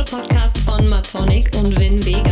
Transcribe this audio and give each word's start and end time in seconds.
elektronische 0.00 0.04
Podcast 0.04 0.58
von 0.58 0.88
Matonic 0.88 1.50
und 1.56 1.78
Vin 1.78 2.04
Vega. 2.04 2.29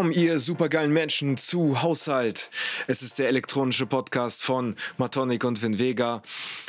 Willkommen, 0.00 0.18
ihr 0.18 0.40
supergeilen 0.40 0.94
Menschen 0.94 1.36
zu 1.36 1.82
Haushalt. 1.82 2.48
Es 2.86 3.02
ist 3.02 3.18
der 3.18 3.28
elektronische 3.28 3.84
Podcast 3.84 4.42
von 4.42 4.74
Matonic 4.96 5.44
und 5.44 5.60
Vin 5.60 5.78
Vega. 5.78 6.22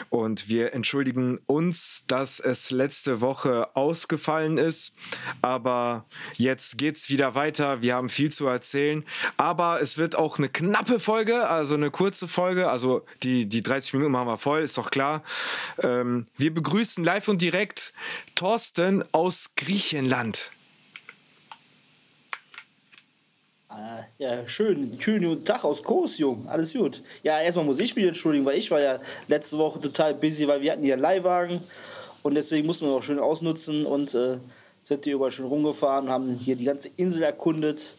Und 0.09 0.50
wir 0.50 0.73
entschuldigen 0.73 1.39
uns, 1.45 2.03
dass 2.08 2.41
es 2.41 2.72
letzte 2.72 3.22
Woche 3.22 3.73
ausgefallen 3.73 4.58
ist. 4.58 4.95
Aber 5.41 6.03
jetzt 6.36 6.77
geht's 6.77 7.09
wieder 7.09 7.34
weiter. 7.34 7.81
Wir 7.81 7.95
haben 7.95 8.09
viel 8.09 8.34
zu 8.34 8.48
erzählen. 8.48 9.05
Aber 9.38 9.80
es 9.80 9.98
wird 9.98 10.17
auch 10.17 10.38
eine 10.38 10.50
knappe 10.50 11.00
Folge, 11.00 11.48
also 11.48 11.75
eine 11.75 11.89
kurze 11.89 12.27
Folge. 12.27 12.70
Also 12.70 13.05
die, 13.23 13.48
die 13.48 13.63
30 13.63 13.94
Minuten 13.94 14.11
machen 14.11 14.27
wir 14.27 14.38
voll, 14.39 14.61
ist 14.61 14.77
doch 14.77 14.91
klar. 14.91 15.23
Ähm, 15.81 16.27
wir 16.36 16.53
begrüßen 16.53 17.02
live 17.02 17.30
und 17.30 17.41
direkt 17.41 17.94
Thorsten 18.36 19.05
aus 19.13 19.52
Griechenland. 19.55 20.52
Ah, 23.73 24.03
ja, 24.17 24.45
schön. 24.49 24.98
Schönen 24.99 25.30
guten 25.30 25.45
Tag 25.45 25.63
aus 25.63 25.81
Kos, 25.81 26.17
Jung. 26.17 26.45
Alles 26.49 26.73
gut. 26.73 27.02
Ja, 27.23 27.39
erstmal 27.39 27.66
muss 27.66 27.80
ich 27.80 27.95
mich 27.95 28.03
entschuldigen, 28.03 28.44
weil 28.44 28.57
ich 28.57 28.70
war 28.70 28.81
ja 28.81 28.99
letzte 29.30 29.57
Woche 29.57 29.80
total 29.80 30.13
busy, 30.13 30.45
weil 30.45 30.61
wir 30.61 30.73
hatten 30.73 30.84
hier 30.84 30.95
einen 30.95 31.02
Leihwagen 31.02 31.61
und 32.21 32.35
deswegen 32.35 32.67
mussten 32.67 32.85
wir 32.85 32.91
auch 32.91 33.02
schön 33.02 33.17
ausnutzen 33.17 33.86
und 33.86 34.13
äh, 34.13 34.39
sind 34.83 35.05
hier 35.05 35.13
überall 35.13 35.31
schön 35.31 35.45
rumgefahren, 35.45 36.09
haben 36.09 36.33
hier 36.33 36.58
die 36.58 36.66
ganze 36.66 36.89
Insel 36.97 37.23
erkundet. 37.23 37.95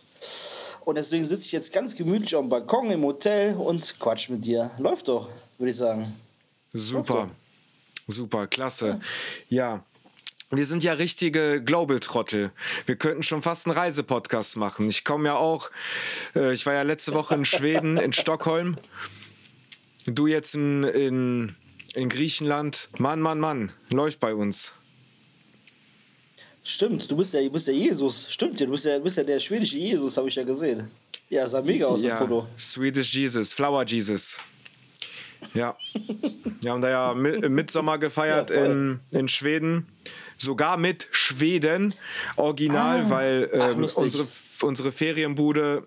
Und 0.84 0.96
deswegen 0.96 1.24
sitze 1.24 1.46
ich 1.46 1.52
jetzt 1.52 1.72
ganz 1.72 1.96
gemütlich 1.96 2.36
auf 2.36 2.42
dem 2.42 2.50
Balkon 2.50 2.90
im 2.90 3.02
Hotel 3.02 3.54
und 3.54 3.98
quatsch 3.98 4.28
mit 4.28 4.44
dir. 4.44 4.70
Läuft 4.76 5.08
doch, 5.08 5.30
würde 5.56 5.70
ich 5.70 5.76
sagen. 5.78 6.12
Super. 6.74 7.30
Super, 8.06 8.46
klasse. 8.46 9.00
Ja. 9.48 9.76
ja. 9.76 9.84
Wir 10.54 10.66
sind 10.66 10.84
ja 10.84 10.92
richtige 10.92 11.62
Global-Trottel. 11.64 12.52
Wir 12.84 12.96
könnten 12.96 13.22
schon 13.22 13.40
fast 13.40 13.66
einen 13.66 13.74
Reisepodcast 13.74 14.58
machen. 14.58 14.86
Ich 14.90 15.02
komme 15.02 15.28
ja 15.30 15.36
auch, 15.36 15.70
äh, 16.36 16.52
ich 16.52 16.66
war 16.66 16.74
ja 16.74 16.82
letzte 16.82 17.14
Woche 17.14 17.34
in 17.34 17.46
Schweden, 17.46 17.96
in 17.96 18.12
Stockholm. 18.12 18.76
Du 20.04 20.26
jetzt 20.26 20.54
in, 20.54 20.84
in, 20.84 21.56
in 21.94 22.10
Griechenland. 22.10 22.90
Mann, 22.98 23.22
Mann, 23.22 23.40
Mann, 23.40 23.72
läuft 23.88 24.20
bei 24.20 24.34
uns. 24.34 24.74
Stimmt, 26.62 27.10
du 27.10 27.16
bist 27.16 27.32
ja, 27.32 27.40
du 27.40 27.50
bist 27.50 27.68
ja 27.68 27.72
Jesus. 27.72 28.30
Stimmt 28.30 28.60
ja, 28.60 28.66
du 28.66 28.72
bist 28.72 28.84
ja, 28.84 28.98
bist 28.98 29.16
ja 29.16 29.24
der 29.24 29.40
schwedische 29.40 29.78
Jesus, 29.78 30.18
habe 30.18 30.28
ich 30.28 30.34
ja 30.34 30.44
gesehen. 30.44 30.90
Ja, 31.30 31.46
sah 31.46 31.62
mega 31.62 31.86
aus, 31.86 32.02
ja, 32.02 32.18
dem 32.18 32.28
Foto. 32.28 32.46
Swedish 32.58 33.14
Jesus, 33.14 33.54
Flower 33.54 33.86
Jesus. 33.86 34.38
Ja. 35.54 35.78
Wir 36.60 36.70
haben 36.70 36.82
da 36.82 36.90
ja 36.90 37.14
Mitsommer 37.14 37.96
gefeiert 37.96 38.50
ja, 38.50 38.66
in, 38.66 39.00
in 39.12 39.28
Schweden 39.28 39.86
sogar 40.42 40.76
mit 40.76 41.08
Schweden 41.10 41.94
original, 42.36 43.04
ah. 43.06 43.10
weil 43.10 43.50
ähm, 43.52 43.86
Ach, 43.88 43.96
unsere, 43.96 44.26
unsere 44.62 44.92
Ferienbude 44.92 45.86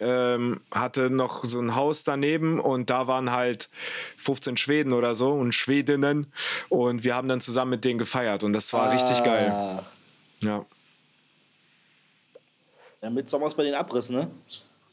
ähm, 0.00 0.60
hatte 0.70 1.08
noch 1.08 1.44
so 1.44 1.60
ein 1.60 1.74
Haus 1.74 2.04
daneben 2.04 2.60
und 2.60 2.90
da 2.90 3.06
waren 3.06 3.32
halt 3.32 3.70
15 4.18 4.56
Schweden 4.56 4.92
oder 4.92 5.14
so 5.14 5.32
und 5.32 5.54
Schwedinnen 5.54 6.26
und 6.68 7.04
wir 7.04 7.14
haben 7.14 7.28
dann 7.28 7.40
zusammen 7.40 7.70
mit 7.72 7.84
denen 7.84 7.98
gefeiert 7.98 8.44
und 8.44 8.52
das 8.52 8.72
war 8.72 8.88
ah. 8.88 8.90
richtig 8.90 9.22
geil. 9.22 9.82
Ja. 10.42 10.66
Ja, 13.02 13.10
mit 13.10 13.28
Sommers 13.28 13.54
bei 13.54 13.62
den 13.62 13.74
Abriss, 13.74 14.10
ne? 14.10 14.30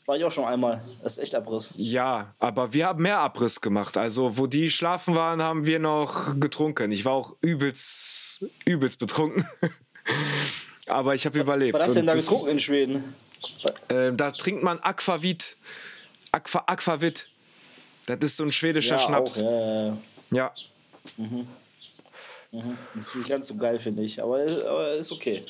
War 0.05 0.17
ich 0.17 0.25
auch 0.25 0.31
schon 0.31 0.45
einmal. 0.45 0.83
Das 1.01 1.13
ist 1.13 1.23
echt 1.23 1.35
Abriss. 1.35 1.73
Ja, 1.77 2.33
aber 2.37 2.73
wir 2.73 2.87
haben 2.87 3.01
mehr 3.01 3.19
Abriss 3.19 3.61
gemacht. 3.61 3.95
Also, 3.95 4.37
wo 4.37 4.47
die 4.47 4.69
schlafen 4.69 5.15
waren, 5.15 5.41
haben 5.41 5.65
wir 5.65 5.79
noch 5.79 6.37
getrunken. 6.37 6.91
Ich 6.91 7.05
war 7.05 7.13
auch 7.13 7.35
übelst, 7.39 8.32
übelst 8.65 8.99
betrunken. 8.99 9.47
aber 10.87 11.15
ich 11.15 11.25
habe 11.25 11.39
überlebt. 11.39 11.73
Was 11.73 11.87
hast 11.87 11.95
du 11.95 11.99
denn 11.99 12.07
da 12.07 12.15
getrunken 12.15 12.49
in 12.49 12.59
Schweden? 12.59 13.15
Äh, 13.89 14.13
da 14.13 14.31
trinkt 14.31 14.63
man 14.63 14.79
Aquavit. 14.79 15.57
Aqua, 16.31 16.63
Aquavit. 16.67 17.29
Das 18.05 18.17
ist 18.21 18.37
so 18.37 18.43
ein 18.43 18.51
schwedischer 18.51 18.97
ja, 18.97 18.99
Schnaps. 18.99 19.41
Auch, 19.41 19.43
ja, 19.43 19.85
ja. 19.87 19.97
ja. 20.31 20.53
Mhm. 21.17 21.47
Mhm. 22.51 22.77
Das 22.93 23.07
ist 23.07 23.15
nicht 23.15 23.29
ganz 23.29 23.47
so 23.47 23.55
geil, 23.55 23.79
finde 23.79 24.03
ich. 24.03 24.21
Aber, 24.21 24.39
aber 24.39 24.93
ist 24.93 25.11
okay. 25.11 25.43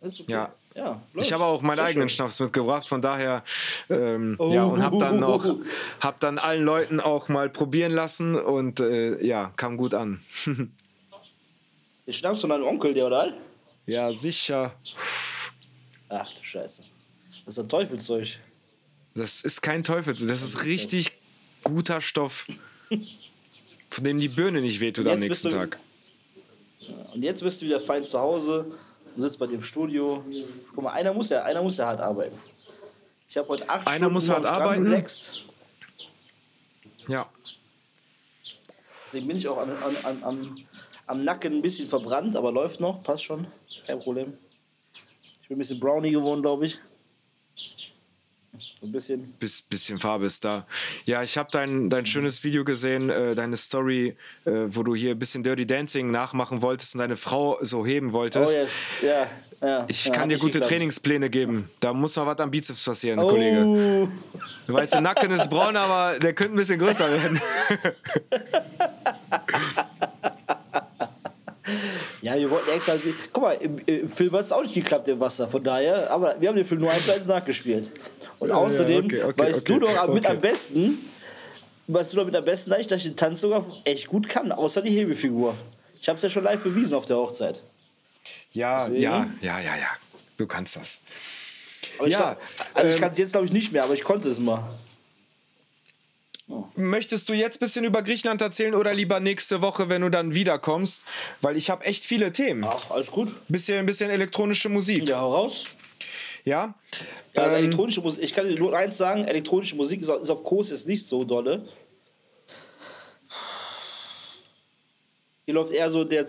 Ist 0.00 0.20
okay. 0.20 0.32
Ja. 0.32 0.52
Ja, 0.76 1.00
ich 1.14 1.32
habe 1.32 1.42
auch 1.42 1.62
meinen 1.62 1.76
Sehr 1.78 1.86
eigenen 1.86 2.08
schön. 2.10 2.16
Schnaps 2.16 2.38
mitgebracht, 2.38 2.86
von 2.86 3.00
daher 3.00 3.42
ähm, 3.88 4.36
oh, 4.38 4.52
ja 4.52 4.64
und 4.64 4.82
habe 4.82 4.98
dann 4.98 5.24
auch 5.24 5.56
hab 6.00 6.20
dann 6.20 6.38
allen 6.38 6.64
Leuten 6.64 7.00
auch 7.00 7.30
mal 7.30 7.48
probieren 7.48 7.92
lassen 7.92 8.34
und 8.34 8.80
äh, 8.80 9.24
ja 9.24 9.54
kam 9.56 9.78
gut 9.78 9.94
an. 9.94 10.20
Den 12.06 12.12
Schnaps 12.12 12.40
von 12.40 12.50
deinem 12.50 12.64
Onkel, 12.64 12.94
der 12.94 13.06
oder? 13.06 13.32
Ja 13.86 14.12
sicher. 14.12 14.74
Ach 16.08 16.32
du 16.32 16.42
Scheiße, 16.42 16.84
das 17.44 17.58
ist 17.58 17.64
ein 17.64 17.68
Teufelszeug. 17.68 18.38
Das 19.14 19.40
ist 19.40 19.62
kein 19.62 19.82
Teufelszeug, 19.82 20.28
das 20.28 20.42
ist 20.42 20.64
richtig 20.64 21.12
guter 21.64 22.00
Stoff, 22.00 22.46
von 23.90 24.04
dem 24.04 24.20
die 24.20 24.28
Birne 24.28 24.60
nicht 24.60 24.80
wehtut 24.80 25.08
am 25.08 25.18
nächsten 25.18 25.48
du, 25.48 25.56
Tag. 25.56 25.80
Und 27.12 27.22
jetzt 27.22 27.42
bist 27.42 27.60
du 27.60 27.66
wieder 27.66 27.80
fein 27.80 28.04
zu 28.04 28.20
Hause 28.20 28.66
und 29.14 29.22
sitzt 29.22 29.38
bei 29.38 29.46
dem 29.46 29.62
Studio. 29.62 30.24
Guck 30.74 30.84
mal, 30.84 30.92
einer 30.92 31.12
muss 31.12 31.30
ja, 31.30 31.42
einer 31.42 31.62
muss 31.62 31.78
ja 31.78 31.86
hart 31.86 32.00
arbeiten. 32.00 32.38
Ich 33.28 33.36
habe 33.36 33.48
heute 33.48 33.68
acht 33.68 33.86
einer 33.86 33.96
Stunden 33.96 34.12
muss 34.12 34.28
hart 34.28 34.46
arbeiten. 34.46 34.86
Relaxt. 34.86 35.44
Ja. 37.08 37.28
Deswegen 39.04 39.26
bin 39.28 39.36
ich 39.36 39.48
auch 39.48 39.58
an, 39.58 39.70
an, 39.70 39.96
an, 40.04 40.22
am, 40.22 40.56
am 41.06 41.24
Nacken 41.24 41.54
ein 41.54 41.62
bisschen 41.62 41.88
verbrannt, 41.88 42.36
aber 42.36 42.52
läuft 42.52 42.80
noch, 42.80 43.02
passt 43.02 43.24
schon, 43.24 43.46
kein 43.86 43.98
Problem. 43.98 44.34
Ich 45.42 45.48
bin 45.48 45.56
ein 45.56 45.58
bisschen 45.58 45.80
Brownie 45.80 46.10
geworden, 46.10 46.42
glaube 46.42 46.66
ich. 46.66 46.78
Ein 48.82 48.92
bisschen. 48.92 49.34
Bis, 49.38 49.62
bisschen 49.62 49.98
Farbe 49.98 50.26
ist 50.26 50.44
da. 50.44 50.66
Ja, 51.04 51.22
ich 51.22 51.36
habe 51.36 51.48
dein, 51.52 51.90
dein 51.90 52.06
schönes 52.06 52.42
Video 52.42 52.64
gesehen, 52.64 53.10
äh, 53.10 53.34
deine 53.34 53.56
Story, 53.56 54.16
äh, 54.44 54.50
wo 54.68 54.82
du 54.82 54.94
hier 54.94 55.10
ein 55.10 55.18
bisschen 55.18 55.42
Dirty 55.42 55.66
Dancing 55.66 56.10
nachmachen 56.10 56.62
wolltest 56.62 56.94
und 56.94 57.00
deine 57.00 57.16
Frau 57.16 57.58
so 57.60 57.84
heben 57.84 58.12
wolltest. 58.12 58.54
Oh, 58.54 58.58
yes. 58.58 58.76
ja. 59.02 59.30
Ja, 59.62 59.86
ich 59.88 60.04
ja, 60.04 60.12
kann 60.12 60.28
dir 60.28 60.36
gute 60.38 60.60
Trainingspläne 60.60 61.30
geben. 61.30 61.70
Da 61.80 61.94
muss 61.94 62.14
noch 62.16 62.26
was 62.26 62.38
am 62.40 62.50
Bizeps 62.50 62.84
passieren, 62.84 63.18
oh. 63.18 63.28
Kollege. 63.28 64.08
Du 64.66 64.72
weißt, 64.74 64.92
der 64.92 65.00
Nacken 65.00 65.30
ist 65.30 65.48
braun, 65.48 65.74
aber 65.76 66.18
der 66.18 66.34
könnte 66.34 66.52
ein 66.52 66.56
bisschen 66.56 66.78
größer 66.78 67.10
werden. 67.10 67.40
Ja, 72.26 72.36
wir 72.36 72.50
wollten 72.50 72.70
extra. 72.70 72.96
Guck 73.32 73.42
mal, 73.44 73.52
im, 73.52 73.78
im 73.86 74.08
Film 74.08 74.32
hat 74.32 74.46
es 74.46 74.52
auch 74.52 74.62
nicht 74.62 74.74
geklappt 74.74 75.06
im 75.06 75.20
Wasser, 75.20 75.46
von 75.46 75.62
daher. 75.62 76.10
Aber 76.10 76.34
wir 76.40 76.48
haben 76.48 76.56
den 76.56 76.64
Film 76.64 76.80
nur 76.80 76.90
eins 76.90 77.06
zu 77.06 77.14
eins 77.14 77.28
nachgespielt. 77.28 77.92
Und 78.40 78.48
ja, 78.48 78.56
außerdem 78.56 79.04
okay, 79.04 79.22
okay, 79.22 79.42
weißt 79.44 79.70
okay, 79.70 79.78
du 79.78 79.86
doch 79.86 80.12
mit 80.12 80.26
am 80.26 80.40
besten, 80.40 80.98
weißt 81.86 82.12
du 82.12 82.16
doch 82.16 82.26
mit 82.26 82.34
am 82.34 82.44
besten, 82.44 82.70
dass 82.70 82.80
ich 82.80 83.02
den 83.04 83.14
Tanz 83.14 83.42
sogar 83.42 83.64
echt 83.84 84.08
gut 84.08 84.28
kann, 84.28 84.50
außer 84.50 84.82
die 84.82 84.90
Hebefigur. 84.90 85.54
Ich 86.00 86.08
habe 86.08 86.16
es 86.16 86.22
ja 86.24 86.28
schon 86.28 86.42
live 86.42 86.64
bewiesen 86.64 86.94
auf 86.94 87.06
der 87.06 87.16
Hochzeit. 87.16 87.62
Ja, 88.52 88.78
Deswegen. 88.78 89.02
ja, 89.02 89.26
ja, 89.40 89.60
ja, 89.60 89.76
ja. 89.76 89.88
Du 90.36 90.48
kannst 90.48 90.74
das. 90.74 90.98
Aber 92.00 92.08
ja, 92.08 92.36
ich, 92.40 92.64
also 92.74 92.88
ähm, 92.88 92.94
ich 92.96 93.00
kann 93.00 93.10
es 93.12 93.18
jetzt 93.18 93.32
glaube 93.32 93.46
ich 93.46 93.52
nicht 93.52 93.72
mehr, 93.72 93.84
aber 93.84 93.94
ich 93.94 94.02
konnte 94.02 94.28
es 94.28 94.40
mal. 94.40 94.68
Möchtest 96.76 97.28
du 97.28 97.32
jetzt 97.32 97.56
ein 97.56 97.60
bisschen 97.60 97.84
über 97.84 98.02
Griechenland 98.02 98.40
erzählen 98.40 98.74
oder 98.74 98.94
lieber 98.94 99.18
nächste 99.18 99.62
Woche, 99.62 99.88
wenn 99.88 100.02
du 100.02 100.10
dann 100.10 100.34
wiederkommst? 100.34 101.04
Weil 101.40 101.56
ich 101.56 101.70
habe 101.70 101.84
echt 101.84 102.06
viele 102.06 102.30
Themen. 102.30 102.64
Ach, 102.64 102.90
alles 102.90 103.10
gut. 103.10 103.34
Bisschen, 103.48 103.80
ein 103.80 103.86
bisschen 103.86 104.10
elektronische 104.10 104.68
Musik. 104.68 105.08
Ja, 105.08 105.20
hau 105.20 105.34
raus. 105.34 105.64
Ja? 106.44 106.74
Ja, 107.34 107.42
also 107.42 107.56
ähm, 107.56 107.64
elektronische 107.64 108.00
Musik, 108.00 108.22
ich 108.22 108.32
kann 108.32 108.46
dir 108.46 108.56
nur 108.56 108.76
eins 108.76 108.96
sagen, 108.96 109.24
elektronische 109.24 109.74
Musik 109.74 110.00
ist 110.00 110.08
auf, 110.08 110.22
ist 110.22 110.30
auf 110.30 110.44
Kurs 110.44 110.70
jetzt 110.70 110.86
nicht 110.86 111.06
so 111.06 111.24
dolle. 111.24 111.66
Hier 115.46 115.54
läuft 115.54 115.72
eher 115.72 115.90
so 115.90 116.04
der 116.04 116.26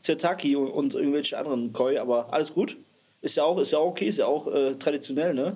Zertaki 0.00 0.56
und, 0.56 0.70
und 0.70 0.94
irgendwelche 0.94 1.38
anderen 1.38 1.72
Koi, 1.72 1.98
aber 1.98 2.32
alles 2.32 2.52
gut. 2.52 2.76
Ist 3.22 3.36
ja 3.36 3.44
auch, 3.44 3.58
ist 3.58 3.70
ja 3.70 3.78
auch 3.78 3.88
okay, 3.88 4.06
ist 4.06 4.18
ja 4.18 4.26
auch 4.26 4.52
äh, 4.52 4.74
traditionell, 4.74 5.34
ne? 5.34 5.54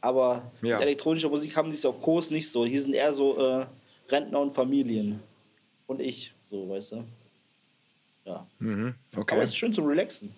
Aber 0.00 0.50
ja. 0.62 0.76
mit 0.76 0.82
elektronischer 0.82 1.28
Musik 1.28 1.54
haben 1.56 1.70
die 1.70 1.76
es 1.76 1.84
auf 1.84 2.00
Kurs 2.00 2.30
nicht 2.30 2.50
so. 2.50 2.64
Hier 2.64 2.80
sind 2.80 2.94
eher 2.94 3.12
so 3.12 3.36
äh, 3.38 3.66
Rentner 4.08 4.40
und 4.40 4.52
Familien. 4.52 5.22
Und 5.86 6.00
ich, 6.00 6.32
so, 6.50 6.68
weißt 6.68 6.92
du. 6.92 7.04
Ja. 8.24 8.46
Mhm, 8.58 8.94
okay. 9.16 9.34
Aber 9.34 9.42
es 9.42 9.50
ist 9.50 9.56
schön 9.56 9.72
zum 9.72 9.86
Relaxen. 9.86 10.34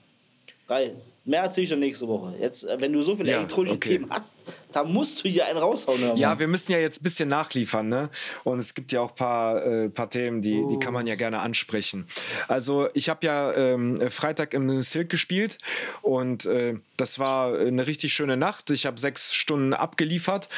Geil. 0.67 0.97
Mehr 1.25 1.43
erzähle 1.43 1.65
ich 1.65 1.71
dann 1.71 1.79
nächste 1.79 2.09
Woche. 2.09 2.35
Jetzt, 2.41 2.65
äh, 2.65 2.81
wenn 2.81 2.93
du 2.93 3.03
so 3.03 3.15
viele 3.15 3.31
ja, 3.31 3.39
elektronische 3.39 3.77
okay. 3.77 3.91
Themen 3.91 4.11
hast, 4.11 4.37
da 4.73 4.83
musst 4.83 5.23
du 5.23 5.29
hier 5.29 5.47
einen 5.47 5.59
raushauen. 5.59 6.17
Ja, 6.17 6.39
wir 6.39 6.49
müssen 6.49 6.73
ja 6.73 6.79
jetzt 6.79 7.01
ein 7.01 7.05
bisschen 7.05 7.29
nachliefern, 7.29 7.89
ne? 7.89 8.11
Und 8.43 8.59
es 8.59 8.75
gibt 8.75 8.91
ja 8.91 9.01
auch 9.01 9.11
ein 9.11 9.17
paar, 9.17 9.65
äh, 9.65 9.89
paar 9.89 10.11
Themen, 10.11 10.43
die, 10.43 10.59
oh. 10.59 10.69
die 10.69 10.79
kann 10.79 10.93
man 10.93 11.07
ja 11.07 11.15
gerne 11.15 11.39
ansprechen. 11.39 12.07
Also, 12.49 12.89
ich 12.95 13.09
habe 13.09 13.25
ja 13.25 13.53
ähm, 13.55 14.01
Freitag 14.11 14.53
im 14.55 14.83
Silk 14.83 15.11
gespielt 15.11 15.59
und 16.01 16.45
äh, 16.47 16.75
das 16.97 17.19
war 17.19 17.57
eine 17.57 17.87
richtig 17.87 18.13
schöne 18.13 18.37
Nacht. 18.37 18.71
Ich 18.71 18.87
habe 18.87 18.99
sechs 18.99 19.33
Stunden 19.35 19.75
abgeliefert 19.75 20.49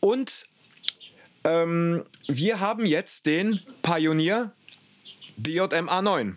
Und 0.00 0.46
ähm, 1.44 2.04
wir 2.26 2.60
haben 2.60 2.86
jetzt 2.86 3.26
den 3.26 3.60
Pioneer 3.82 4.52
DJM 5.36 5.88
A9 5.88 6.34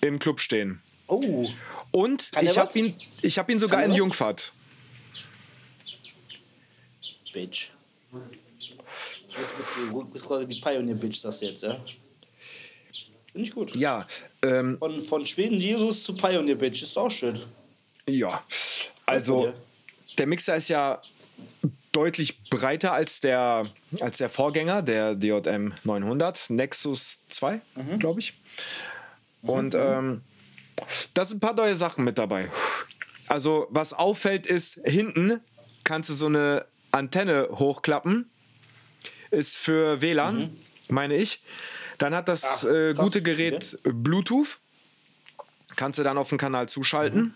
im 0.00 0.18
Club 0.18 0.40
stehen. 0.40 0.80
Oh, 1.06 1.48
Und 1.90 2.30
Kann 2.32 2.46
ich 2.46 2.58
habe 2.58 2.78
ihn, 2.78 2.94
ich 3.22 3.38
hab 3.38 3.48
ihn 3.50 3.58
sogar 3.58 3.82
in? 3.84 3.92
Jungfahrt. 3.92 4.52
Bitch. 7.32 7.70
Du 8.12 10.04
bist, 10.12 10.26
quasi 10.26 10.46
die 10.46 10.60
Pioneer-Bitch, 10.60 11.22
das 11.22 11.40
jetzt, 11.40 11.62
ja? 11.62 11.78
Finde 13.32 13.48
ich 13.48 13.54
gut. 13.54 13.76
Ja, 13.76 14.06
ähm, 14.42 14.78
Von, 14.78 15.00
von 15.00 15.24
Schweden 15.26 15.56
Jesus 15.58 16.02
zu 16.02 16.16
Pioneer-Bitch 16.16 16.82
ist 16.82 16.96
auch 16.98 17.10
schön. 17.10 17.40
ja. 18.08 18.42
Also, 19.06 19.54
der 20.18 20.26
Mixer 20.26 20.56
ist 20.56 20.68
ja 20.68 21.00
deutlich 21.92 22.42
breiter 22.50 22.92
als 22.92 23.20
der, 23.20 23.70
als 24.02 24.18
der 24.18 24.28
Vorgänger, 24.28 24.82
der 24.82 25.14
DJM 25.14 25.72
900, 25.84 26.50
Nexus 26.50 27.20
2, 27.28 27.60
Mhm. 27.76 27.98
glaube 27.98 28.20
ich. 28.20 28.34
Und 29.40 29.74
ähm, 29.74 30.22
da 31.14 31.24
sind 31.24 31.38
ein 31.38 31.40
paar 31.40 31.54
neue 31.54 31.76
Sachen 31.76 32.04
mit 32.04 32.18
dabei. 32.18 32.48
Also, 33.28 33.66
was 33.70 33.92
auffällt, 33.92 34.46
ist, 34.46 34.80
hinten 34.84 35.40
kannst 35.84 36.10
du 36.10 36.14
so 36.14 36.26
eine 36.26 36.64
Antenne 36.92 37.48
hochklappen. 37.52 38.30
Ist 39.30 39.56
für 39.56 40.00
WLAN, 40.00 40.56
meine 40.88 41.16
ich. 41.16 41.42
Dann 41.98 42.14
hat 42.14 42.28
das 42.28 42.64
Mhm. 42.64 42.70
Ach, 42.70 42.74
äh, 42.74 42.94
gute 42.94 43.22
Gerät 43.22 43.78
Bluetooth. 43.82 44.58
Kannst 45.76 45.98
du 45.98 46.02
dann 46.02 46.16
auf 46.16 46.30
den 46.30 46.38
Kanal 46.38 46.68
zuschalten. 46.68 47.34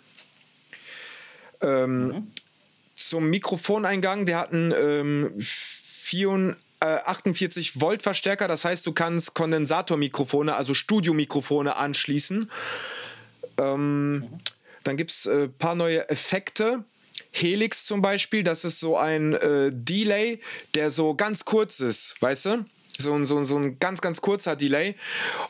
Ähm, 1.61 2.33
Zum 2.95 3.31
Mikrofoneingang, 3.31 4.27
der 4.27 4.39
hat 4.39 4.53
einen 4.53 4.73
ähm, 4.77 5.35
4, 5.41 6.57
äh, 6.81 6.87
48 6.87 7.81
Volt 7.81 8.03
Verstärker. 8.03 8.49
Das 8.49 8.65
heißt, 8.65 8.87
du 8.87 8.93
kannst 8.93 9.35
Kondensatormikrofone, 9.35 10.55
also 10.55 10.75
Studiomikrofone 10.75 11.77
anschließen. 11.77 12.51
Ähm, 13.59 14.29
Dann 14.85 14.97
gibt 14.97 15.11
es 15.13 15.27
ein 15.29 15.45
äh, 15.45 15.49
paar 15.49 15.75
neue 15.77 16.09
Effekte. 16.09 16.85
Helix 17.31 17.87
zum 17.87 18.03
Beispiel, 18.03 18.43
das 18.43 18.65
ist 18.65 18.81
so 18.81 18.97
ein 18.97 19.33
äh, 19.35 19.71
Delay, 19.73 20.41
der 20.75 20.91
so 20.91 21.15
ganz 21.15 21.45
kurz 21.45 21.79
ist, 21.81 22.17
weißt 22.21 22.47
du? 22.47 22.65
So, 22.99 23.15
ein- 23.15 23.25
so, 23.25 23.39
ein- 23.39 23.45
so 23.45 23.57
ein 23.57 23.79
ganz, 23.79 24.01
ganz 24.01 24.21
kurzer 24.21 24.55
Delay. 24.57 24.97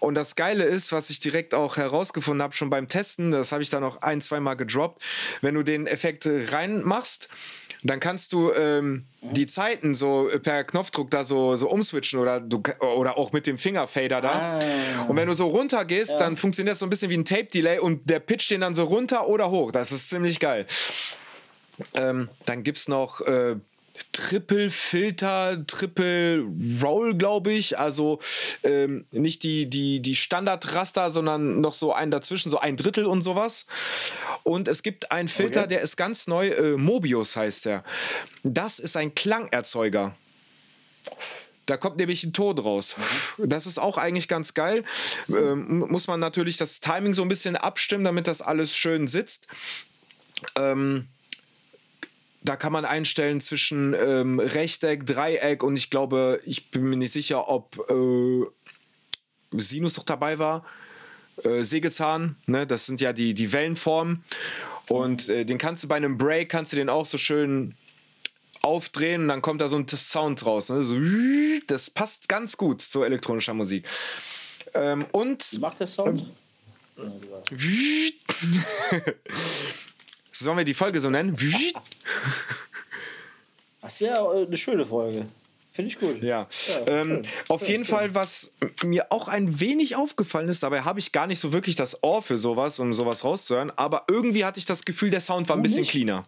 Und 0.00 0.14
das 0.16 0.36
Geile 0.36 0.64
ist, 0.64 0.92
was 0.92 1.08
ich 1.10 1.18
direkt 1.18 1.54
auch 1.54 1.76
herausgefunden 1.76 2.42
habe, 2.42 2.54
schon 2.54 2.70
beim 2.70 2.88
Testen, 2.88 3.30
das 3.32 3.52
habe 3.52 3.62
ich 3.62 3.70
dann 3.70 3.82
noch 3.82 4.02
ein, 4.02 4.20
zwei 4.20 4.38
Mal 4.38 4.54
gedroppt, 4.54 5.02
wenn 5.40 5.54
du 5.54 5.62
den 5.62 5.86
Effekt 5.86 6.26
äh, 6.26 6.44
dann 7.82 8.00
kannst 8.00 8.32
du 8.32 8.52
ähm, 8.52 9.06
die 9.20 9.46
Zeiten 9.46 9.94
so 9.94 10.28
äh, 10.28 10.38
per 10.38 10.64
Knopfdruck 10.64 11.10
da 11.10 11.24
so, 11.24 11.56
so 11.56 11.68
umswitchen 11.68 12.20
oder, 12.20 12.40
du, 12.40 12.62
oder 12.80 13.18
auch 13.18 13.32
mit 13.32 13.46
dem 13.46 13.58
Fingerfader 13.58 14.20
da. 14.20 14.58
Und 15.08 15.16
wenn 15.16 15.26
du 15.26 15.34
so 15.34 15.48
runter 15.48 15.84
gehst, 15.84 16.14
dann 16.18 16.36
funktioniert 16.36 16.72
das 16.72 16.78
so 16.78 16.86
ein 16.86 16.90
bisschen 16.90 17.10
wie 17.10 17.18
ein 17.18 17.24
Tape-Delay 17.24 17.80
und 17.80 18.08
der 18.08 18.20
pitcht 18.20 18.50
den 18.50 18.60
dann 18.60 18.74
so 18.74 18.84
runter 18.84 19.26
oder 19.28 19.50
hoch. 19.50 19.72
Das 19.72 19.90
ist 19.90 20.10
ziemlich 20.10 20.38
geil. 20.38 20.66
Ähm, 21.94 22.28
dann 22.44 22.62
gibt 22.62 22.78
es 22.78 22.88
noch 22.88 23.20
äh, 23.22 23.56
Triple 24.12 24.70
Filter, 24.70 25.64
Triple 25.66 26.44
Roll, 26.82 27.14
glaube 27.16 27.52
ich. 27.52 27.78
Also 27.78 28.18
ähm, 28.62 29.04
nicht 29.10 29.42
die, 29.42 29.68
die, 29.68 30.00
die 30.00 30.14
Standard-Raster, 30.16 31.10
sondern 31.10 31.60
noch 31.60 31.74
so 31.74 31.92
ein 31.92 32.10
dazwischen, 32.10 32.50
so 32.50 32.58
ein 32.58 32.76
Drittel 32.76 33.06
und 33.06 33.22
sowas. 33.22 33.66
Und 34.42 34.68
es 34.68 34.82
gibt 34.82 35.12
einen 35.12 35.28
Filter, 35.28 35.60
Okay. 35.60 35.68
der 35.70 35.80
ist 35.82 35.96
ganz 35.96 36.26
neu, 36.26 36.48
äh, 36.48 36.76
Mobius 36.76 37.36
heißt 37.36 37.66
der. 37.66 37.84
Das 38.42 38.78
ist 38.78 38.96
ein 38.96 39.14
Klangerzeuger. 39.14 40.14
Da 41.66 41.76
kommt 41.76 41.96
nämlich 41.96 42.24
ein 42.24 42.32
Ton 42.32 42.58
raus. 42.58 42.96
Das 43.38 43.66
ist 43.66 43.78
auch 43.78 43.96
eigentlich 43.96 44.26
ganz 44.28 44.52
geil. 44.54 44.84
Ähm, 45.28 45.78
mu- 45.78 45.86
muss 45.86 46.08
man 46.08 46.18
natürlich 46.18 46.56
das 46.56 46.80
Timing 46.80 47.14
so 47.14 47.22
ein 47.22 47.28
bisschen 47.28 47.56
abstimmen, 47.56 48.04
damit 48.04 48.26
das 48.26 48.42
alles 48.42 48.76
schön 48.76 49.06
sitzt. 49.06 49.46
Ähm, 50.56 51.06
da 52.44 52.56
kann 52.56 52.72
man 52.72 52.84
einstellen 52.84 53.40
zwischen 53.40 53.94
ähm, 53.94 54.40
Rechteck, 54.40 55.06
Dreieck 55.06 55.62
und 55.62 55.76
ich 55.76 55.90
glaube, 55.90 56.40
ich 56.44 56.70
bin 56.70 56.84
mir 56.84 56.96
nicht 56.96 57.12
sicher, 57.12 57.48
ob 57.48 57.78
äh, 57.88 59.60
Sinus 59.60 59.96
noch 59.96 60.04
dabei 60.04 60.38
war. 60.38 60.64
Äh, 61.44 61.62
Sägezahn, 61.62 62.36
ne? 62.46 62.66
das 62.66 62.86
sind 62.86 63.00
ja 63.00 63.12
die, 63.12 63.34
die 63.34 63.52
Wellenformen. 63.52 64.24
Und 64.88 65.28
äh, 65.28 65.44
den 65.44 65.58
kannst 65.58 65.84
du 65.84 65.88
bei 65.88 65.96
einem 65.96 66.18
Break, 66.18 66.48
kannst 66.48 66.72
du 66.72 66.76
den 66.76 66.88
auch 66.88 67.06
so 67.06 67.18
schön 67.18 67.74
aufdrehen 68.62 69.22
und 69.22 69.28
dann 69.28 69.42
kommt 69.42 69.60
da 69.60 69.68
so 69.68 69.76
ein 69.76 69.86
Sound 69.88 70.44
raus. 70.46 70.70
Ne? 70.70 70.82
So, 70.82 70.96
das 71.66 71.90
passt 71.90 72.28
ganz 72.28 72.56
gut 72.56 72.82
zu 72.82 73.02
elektronischer 73.02 73.54
Musik. 73.54 73.86
Ähm, 74.74 75.04
und 75.12 75.52
Wie 75.52 75.58
macht 75.58 75.80
der 75.80 75.86
Sound? 75.86 76.26
Sollen 80.32 80.56
wir 80.56 80.64
die 80.64 80.74
Folge 80.74 81.00
so 81.00 81.10
nennen? 81.10 81.36
Das 83.80 84.00
wäre 84.00 84.42
äh, 84.42 84.46
eine 84.46 84.56
schöne 84.56 84.86
Folge. 84.86 85.26
Finde 85.72 85.88
ich 85.90 85.98
gut. 85.98 86.22
Ja. 86.22 86.46
Ja, 86.68 86.86
ähm, 86.88 87.22
auf 87.48 87.60
Schön, 87.60 87.70
jeden 87.70 87.84
schön. 87.84 87.94
Fall, 87.94 88.14
was 88.14 88.52
mir 88.84 89.10
auch 89.10 89.28
ein 89.28 89.58
wenig 89.58 89.96
aufgefallen 89.96 90.48
ist, 90.50 90.62
dabei 90.62 90.82
habe 90.82 91.00
ich 91.00 91.12
gar 91.12 91.26
nicht 91.26 91.38
so 91.40 91.52
wirklich 91.54 91.76
das 91.76 92.02
Ohr 92.02 92.20
für 92.20 92.36
sowas, 92.36 92.78
um 92.78 92.92
sowas 92.92 93.24
rauszuhören, 93.24 93.70
aber 93.70 94.04
irgendwie 94.08 94.44
hatte 94.44 94.58
ich 94.58 94.66
das 94.66 94.84
Gefühl, 94.84 95.08
der 95.08 95.22
Sound 95.22 95.48
war 95.48 95.56
ein 95.56 95.62
bisschen 95.62 95.86
cleaner. 95.86 96.26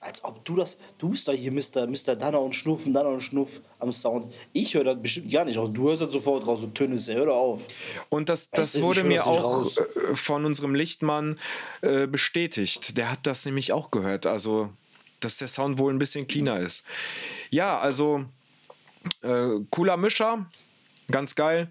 Als 0.00 0.24
ob 0.24 0.39
du 0.50 0.56
das. 0.56 0.78
Du 0.98 1.08
bist 1.08 1.26
doch 1.26 1.32
hier 1.32 1.52
Mr. 1.52 1.86
Mr. 1.86 2.16
Danner 2.16 2.40
und 2.40 2.54
Schnuff 2.54 2.86
und 2.86 2.92
Danner 2.92 3.10
und 3.10 3.20
Schnuff 3.22 3.60
am 3.78 3.92
Sound. 3.92 4.32
Ich 4.52 4.74
höre 4.74 4.84
das 4.84 5.00
bestimmt 5.00 5.32
gar 5.32 5.44
nicht 5.44 5.56
raus. 5.56 5.70
Du 5.72 5.88
hörst 5.88 6.02
das 6.02 6.12
sofort 6.12 6.46
raus, 6.46 6.60
so 6.60 6.66
Tönnis. 6.68 7.08
Hör 7.08 7.26
doch 7.26 7.36
auf. 7.36 7.66
Und 8.08 8.28
das, 8.28 8.50
das 8.50 8.74
Weißt 8.74 8.82
wurde 8.82 9.04
mir 9.04 9.26
auch 9.26 9.42
raus. 9.42 9.78
äh, 9.78 10.14
von 10.14 10.44
unserem 10.44 10.74
Lichtmann 10.74 11.38
äh, 11.82 12.06
bestätigt. 12.06 12.96
Der 12.96 13.10
hat 13.10 13.20
das 13.22 13.44
nämlich 13.46 13.72
auch 13.72 13.90
gehört. 13.90 14.26
Also, 14.26 14.70
dass 15.20 15.38
der 15.38 15.48
Sound 15.48 15.78
wohl 15.78 15.92
ein 15.92 15.98
bisschen 15.98 16.26
cleaner 16.26 16.58
ist. 16.58 16.84
Ja, 17.50 17.78
also 17.78 18.24
äh, 19.22 19.48
cooler 19.70 19.96
Mischer. 19.96 20.46
Ganz 21.10 21.34
geil. 21.34 21.68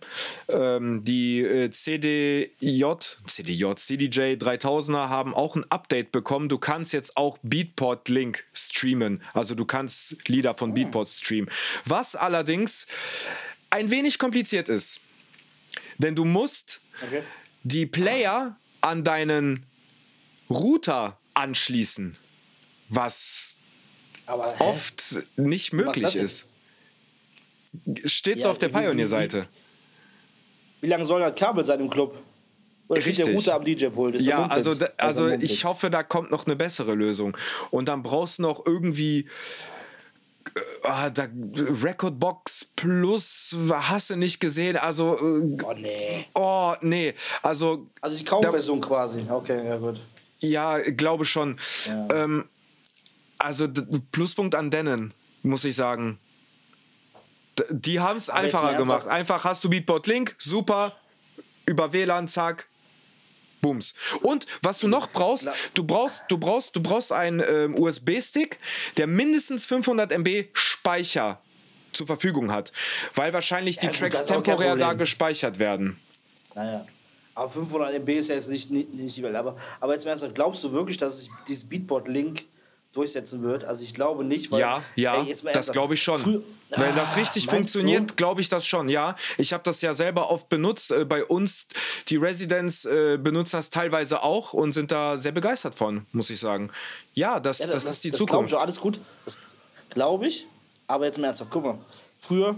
Ähm, 0.47 1.03
die 1.03 1.41
äh, 1.41 1.69
CDJ, 1.69 2.83
CDJ, 3.27 3.73
CDJ 3.75 4.19
3000er 4.33 5.09
haben 5.09 5.33
auch 5.33 5.55
ein 5.55 5.65
Update 5.71 6.11
bekommen. 6.11 6.49
Du 6.49 6.57
kannst 6.57 6.93
jetzt 6.93 7.17
auch 7.17 7.37
Beatport 7.43 8.09
Link 8.09 8.45
streamen. 8.53 9.21
Also 9.33 9.55
du 9.55 9.65
kannst 9.65 10.27
Lieder 10.27 10.55
von 10.55 10.73
Beatport 10.73 11.07
streamen. 11.09 11.49
Was 11.85 12.15
allerdings 12.15 12.87
ein 13.69 13.91
wenig 13.91 14.17
kompliziert 14.19 14.69
ist. 14.69 15.01
Denn 15.97 16.15
du 16.15 16.25
musst 16.25 16.81
Okay. 17.01 17.23
die 17.63 17.85
Player 17.85 18.57
an 18.81 19.03
deinen 19.03 19.65
Router 20.49 21.17
anschließen, 21.33 22.17
was 22.89 23.55
Aber 24.25 24.59
oft 24.59 25.01
nicht 25.37 25.73
möglich 25.73 26.15
ist. 26.15 26.49
Steht 28.05 28.39
so 28.39 28.45
Ja, 28.47 28.51
auf 28.51 28.57
der 28.57 28.69
Pioneer-Seite. 28.69 29.47
wie 30.81 30.87
lange 30.87 31.05
soll 31.05 31.21
das 31.21 31.35
Kabel 31.35 31.65
sein 31.65 31.79
im 31.79 31.89
Club? 31.89 32.21
Oder 32.87 33.01
steht 33.01 33.19
der. 33.19 33.27
Router 33.27 33.55
am 33.55 33.63
DJ-Pult? 33.63 34.19
Ja, 34.21 34.47
also, 34.47 34.73
da, 34.73 34.87
also 34.97 35.29
ich 35.29 35.63
hoffe, 35.63 35.89
da 35.91 36.01
kommt 36.01 36.31
noch 36.31 36.45
eine 36.47 36.55
bessere 36.55 36.95
Lösung. 36.95 37.37
Und 37.69 37.87
dann 37.87 38.01
brauchst 38.01 38.39
du 38.39 38.43
noch 38.43 38.65
irgendwie 38.65 39.27
äh, 40.55 40.59
ah, 40.83 41.09
da, 41.11 41.27
Recordbox 41.83 42.65
Plus, 42.75 43.55
hast 43.71 44.09
du 44.09 44.15
nicht 44.15 44.39
gesehen? 44.39 44.75
Also, 44.77 45.17
äh, 45.17 45.57
Oh, 45.63 45.73
nee. 45.77 46.25
oh, 46.33 46.73
nee. 46.81 47.13
Also, 47.43 47.85
Also 48.01 48.17
die 48.17 48.25
Kaufversion 48.25 48.81
quasi. 48.81 49.23
Okay, 49.29 49.67
ja, 49.67 49.77
gut. 49.77 49.99
Ja, 50.39 50.79
glaube 50.79 51.25
schon. 51.25 51.57
Ja. 51.85 52.07
Ähm, 52.23 52.45
also 53.37 53.67
Pluspunkt 54.11 54.55
an 54.55 54.71
Dennen, 54.71 55.13
muss 55.43 55.63
ich 55.63 55.75
sagen. 55.75 56.17
Die 57.69 57.99
haben 57.99 58.17
es 58.17 58.29
einfacher 58.29 58.75
gemacht. 58.75 59.07
Einfach 59.07 59.43
hast 59.43 59.63
du 59.63 59.69
Beatport 59.69 60.07
Link, 60.07 60.35
super, 60.37 60.95
über 61.65 61.93
WLAN, 61.93 62.27
zack, 62.27 62.67
bums. 63.61 63.93
Und 64.21 64.45
was 64.61 64.79
du 64.79 64.87
noch 64.87 65.11
brauchst, 65.11 65.49
du 65.73 65.83
brauchst, 65.83 66.23
du 66.29 66.37
brauchst, 66.37 66.75
du 66.75 66.81
brauchst 66.81 67.11
einen 67.11 67.41
ähm, 67.47 67.77
USB-Stick, 67.77 68.59
der 68.97 69.07
mindestens 69.07 69.65
500 69.65 70.11
MB 70.11 70.45
Speicher 70.53 71.41
zur 71.91 72.07
Verfügung 72.07 72.51
hat, 72.51 72.71
weil 73.15 73.33
wahrscheinlich 73.33 73.77
die 73.77 73.87
Ja, 73.87 73.91
gut, 73.91 73.99
Tracks 73.99 74.25
temporär 74.25 74.75
da 74.75 74.93
gespeichert 74.93 75.59
werden. 75.59 75.99
Naja. 76.55 76.85
Aber 77.35 77.49
500 77.49 77.93
MB 77.95 78.09
ist 78.09 78.29
ja 78.29 78.35
jetzt 78.35 78.49
nicht, 78.49 78.69
nicht, 78.69 78.93
nicht 78.93 79.15
die 79.15 79.23
Welt. 79.23 79.35
Aber, 79.35 79.55
aber 79.79 79.93
jetzt 79.93 80.03
mal 80.03 80.11
ernsthaft, 80.11 80.35
glaubst 80.35 80.63
du 80.63 80.71
wirklich, 80.71 80.97
dass 80.97 81.19
sich 81.19 81.29
dieses 81.47 81.69
Beatport-Link 81.69 82.43
durchsetzen 82.93 83.43
wird. 83.43 83.63
Also 83.65 83.83
ich 83.83 83.93
glaube 83.93 84.23
nicht, 84.23 84.51
weil 84.51 84.61
Ja, 84.61 84.83
ja, 84.95 85.21
ey, 85.23 85.35
das 85.53 85.71
glaube 85.71 85.93
ich 85.93 86.01
schon. 86.03 86.19
früher- 86.19 86.41
Wenn 86.75 86.95
das 86.95 87.13
Ah, 87.13 87.15
richtig 87.15 87.45
meinst 87.45 87.73
funktioniert, 87.73 88.17
glaube 88.17 88.41
ich 88.41 88.49
das 88.49 88.65
schon, 88.65 88.89
ja. 88.89 89.15
Ich 89.37 89.53
habe 89.53 89.63
das 89.63 89.81
ja 89.81 89.93
selber 89.93 90.29
oft 90.31 90.49
benutzt. 90.49 90.91
Äh, 90.91 91.05
Bei 91.05 91.23
uns, 91.25 91.67
die 92.07 92.15
Residents 92.17 92.85
äh, 92.85 93.17
benutzen 93.21 93.57
das 93.57 93.69
teilweise 93.69 94.21
auch 94.23 94.53
und 94.53 94.73
sind 94.73 94.91
da 94.91 95.17
sehr 95.17 95.31
begeistert 95.31 95.75
von, 95.75 96.05
muss 96.11 96.29
ich 96.29 96.39
sagen. 96.39 96.71
Ja, 97.13 97.39
das, 97.39 97.59
Ja, 97.59 97.67
das, 97.67 97.85
ist 97.85 98.03
die 98.03 98.09
glaub 98.11 98.19
Zukunft. 98.27 98.53
Ich 98.53 98.59
alles 98.59 98.79
gut. 98.79 98.99
Das 99.25 99.37
glaube 99.89 100.27
ich. 100.27 100.47
Aber 100.87 101.05
jetzt 101.05 101.17
mal 101.19 101.27
ernsthaft, 101.27 101.51
guck 101.51 101.63
mal. 101.63 101.77
Früher 102.19 102.55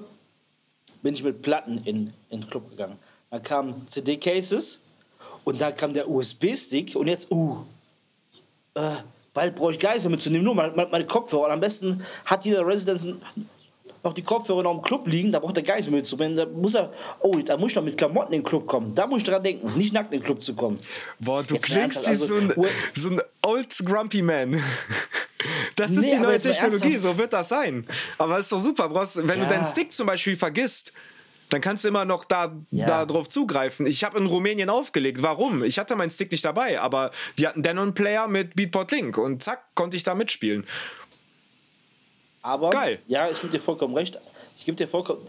bin 1.02 1.14
ich 1.14 1.24
mit 1.24 1.42
Platten 1.42 1.80
in, 1.86 2.14
in 2.30 2.42
den 2.42 2.50
Club 2.50 2.70
gegangen. 2.70 2.98
Dann 3.30 3.44
kamen 3.44 3.88
CD-Cases 3.88 4.82
und 5.44 5.60
dann 5.60 5.76
kam 5.76 5.94
der 5.94 6.10
USB-Stick 6.10 6.96
und 6.96 7.08
jetzt, 7.08 7.32
uh, 7.32 7.66
äh, 8.76 8.96
bald 9.34 9.56
brauche 9.56 9.72
ich 9.72 9.80
Geister 9.80 10.10
mitzunehmen, 10.10 10.44
nur 10.46 10.56
meine, 10.56 10.88
meine 10.92 11.06
Kopfhörer. 11.06 11.46
Und 11.46 11.52
am 11.52 11.60
besten 11.60 12.04
hat 12.26 12.46
jeder 12.46 12.66
Residence 12.66 13.08
noch 14.04 14.14
die 14.14 14.24
Kopfhörer 14.24 14.64
noch 14.64 14.74
im 14.74 14.82
Club 14.82 15.08
liegen, 15.08 15.32
da 15.32 15.40
braucht 15.40 15.56
der 15.56 15.64
Geist 15.64 15.90
mitzunehmen. 15.92 16.36
Da 16.36 16.46
muss 16.48 16.74
er, 16.74 16.92
oh, 17.20 17.38
da 17.38 17.56
muss 17.56 17.72
ich 17.72 17.76
noch 17.76 17.84
mit 17.84 17.98
Klamotten 17.98 18.34
in 18.34 18.40
den 18.42 18.46
Club 18.48 18.66
kommen. 18.66 18.96
Da 18.96 19.06
muss 19.06 19.20
ich 19.22 19.28
dran 19.28 19.44
denken, 19.44 19.78
nicht 19.78 19.94
nackt 19.94 20.12
in 20.14 20.20
den 20.20 20.26
Club 20.26 20.42
zu 20.42 20.56
kommen. 20.56 20.78
Boah, 21.20 21.44
du 21.44 21.54
Jetzt 21.56 21.66
klingst 21.66 22.02
wie 22.06 22.10
ernsthaft, 22.10 22.28
so, 22.28 22.36
also, 22.36 22.62
ein, 22.62 22.70
so 22.94 23.10
ein 23.10 23.22
old 23.44 23.76
grumpy 23.86 24.22
man. 24.22 24.62
Das 25.76 25.90
ist 25.92 26.02
Nee, 26.02 26.12
die 26.12 26.20
neue 26.20 26.38
Technologie, 26.38 26.98
so 26.98 27.18
wird 27.18 27.34
das 27.34 27.50
sein. 27.50 27.88
Aber 28.20 28.38
ist 28.38 28.52
doch 28.52 28.60
super. 28.60 28.88
Brauchst, 28.90 29.18
wenn 29.18 29.40
du 29.40 29.46
Ja. 29.46 29.50
deinen 29.50 29.66
Stick 29.66 29.92
zum 29.92 30.06
Beispiel 30.06 30.38
vergisst, 30.38 30.94
dann 31.52 31.62
kannst 31.62 31.84
du 31.84 31.90
immer 31.90 32.06
noch 32.06 32.24
da, 32.24 32.56
Ja. 32.72 32.86
da 32.86 33.06
drauf 33.06 33.30
zugreifen. 33.30 33.86
Ich 33.86 34.04
habe 34.04 34.18
in 34.18 34.26
Rumänien 34.26 34.70
aufgelegt. 34.70 35.22
Warum? 35.22 35.64
Ich 35.64 35.78
hatte 35.78 35.96
meinen 35.96 36.10
Stick 36.10 36.32
nicht 36.32 36.44
dabei, 36.46 36.80
aber 36.82 37.12
die 37.38 37.48
hatten 37.48 37.62
Denon-Player 37.62 38.28
mit 38.28 38.56
Beatport 38.56 38.92
Link 38.92 39.18
und 39.18 39.44
zack, 39.44 39.64
konnte 39.76 39.98
ich 39.98 40.04
da 40.04 40.16
mitspielen. 40.16 40.66
Aber, 42.42 42.70
Geil. 42.72 43.00
ja, 43.08 43.30
ich 43.30 43.40
gebe 43.40 43.52
dir 43.54 43.60
vollkommen 43.60 43.96
recht. 43.96 44.18
Ich 44.58 44.66
gebe 44.66 44.76
dir 44.76 44.88
vollkommen. 44.88 45.22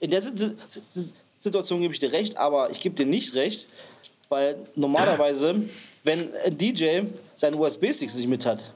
In 0.00 0.10
der 0.10 0.20
Si- 0.20 0.36
Si- 0.36 0.56
Si- 0.92 1.12
Situation 1.38 1.80
gebe 1.80 1.92
ich 1.94 2.00
dir 2.00 2.12
recht, 2.12 2.36
aber 2.36 2.70
ich 2.70 2.80
gebe 2.80 2.94
dir 2.96 3.06
nicht 3.06 3.34
recht, 3.34 3.68
weil 4.28 4.56
normalerweise, 4.74 5.54
wenn 6.02 6.34
ein 6.44 6.56
DJ 6.58 7.02
seinen 7.34 7.54
USB-Sticks 7.54 8.14
nicht 8.16 8.26
mit 8.28 8.44
hat, 8.46 8.72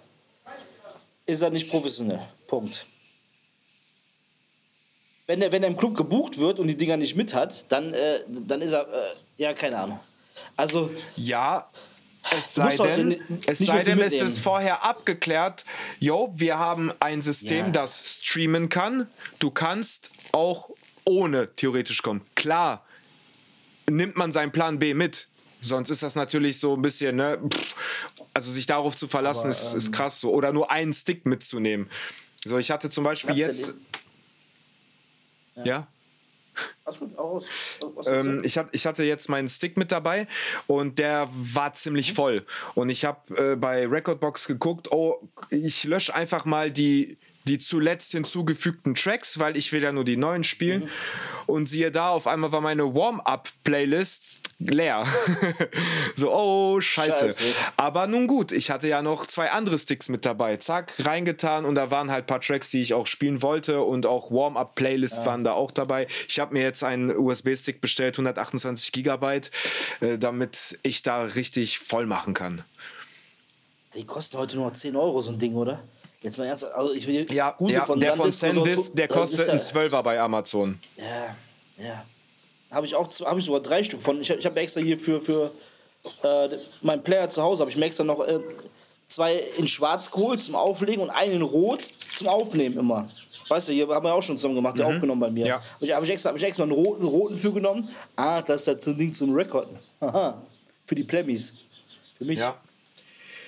ist 1.27 1.41
er 1.43 1.51
nicht 1.51 1.71
professionell. 1.71 2.21
Punkt. 2.47 2.87
Wenn 5.31 5.43
er, 5.43 5.53
wenn 5.53 5.63
er 5.63 5.69
im 5.69 5.77
Club 5.77 5.97
gebucht 5.97 6.39
wird 6.39 6.59
und 6.59 6.67
die 6.67 6.77
Dinger 6.77 6.97
nicht 6.97 7.15
mit 7.15 7.35
hat, 7.35 7.71
dann, 7.71 7.95
äh, 7.95 8.19
dann 8.29 8.61
ist 8.63 8.73
er, 8.73 8.81
äh, 8.93 9.15
ja, 9.37 9.55
keine 9.55 9.79
Ahnung. 9.79 10.01
Also, 10.57 10.91
Ja, 11.15 11.71
es 12.37 12.55
sei 12.57 12.77
denn, 12.77 13.41
es 13.47 13.61
sei 13.61 13.85
denn 13.85 14.01
es 14.01 14.15
ist 14.21 14.41
vorher 14.41 14.83
abgeklärt, 14.83 15.65
yo, 16.01 16.33
wir 16.35 16.59
haben 16.59 16.93
ein 16.99 17.23
System, 17.23 17.67
Ja. 17.67 17.71
das 17.71 18.19
streamen 18.23 18.71
kann. 18.71 19.07
Du 19.39 19.53
kannst 19.53 20.11
auch 20.33 20.71
ohne 21.05 21.55
theoretisch 21.55 22.03
kommen. 22.03 22.23
Klar, 22.35 22.85
nimmt 23.89 24.17
man 24.17 24.33
seinen 24.33 24.51
Plan 24.51 24.81
B 24.81 24.95
mit. 24.95 25.29
Sonst 25.61 25.91
ist 25.91 26.03
das 26.03 26.17
natürlich 26.17 26.59
so 26.59 26.75
ein 26.75 26.83
bisschen, 26.83 27.15
ne, 27.15 27.39
pff, 27.49 27.77
also 28.35 28.51
sich 28.51 28.67
darauf 28.67 28.97
zu 28.97 29.07
verlassen, 29.07 29.43
Aber, 29.43 29.51
ist, 29.51 29.75
ähm, 29.75 29.79
ist 29.79 29.93
krass 29.93 30.19
so. 30.19 30.33
Oder 30.33 30.53
nur 30.53 30.73
einen 30.73 30.93
Stick 30.93 31.25
mitzunehmen. 31.25 31.89
So, 32.45 32.59
ich 32.59 32.73
hatte 32.73 32.91
zum 32.91 33.05
Beispiel 33.05 33.37
jetzt. 33.37 33.75
Ja. 35.57 35.87
was 36.85 36.99
gut, 36.99 37.17
auch 37.19 37.33
aus. 37.33 37.49
Ähm, 38.07 38.43
ich, 38.45 38.61
ich 38.73 38.87
hatte 38.87 39.05
jetzt 39.05 39.29
meinen 39.29 39.49
Stick 39.49 39.77
mit 39.77 39.93
dabei 39.93 40.27
und 40.67 40.99
der 40.99 41.29
war 41.33 41.73
ziemlich 41.75 42.13
voll. 42.13 42.45
Und 42.75 42.91
ich 42.91 43.05
habe 43.05 43.53
äh, 43.53 43.57
bei 43.57 43.87
Recordbox 43.87 44.47
geguckt, 44.47 44.91
oh, 44.93 45.29
ich 45.51 45.85
lösche 45.85 46.15
einfach 46.15 46.45
mal 46.45 46.71
die, 46.71 47.19
die 47.45 47.59
zuletzt 47.59 48.13
hinzugefügten 48.13 48.95
Tracks, 48.95 49.39
weil 49.39 49.57
ich 49.57 49.73
will 49.73 49.83
ja 49.83 49.93
nur 49.93 50.05
die 50.05 50.17
neuen 50.17 50.45
spielen. 50.45 50.89
Und 51.47 51.67
siehe 51.67 51.91
da, 51.91 52.11
auf 52.11 52.27
einmal 52.27 52.53
war 52.53 52.61
meine 52.61 52.95
Warm-Up-Playlist 52.95 54.41
leer. 54.61 55.07
so, 56.17 56.33
oh, 56.33 56.81
scheiße. 56.81 57.27
Scheiße. 57.27 57.43
Aber 57.77 58.07
nun 58.07 58.27
gut, 58.27 58.53
ich 58.53 58.71
hatte 58.71 58.89
ja 58.89 59.03
noch 59.03 59.27
zwei 59.27 59.51
andere 59.51 59.79
Sticks 59.79 60.09
mit 60.09 60.25
dabei. 60.25 60.59
Zack, 60.59 60.93
reingetan 60.99 61.65
und 61.65 61.75
da 61.75 61.91
waren 61.91 62.11
halt 62.11 62.25
ein 62.25 62.27
paar 62.27 62.41
Tracks, 62.41 62.71
die 62.71 62.83
ich 62.83 62.95
auch 62.95 63.07
spielen 63.07 63.43
wollte 63.43 63.81
und 63.83 64.07
auch 64.07 64.31
Warm-Up-Playlists 64.31 65.25
waren 65.25 65.45
da 65.45 65.53
auch 65.53 65.71
dabei. 65.71 66.07
Ich 66.29 66.39
habe 66.39 66.53
mir 66.53 66.63
jetzt 66.63 66.85
einen 66.85 67.17
USB-Stick 67.17 67.81
bestellt, 67.81 68.15
128 68.15 68.93
Gigabyte, 68.93 69.51
äh, 70.01 70.19
damit 70.19 70.79
ich 70.83 71.03
da 71.03 71.23
richtig 71.23 71.79
voll 71.79 72.07
machen 72.07 72.35
kann. 72.35 72.63
Die 73.95 74.05
kosten 74.05 74.39
heute 74.39 74.57
nur 74.57 74.67
noch 74.67 74.73
10 74.73 74.95
Euro, 74.95 75.21
so 75.21 75.33
ein 75.33 75.39
Ding, 75.39 75.55
oder? 75.55 75.83
Jetzt 76.23 76.37
mal 76.39 76.45
ernst. 76.47 76.65
Also 76.65 76.93
ich 76.93 77.07
will 77.07 77.27
Ja, 77.33 77.53
Gute 77.53 77.73
ja 77.73 77.87
der 77.97 78.15
von 78.17 78.31
Sandisk 78.31 78.95
der 78.95 79.09
kostet 79.09 79.49
einen 79.49 79.59
12er 79.59 80.03
bei 80.03 80.21
Amazon. 80.21 80.79
Ja, 80.97 81.37
ja. 81.85 82.05
Habe 82.71 82.87
ich 82.87 82.95
auch 82.95 83.09
z- 83.09 83.27
hab 83.27 83.37
ich 83.39 83.45
sogar 83.45 83.61
drei 83.61 83.83
Stück 83.83 84.03
von. 84.03 84.21
Ich, 84.21 84.31
ich 84.31 84.45
habe 84.47 84.61
extra 84.61 84.81
hier 84.81 84.99
für, 84.99 85.21
für 85.21 85.51
äh, 86.23 86.49
meinen 86.83 87.03
Player 87.03 87.29
zu 87.29 87.43
Hause, 87.43 87.63
habe 87.63 87.71
ich 87.71 87.77
mir 87.77 87.87
extra 87.87 88.05
noch 88.05 88.21
äh, 88.27 88.39
zwei 89.07 89.37
in 89.57 89.67
schwarz 89.67 90.11
geholt 90.11 90.43
zum 90.43 90.55
Auflegen 90.55 91.03
und 91.03 91.11
einen 91.11 91.33
in 91.35 91.43
rot 91.43 91.83
zum 92.15 92.29
Aufnehmen 92.29 92.79
immer. 92.79 93.09
Weißt 93.49 93.69
du, 93.71 93.73
hier 93.73 93.89
haben 93.89 94.05
wir 94.05 94.15
auch 94.15 94.23
schon 94.23 94.37
zusammen 94.39 94.55
gemacht, 94.57 94.79
der 94.79 94.87
aufgenommen 94.87 95.21
bei 95.21 95.31
mir. 95.31 95.45
Mhm. 95.45 95.49
Ja. 95.49 95.55
Habe 95.57 95.87
ich, 95.87 95.93
hab 95.93 96.03
ich, 96.05 96.11
extra, 96.11 96.29
hab 96.29 96.37
ich 96.37 96.43
extra 96.45 96.63
einen 96.63 96.73
roten, 96.73 97.05
roten 97.05 97.37
für 97.39 97.53
genommen. 97.53 97.89
Ah, 98.15 98.43
das 98.43 98.67
ist 98.69 98.87
das 98.87 98.97
Ding 98.97 99.13
zum 99.15 99.35
Rekorden. 99.35 99.77
Haha. 100.01 100.41
Für 100.87 100.95
die 100.95 101.03
Plebbies. 101.05 101.63
Für 102.19 102.25
mich. 102.27 102.39
Ja. 102.39 102.57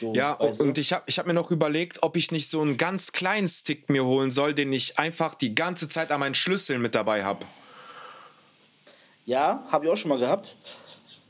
So, 0.00 0.12
Ja, 0.14 0.32
und 0.32 0.78
ich 0.78 0.92
habe 0.92 1.04
ich 1.06 1.18
hab 1.18 1.26
mir 1.26 1.34
noch 1.34 1.50
überlegt, 1.50 2.02
ob 2.02 2.16
ich 2.16 2.30
nicht 2.30 2.50
so 2.50 2.60
einen 2.60 2.76
ganz 2.76 3.12
kleinen 3.12 3.48
Stick 3.48 3.88
mir 3.90 4.04
holen 4.04 4.30
soll, 4.30 4.54
den 4.54 4.72
ich 4.72 4.98
einfach 4.98 5.34
die 5.34 5.54
ganze 5.54 5.88
Zeit 5.88 6.10
an 6.10 6.20
meinen 6.20 6.34
Schlüsseln 6.34 6.80
mit 6.82 6.94
dabei 6.94 7.24
habe. 7.24 7.46
Ja, 9.24 9.62
habe 9.70 9.86
ich 9.86 9.90
auch 9.92 9.96
schon 9.96 10.08
mal 10.08 10.18
gehabt. 10.18 10.56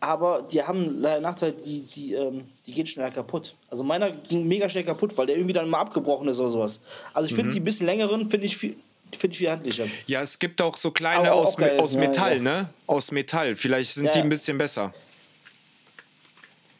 Aber 0.00 0.42
die 0.50 0.60
haben 0.62 0.98
leider 0.98 1.20
Nachteil, 1.20 1.52
die, 1.52 1.82
die, 1.82 2.14
ähm, 2.14 2.44
die 2.66 2.72
gehen 2.72 2.86
schneller 2.86 3.12
kaputt. 3.12 3.54
Also 3.70 3.84
meiner 3.84 4.10
ging 4.10 4.48
mega 4.48 4.68
schnell 4.68 4.82
kaputt, 4.82 5.16
weil 5.16 5.26
der 5.26 5.36
irgendwie 5.36 5.52
dann 5.52 5.68
mal 5.70 5.80
abgebrochen 5.80 6.26
ist 6.28 6.40
oder 6.40 6.50
sowas. 6.50 6.80
Also 7.14 7.28
ich 7.28 7.34
finde 7.34 7.50
Mhm. 7.50 7.54
die 7.54 7.60
bisschen 7.60 7.86
längeren, 7.86 8.28
finde 8.28 8.46
ich 8.46 8.56
viel, 8.56 8.74
finde 9.16 9.32
ich 9.34 9.38
viel 9.38 9.50
handlicher. 9.50 9.86
Ja, 10.08 10.20
es 10.22 10.40
gibt 10.40 10.60
auch 10.60 10.76
so 10.76 10.90
kleine 10.90 11.32
auch 11.32 11.42
aus, 11.42 11.56
geil, 11.56 11.78
aus 11.78 11.94
ja, 11.94 12.00
Metall, 12.00 12.36
ja. 12.38 12.42
ne? 12.42 12.70
Aus 12.88 13.12
Metall. 13.12 13.54
Vielleicht 13.54 13.94
sind 13.94 14.06
Ja, 14.06 14.12
die 14.12 14.18
ja. 14.18 14.24
ein 14.24 14.28
bisschen 14.30 14.58
besser. 14.58 14.92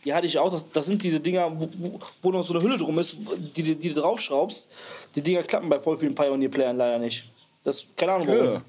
Die 0.05 0.13
hatte 0.13 0.27
ich 0.27 0.39
auch, 0.39 0.51
das, 0.51 0.71
das 0.71 0.87
sind 0.87 1.03
diese 1.03 1.21
Dinger, 1.21 1.53
wo, 1.59 1.69
wo, 1.77 2.01
wo 2.23 2.31
noch 2.33 2.43
so 2.43 2.55
eine 2.55 2.63
Hülle 2.63 2.77
drum 2.77 2.99
ist, 2.99 3.17
die, 3.57 3.63
die, 3.63 3.75
die 3.77 3.95
du 3.95 4.01
draufschraubst. 4.01 4.71
Die 5.15 5.23
Dinger 5.23 5.43
klappen 5.43 5.69
bei 5.69 5.79
voll 5.79 5.97
vielen 5.97 6.15
Pioneer-Playern 6.15 6.77
leider 6.77 6.99
nicht. 6.99 7.31
Das, 7.63 7.87
keine 7.97 8.13
Ahnung 8.13 8.29
warum. 8.29 8.53
Ja. 8.55 8.63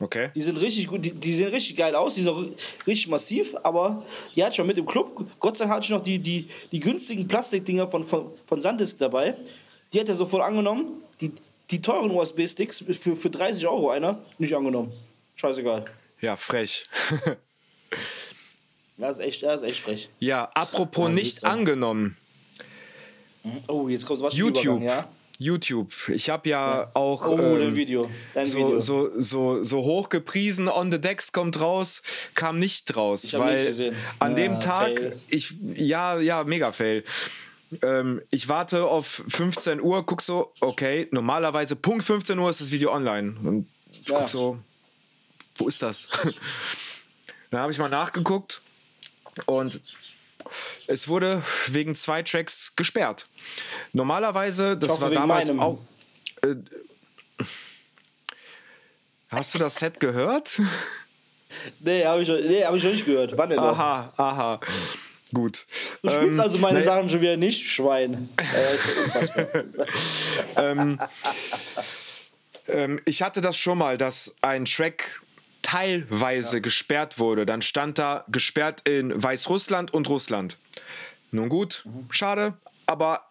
Okay. 0.00 0.30
Die 0.34 0.42
sind 0.42 0.60
richtig 0.60 0.86
gut, 0.86 1.04
die, 1.04 1.10
die 1.10 1.34
sehen 1.34 1.48
richtig 1.48 1.76
geil 1.76 1.94
aus, 1.96 2.14
die 2.14 2.22
sind 2.22 2.30
auch 2.30 2.44
richtig 2.86 3.08
massiv, 3.08 3.56
aber 3.64 4.04
die 4.34 4.42
hatte 4.42 4.50
ich 4.50 4.56
schon 4.56 4.66
mit 4.66 4.78
im 4.78 4.86
Club. 4.86 5.26
Gott 5.40 5.56
sei 5.56 5.64
Dank 5.64 5.76
hatte 5.76 5.84
ich 5.86 5.90
noch 5.90 6.02
die, 6.02 6.20
die, 6.20 6.48
die 6.70 6.78
günstigen 6.78 7.26
Plastikdinger 7.26 7.88
von, 7.88 8.06
von, 8.06 8.30
von 8.46 8.60
Sandisk 8.60 8.98
dabei. 8.98 9.34
Die 9.92 10.00
hat 10.00 10.08
er 10.08 10.14
sofort 10.14 10.44
angenommen. 10.44 11.02
Die, 11.20 11.32
die 11.70 11.82
teuren 11.82 12.12
USB-Sticks 12.12 12.84
für, 12.92 13.16
für 13.16 13.30
30 13.30 13.66
Euro 13.66 13.90
einer, 13.90 14.22
nicht 14.38 14.54
angenommen. 14.54 14.92
Scheißegal. 15.34 15.84
Ja, 16.20 16.36
frech. 16.36 16.84
Das 18.98 19.18
ist 19.18 19.24
echt, 19.24 19.42
das 19.44 19.62
ist 19.62 19.68
echt 19.68 19.80
frech. 19.80 20.10
ja, 20.18 20.50
apropos 20.54 21.06
Ja, 21.08 21.14
nicht 21.14 21.44
angenommen. 21.44 22.16
Oh, 23.68 23.88
jetzt 23.88 24.04
kommt 24.06 24.20
was 24.20 24.34
YouTube. 24.36 24.78
Übergang, 24.82 24.82
ja? 24.82 25.08
YouTube. 25.38 25.92
Ich 26.08 26.28
habe 26.28 26.48
ja, 26.48 26.90
auch 26.94 27.24
Oh, 27.28 27.38
ähm, 27.38 27.58
dein 27.60 27.76
Video. 27.76 28.10
Dein 28.34 28.44
so, 28.44 28.58
Video. 28.58 28.78
so, 28.80 29.08
so, 29.20 29.62
so 29.62 29.78
hoch 29.82 30.08
gepriesen, 30.08 30.68
On 30.68 30.90
the 30.90 31.00
Decks 31.00 31.30
kommt 31.32 31.60
raus, 31.60 32.02
kam 32.34 32.58
nicht 32.58 32.94
raus. 32.96 33.22
Ich 33.24 33.38
weil 33.38 33.64
gesehen. 33.64 33.94
an 34.18 34.30
Ja, 34.32 34.36
dem 34.36 34.58
Tag, 34.58 34.98
fail. 34.98 35.20
ich, 35.28 35.54
ja, 35.74 36.18
ja, 36.18 36.42
mega 36.42 36.72
fail. 36.72 37.04
Ähm, 37.82 38.20
ich 38.30 38.48
warte 38.48 38.84
auf 38.86 39.22
15 39.28 39.80
Uhr, 39.80 40.04
guck 40.04 40.22
so, 40.22 40.52
okay, 40.60 41.06
normalerweise 41.12 41.76
Punkt 41.76 42.02
15 42.02 42.36
Uhr 42.38 42.50
ist 42.50 42.60
das 42.60 42.72
Video 42.72 42.92
online. 42.92 43.36
Und 43.44 43.68
ich 43.92 44.08
Ja. 44.08 44.18
guck 44.18 44.28
so, 44.28 44.58
wo 45.56 45.68
ist 45.68 45.80
das? 45.82 46.08
Dann 47.50 47.60
habe 47.60 47.70
ich 47.72 47.78
mal 47.78 47.88
nachgeguckt 47.88 48.60
und 49.46 49.80
es 50.86 51.08
wurde 51.08 51.42
wegen 51.66 51.94
zwei 51.94 52.22
Tracks 52.22 52.74
gesperrt. 52.76 53.26
Normalerweise, 53.92 54.76
das 54.76 54.92
hoffe, 54.92 55.02
war 55.02 55.10
damals 55.10 55.48
meinem. 55.48 55.60
auch. 55.60 55.78
Äh, 56.42 56.54
hast 59.30 59.54
du 59.54 59.58
das 59.58 59.76
Set 59.76 60.00
gehört? 60.00 60.60
Nee, 61.80 62.04
habe 62.04 62.22
ich, 62.22 62.28
nee, 62.28 62.62
hab 62.62 62.74
ich 62.74 62.84
noch 62.84 62.90
nicht 62.92 63.04
gehört. 63.06 63.36
Wann 63.36 63.48
denn 63.48 63.56
noch? 63.56 63.76
Aha, 63.76 64.12
aha. 64.16 64.60
Gut. 65.34 65.66
Du 66.02 66.10
spielst 66.10 66.38
Ähm, 66.38 66.44
also 66.44 66.58
meine 66.58 66.78
ne- 66.78 66.84
Sachen 66.84 67.10
schon 67.10 67.20
wieder 67.20 67.36
nicht, 67.36 67.66
Schwein. 67.68 68.28
Äh, 68.36 69.02
unfassbar. 69.04 69.46
Ähm, 72.68 73.00
ich 73.06 73.22
hatte 73.22 73.40
das 73.40 73.56
schon 73.58 73.78
mal, 73.78 73.96
dass 73.96 74.34
ein 74.42 74.66
Track 74.66 75.22
teilweise 75.70 76.60
gesperrt 76.60 77.18
wurde. 77.18 77.44
Dann 77.44 77.62
stand 77.62 77.98
da 77.98 78.24
gesperrt 78.28 78.88
in 78.88 79.22
Weißrussland 79.22 79.92
und 79.92 80.08
Russland. 80.08 80.56
Nun 81.30 81.48
gut, 81.48 81.84
schade, 82.10 82.54
aber 82.86 83.28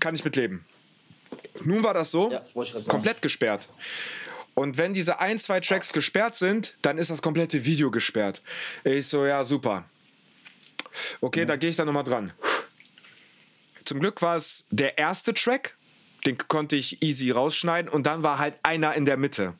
kann 0.00 0.14
ich 0.14 0.24
mitleben. 0.24 0.64
Nun 1.64 1.82
war 1.82 1.92
das 1.92 2.10
so, 2.10 2.30
Ja, 2.30 2.42
komplett 2.88 3.20
gesperrt. 3.20 3.68
Und 4.54 4.78
wenn 4.78 4.94
diese 4.94 5.20
ein, 5.20 5.38
zwei 5.38 5.60
Tracks 5.60 5.92
gesperrt 5.92 6.34
sind, 6.34 6.74
dann 6.82 6.98
ist 6.98 7.10
das 7.10 7.20
komplette 7.20 7.64
Video 7.64 7.90
gesperrt. 7.90 8.42
Ich 8.82 9.06
so, 9.06 9.26
ja, 9.26 9.44
super. 9.44 9.84
Okay, 11.20 11.44
da 11.44 11.56
gehe 11.56 11.70
ich 11.70 11.76
dann 11.76 11.86
nochmal 11.86 12.04
dran. 12.04 12.32
Zum 13.84 14.00
Glück 14.00 14.22
war 14.22 14.36
es 14.36 14.64
der 14.70 14.98
erste 14.98 15.34
Track, 15.34 15.76
den 16.26 16.38
konnte 16.38 16.76
ich 16.76 17.02
easy 17.02 17.30
rausschneiden 17.30 17.90
und 17.90 18.06
dann 18.06 18.22
war 18.22 18.38
halt 18.38 18.58
einer 18.62 18.94
in 18.94 19.04
der 19.04 19.16
Mitte. 19.16 19.54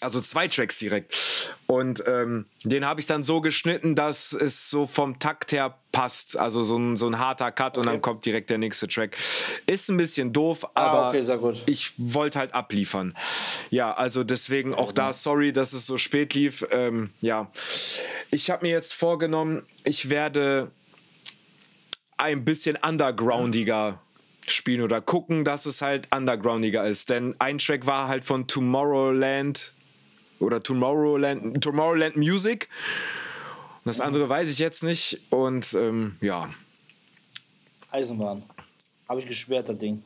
Also 0.00 0.20
zwei 0.20 0.46
Tracks 0.46 0.78
direkt. 0.78 1.56
Und 1.66 2.04
ähm, 2.06 2.46
den 2.62 2.84
habe 2.84 3.00
ich 3.00 3.06
dann 3.06 3.24
so 3.24 3.40
geschnitten, 3.40 3.96
dass 3.96 4.32
es 4.32 4.70
so 4.70 4.86
vom 4.86 5.18
Takt 5.18 5.50
her 5.50 5.76
passt. 5.90 6.36
Also 6.36 6.62
so 6.62 6.78
ein, 6.78 6.96
so 6.96 7.08
ein 7.08 7.18
harter 7.18 7.50
Cut 7.50 7.76
und 7.78 7.86
dann 7.86 8.00
kommt 8.00 8.24
direkt 8.24 8.50
der 8.50 8.58
nächste 8.58 8.86
Track. 8.86 9.16
Ist 9.66 9.88
ein 9.88 9.96
bisschen 9.96 10.32
doof, 10.32 10.68
aber 10.74 11.06
Ah, 11.06 11.08
okay, 11.08 11.62
ich 11.66 11.94
wollte 11.96 12.38
halt 12.38 12.54
abliefern. 12.54 13.16
Ja, 13.70 13.92
also 13.92 14.22
deswegen 14.22 14.72
auch 14.72 14.92
da 14.92 15.12
sorry, 15.12 15.52
dass 15.52 15.72
es 15.72 15.86
so 15.86 15.98
spät 15.98 16.32
lief. 16.32 16.64
Ähm, 16.70 17.10
ja, 17.20 17.50
ich 18.30 18.50
habe 18.50 18.66
mir 18.66 18.72
jetzt 18.72 18.94
vorgenommen, 18.94 19.64
ich 19.82 20.10
werde 20.10 20.70
ein 22.18 22.44
bisschen 22.44 22.76
undergroundiger 22.76 24.00
spielen 24.46 24.82
oder 24.82 25.00
gucken, 25.00 25.44
dass 25.44 25.66
es 25.66 25.82
halt 25.82 26.14
undergroundiger 26.14 26.84
ist. 26.84 27.10
Denn 27.10 27.34
ein 27.40 27.58
Track 27.58 27.86
war 27.86 28.06
halt 28.06 28.24
von 28.24 28.46
Tomorrowland 28.46 29.74
oder 30.40 30.62
Tomorrowland, 30.62 31.62
Tomorrowland 31.62 32.16
Music. 32.16 32.68
Und 33.84 33.86
das 33.90 34.00
andere 34.00 34.28
weiß 34.28 34.50
ich 34.50 34.58
jetzt 34.58 34.82
nicht. 34.82 35.20
Und 35.30 35.72
ähm, 35.74 36.16
ja, 36.20 36.48
Eisenbahn. 37.90 38.42
Habe 39.08 39.20
ich 39.20 39.26
gesperrt, 39.26 39.68
das 39.68 39.78
Ding. 39.78 40.02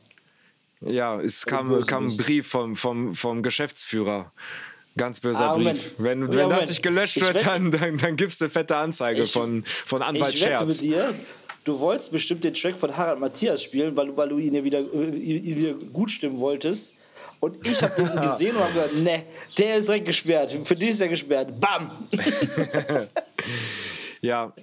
ja, 0.81 1.19
es 1.19 1.45
kam, 1.45 1.85
kam 1.85 2.07
ein. 2.07 2.17
Brief 2.17 2.47
vom, 2.47 2.75
vom, 2.75 3.15
vom 3.15 3.43
Geschäftsführer. 3.43 4.31
Ganz 4.95 5.19
böser 5.19 5.49
Ah. 5.51 5.55
Brief. 5.55 5.93
Wenn, 5.97 6.21
Ja, 6.31 6.33
wenn 6.37 6.49
das 6.49 6.69
nicht 6.69 6.83
gelöscht 6.83 7.17
Ich 7.17 7.23
wird, 7.23 7.45
dann, 7.45 7.71
dann, 7.71 7.97
dann 7.97 8.15
gibst 8.15 8.39
du 8.41 8.49
fette 8.49 8.77
Anzeige 8.77 9.23
Ich- 9.23 9.31
von, 9.33 9.63
von 9.85 10.01
Anwalt 10.01 10.33
Ich 10.35 10.41
wette 10.45 10.65
mit 10.65 10.75
Scherz. 10.75 10.81
dir, 10.81 11.13
du 11.65 11.79
wolltest 11.79 12.11
bestimmt 12.11 12.43
den 12.43 12.53
Track 12.53 12.75
von 12.79 12.95
Harald 12.95 13.19
Matthias 13.19 13.63
spielen, 13.63 13.95
weil, 13.97 14.07
du- 14.07 14.17
weil 14.17 14.29
du 14.29 14.37
ihn 14.37 14.53
ja 14.53 14.63
wieder, 14.63 14.79
äh, 14.79 15.09
ihn 15.15 15.55
wieder 15.57 15.73
gut 15.91 16.11
stimmen 16.11 16.37
wolltest. 16.37 16.93
Und 17.43 17.67
ich 17.67 17.83
habe 17.83 17.93
den 18.01 18.21
gesehen 18.21 18.55
und 18.55 18.63
habe 18.63 18.71
gesagt, 18.73 18.95
ne, 18.95 19.25
der 19.57 19.75
ist 19.75 19.89
direkt 19.89 20.05
gesperrt. 20.05 20.57
Für 20.63 20.77
dich 20.77 20.91
ist 20.91 21.01
er 21.01 21.09
gesperrt. 21.09 21.59
Bam! 21.59 22.07
Ja, 24.21 24.53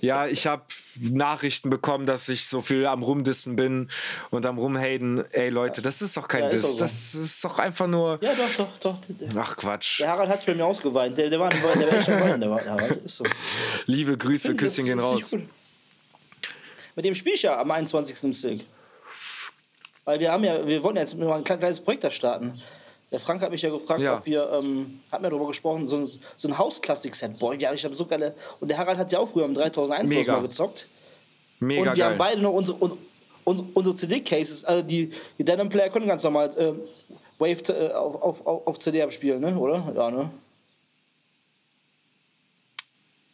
ja, 0.00 0.26
ich 0.26 0.44
habe 0.48 0.64
Nachrichten 0.98 1.70
bekommen, 1.70 2.04
dass 2.04 2.28
ich 2.28 2.46
so 2.46 2.62
viel 2.62 2.84
am 2.84 3.04
Rumdissen 3.04 3.54
bin 3.54 3.86
und 4.30 4.44
am 4.44 4.58
Rumhaten. 4.58 5.24
Ey 5.30 5.50
Leute, 5.50 5.82
das 5.82 6.02
ist 6.02 6.16
doch 6.16 6.26
kein 6.26 6.42
Ja, 6.42 6.48
Diss. 6.48 6.62
so. 6.62 6.76
Das 6.76 7.14
ist 7.14 7.44
doch 7.44 7.60
einfach 7.60 7.86
nur. 7.86 8.18
Ja, 8.20 8.32
doch, 8.34 8.66
doch, 8.80 8.98
doch. 8.98 9.36
Ach 9.38 9.54
Quatsch. 9.54 10.00
der 10.00 10.08
Harald 10.08 10.30
hat 10.30 10.40
es 10.40 10.44
bei 10.44 10.54
mir 10.56 10.66
ausgeweint. 10.66 11.16
Der, 11.16 11.30
der 11.30 11.38
war, 11.38 11.48
der 11.48 11.62
war 11.62 11.92
echt 11.96 12.08
ein 12.08 12.20
Wein, 12.22 12.40
der 12.40 12.50
war, 12.50 12.60
der 12.60 12.72
Harald. 12.72 13.04
Ist 13.04 13.18
so. 13.18 13.24
Liebe 13.86 14.18
Grüße, 14.18 14.56
Küsschen 14.56 14.86
gehen 14.86 14.98
raus. 14.98 15.36
Mit 16.96 17.04
dem 17.04 17.14
spiele 17.14 17.36
ich 17.36 17.42
ja 17.42 17.60
am 17.60 17.70
21. 17.70 18.24
im 18.24 18.34
Silk. 18.34 18.62
Weil 20.04 20.20
wir 20.20 20.30
haben 20.32 20.44
ja, 20.44 20.66
wir 20.66 20.82
wollen 20.82 20.96
ja 20.96 21.02
jetzt 21.02 21.16
mal 21.18 21.32
ein 21.32 21.44
kleines 21.44 21.80
Projekt 21.80 22.04
da 22.04 22.10
starten. 22.10 22.60
Der 23.10 23.20
Frank 23.20 23.42
hat 23.42 23.50
mich 23.50 23.62
ja 23.62 23.70
gefragt, 23.70 24.00
Ja. 24.00 24.18
ob 24.18 24.26
wir, 24.26 24.50
ähm, 24.52 25.00
hat 25.10 25.22
mir 25.22 25.30
darüber 25.30 25.46
gesprochen, 25.46 25.86
so, 25.86 25.96
ein- 25.98 26.10
so 26.36 26.48
ein 26.48 26.58
Hausklassik-Set. 26.58 27.38
Boah, 27.38 27.54
ja, 27.54 27.72
ich 27.72 27.84
habe 27.84 27.94
so 27.94 28.06
geile. 28.06 28.34
Und 28.60 28.68
der 28.68 28.76
Harald 28.78 28.98
hat 28.98 29.12
ja 29.12 29.18
auch 29.20 29.28
früher 29.28 29.44
am 29.44 29.54
3001 29.54 30.10
Mega. 30.10 30.32
mal 30.32 30.42
gezockt. 30.42 30.88
Mega 31.60 31.80
und 31.82 31.86
wir 31.96 32.02
geil. 32.02 32.10
haben 32.12 32.18
beide 32.18 32.40
noch 32.42 32.52
unsere, 32.52 32.76
unsere, 32.78 33.00
unsere, 33.44 33.68
unsere 33.74 33.96
CD-Cases, 33.96 34.64
also 34.64 34.82
die, 34.82 35.12
die 35.38 35.44
Denim 35.44 35.68
Player 35.68 35.90
können 35.90 36.06
ganz 36.08 36.22
normal 36.24 36.50
ähm, 36.58 36.80
Wave 37.38 37.62
äh, 37.72 37.92
auf, 37.92 38.20
auf, 38.20 38.46
auf, 38.46 38.66
auf 38.66 38.78
CD 38.80 39.02
abspielen, 39.02 39.40
ne? 39.40 39.56
Oder? 39.56 39.92
Ja, 39.94 40.10
ne? 40.10 40.30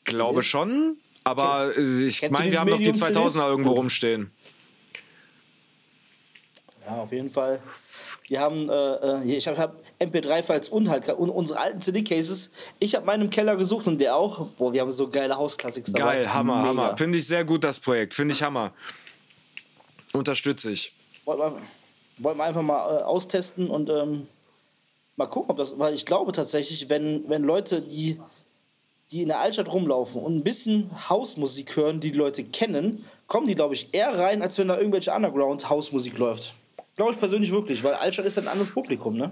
Glaube 0.04 0.42
schon, 0.42 0.96
aber 1.24 1.72
äh, 1.76 2.06
ich 2.06 2.22
meine, 2.30 2.50
wir 2.50 2.59
haben 2.61 2.70
noch 2.70 2.78
die 2.78 2.87
Medium 2.87 3.09
2000er 3.09 3.28
CDs? 3.30 3.37
irgendwo 3.37 3.72
rumstehen. 3.72 4.33
Ja, 6.90 7.03
auf 7.03 7.12
jeden 7.12 7.31
Fall. 7.31 7.61
Wir 8.26 8.40
haben, 8.40 8.68
äh, 8.68 8.72
äh, 8.72 9.37
ich 9.37 9.46
habe 9.46 9.59
hab 9.59 9.76
MP3-Files 10.00 10.68
und 10.70 10.88
halt 10.88 11.09
un 11.09 11.31
unsere 11.31 11.61
alten 11.61 11.81
CD-Cases. 11.81 12.53
Ich 12.81 12.94
habe 12.94 13.07
meinen 13.07 13.22
im 13.24 13.31
Keller 13.31 13.57
gesucht 13.57 13.87
und 13.87 14.00
der 14.00 14.16
auch. 14.16 14.48
Boah, 14.59 14.72
wir 14.72 14.81
haben 14.81 14.90
so 14.90 15.09
geile 15.09 15.37
Hausklassiks 15.37 15.92
dabei. 15.92 16.16
Geil, 16.16 16.35
Hammer, 16.35 16.57
Mega. 16.57 16.68
Hammer. 16.68 16.96
Finde 16.96 17.18
ich 17.18 17.26
sehr 17.26 17.44
gut, 17.44 17.62
das 17.62 17.79
Projekt. 17.79 18.14
Finde 18.14 18.35
ich 18.35 18.42
Hammer. 18.42 18.72
Unterstütze 20.12 20.72
ich. 20.72 20.92
Wollten 21.24 21.61
wir 22.18 22.44
einfach 22.44 22.62
mal 22.62 22.98
äh, 22.98 23.03
austesten 23.03 23.70
und 23.70 23.88
ähm, 23.88 24.26
mal 25.16 25.26
gucken, 25.26 25.50
ob 25.50 25.57
das. 25.59 25.79
Weil 25.79 25.94
ich 25.94 26.07
glaube 26.07 26.33
tatsächlich, 26.33 26.88
wenn, 26.88 27.29
wenn 27.29 27.44
Leute, 27.44 27.83
die, 27.83 28.20
die 29.12 29.22
in 29.22 29.29
der 29.29 29.38
Altstadt 29.38 29.72
rumlaufen 29.72 30.20
und 30.20 30.37
ein 30.37 30.42
bisschen 30.42 30.90
Hausmusik 31.09 31.76
hören, 31.76 32.00
die 32.00 32.11
die 32.11 32.18
Leute 32.18 32.42
kennen, 32.42 33.05
kommen 33.29 33.46
die, 33.46 33.55
glaube 33.55 33.74
ich, 33.74 33.94
eher 33.94 34.18
rein, 34.18 34.42
als 34.42 34.59
wenn 34.59 34.66
da 34.66 34.76
irgendwelche 34.76 35.12
Underground-Hausmusik 35.12 36.18
läuft. 36.18 36.55
Glaube 37.00 37.14
ich 37.14 37.18
persönlich 37.18 37.50
wirklich, 37.50 37.82
weil 37.82 37.94
Altstadt 37.94 38.26
ist 38.26 38.36
ein 38.36 38.46
anderes 38.46 38.70
Publikum, 38.70 39.16
ne? 39.16 39.30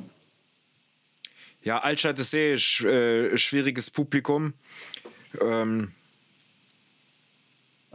Ja, 1.62 1.81
Altstadt 1.81 2.18
ist 2.18 2.33
eh 2.33 2.54
äh, 2.54 3.37
schwieriges 3.37 3.90
Publikum. 3.90 4.54
Ähm, 5.38 5.92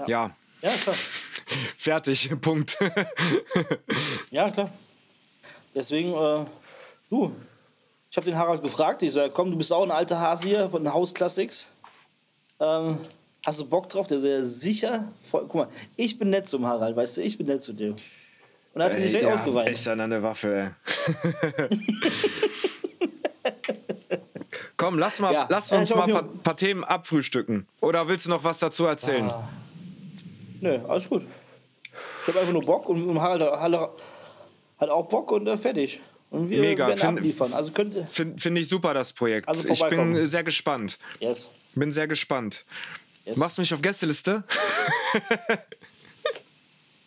ja. 0.06 0.30
Ja, 0.62 0.70
klar. 0.84 0.96
fertig, 1.78 2.30
Punkt. 2.40 2.78
Ja, 4.30 4.52
klar. 4.52 4.72
Deswegen, 5.74 6.10
äh, 6.14 6.46
du, 7.10 7.36
ich 8.12 8.18
habe 8.18 8.28
den 8.28 8.38
Harald 8.38 8.62
gefragt. 8.62 9.02
Ich 9.02 9.14
sage, 9.14 9.34
komm, 9.34 9.50
du 9.50 9.58
bist 9.58 9.74
auch 9.74 9.82
ein 9.82 9.90
alter 9.90 10.20
Hase 10.20 10.50
hier 10.50 10.70
von 10.70 10.84
den 10.84 10.94
Hausklassiks. 10.94 11.74
Ähm, 12.60 13.00
hast 13.44 13.60
du 13.60 13.68
Bock 13.68 13.90
drauf? 13.90 14.06
Der 14.06 14.20
ist 14.20 14.24
ja 14.24 14.44
sicher. 14.44 15.12
Voll, 15.20 15.48
guck 15.48 15.56
mal, 15.56 15.68
ich 15.96 16.20
bin 16.20 16.30
nett 16.30 16.46
zum 16.46 16.64
Harald, 16.64 16.96
weißt 16.96 17.18
du, 17.18 17.22
ich 17.22 17.40
bin 17.40 17.48
nett 17.48 17.64
zu 17.64 17.74
dir. 17.74 17.96
Und 18.74 18.80
da 18.80 18.86
hat 18.86 18.96
sie 18.96 19.02
sich 19.04 19.12
direkt 19.12 19.28
ja, 19.30 19.34
ausgeweint. 19.36 19.68
echt 19.70 19.88
an 19.88 20.10
der 20.10 20.24
Waffe, 20.24 20.56
ey. 20.56 20.70
Komm, 24.78 24.98
lass, 25.00 25.20
mal, 25.20 25.34
Ja. 25.34 25.48
lass 25.50 25.72
uns 25.72 25.90
ich 25.92 25.96
mal 25.96 26.06
ein 26.06 26.12
paar, 26.12 26.24
paar 26.24 26.58
Themen 26.58 26.84
abfrühstücken. 26.84 27.68
Oder 27.82 28.08
willst 28.08 28.26
du 28.26 28.30
noch 28.32 28.44
was 28.44 28.60
dazu 28.60 28.86
erzählen? 28.86 29.30
Ah. 29.30 29.48
Nö, 30.62 30.80
alles 30.88 31.08
gut. 31.10 31.26
Ich 32.22 32.28
habe 32.28 32.40
einfach 32.40 32.54
nur 32.54 32.64
Bock 32.64 32.88
und 32.90 33.08
und 33.08 33.22
Harald 33.22 33.42
hat, 33.42 33.72
hat 34.80 34.90
auch 34.90 35.08
Bock 35.08 35.32
und 35.32 35.48
äh, 35.48 35.58
fertig. 35.58 36.02
Und 36.32 36.50
wir 36.50 36.60
Mega, 36.62 36.88
werden 36.88 37.00
find- 37.00 37.18
abliefern. 37.20 37.54
Also. 37.54 37.72
Finde 37.72 38.40
find 38.42 38.58
ich 38.58 38.68
super, 38.68 38.94
das 38.94 39.14
Projekt. 39.14 39.48
Also 39.48 39.68
ich 39.70 39.84
bin 39.88 40.26
sehr 40.28 40.44
gespannt. 40.44 40.98
Yes. 41.20 41.50
Bin 41.76 41.92
sehr 41.92 42.08
gespannt. 42.08 42.66
yes. 43.26 43.38
Machst 43.38 43.58
du 43.58 43.62
mich 43.62 43.74
auf 43.74 43.82
Gästeliste? 43.82 44.44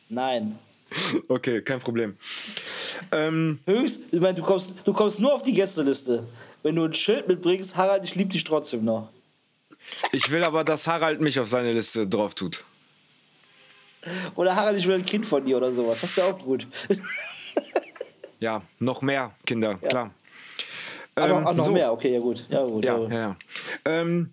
Nein. 0.09 0.59
Okay, 1.29 1.63
kein 1.63 1.81
Problem. 1.81 2.17
Ähm, 3.13 3.59
Höchst, 3.67 4.03
ich 4.11 4.21
meine, 4.21 4.35
du 4.35 4.43
kommst, 4.43 4.75
du 4.85 4.93
kommst 4.93 5.21
nur 5.21 5.35
auf 5.35 5.43
die 5.43 5.53
Gästeliste. 5.53 6.27
Wenn 6.63 6.77
du 6.77 6.85
ein 6.85 6.95
Schild 6.95 7.29
mitbringst, 7.29 7.77
Harald, 7.77 8.05
ich 8.05 8.15
liebe 8.15 8.31
dich 8.31 8.45
trotzdem 8.45 8.85
noch. 8.85 9.09
ich 10.13 10.31
will 10.31 10.43
aber, 10.45 10.65
dass 10.65 10.87
Harald 10.87 11.21
mich 11.21 11.39
auf 11.39 11.49
seine 11.49 11.73
Liste 11.73 12.07
drauf 12.07 12.35
tut. 12.35 12.65
Oder 14.37 14.55
Harald, 14.55 14.79
ich 14.79 14.87
will 14.87 14.95
ein 14.95 15.05
Kind 15.05 15.27
von 15.27 15.45
dir 15.45 15.57
oder 15.57 15.73
sowas. 15.73 16.01
Das 16.01 16.17
wäre 16.17 16.29
auch 16.29 16.39
gut. 16.39 16.67
Ja, 18.39 18.61
noch 18.79 19.01
mehr 19.01 19.35
Kinder, 19.47 19.77
klar. 19.77 20.13
Ah, 21.15 21.27
noch, 21.27 21.39
Ähm, 21.39 21.47
ah, 21.47 21.55
noch 21.55 21.65
so. 21.65 21.73
mehr, 21.73 21.91
okay, 21.91 22.13
ja 22.13 22.21
gut. 22.21 22.45
Ja, 22.51 22.63
gut. 22.65 22.85
Ja, 22.85 22.99
ja. 22.99 23.09
ja, 23.09 23.19
ja. 23.19 23.37
Ähm, 23.87 24.31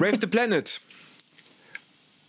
Rave 0.00 0.18
the 0.20 0.26
Planet. 0.26 0.80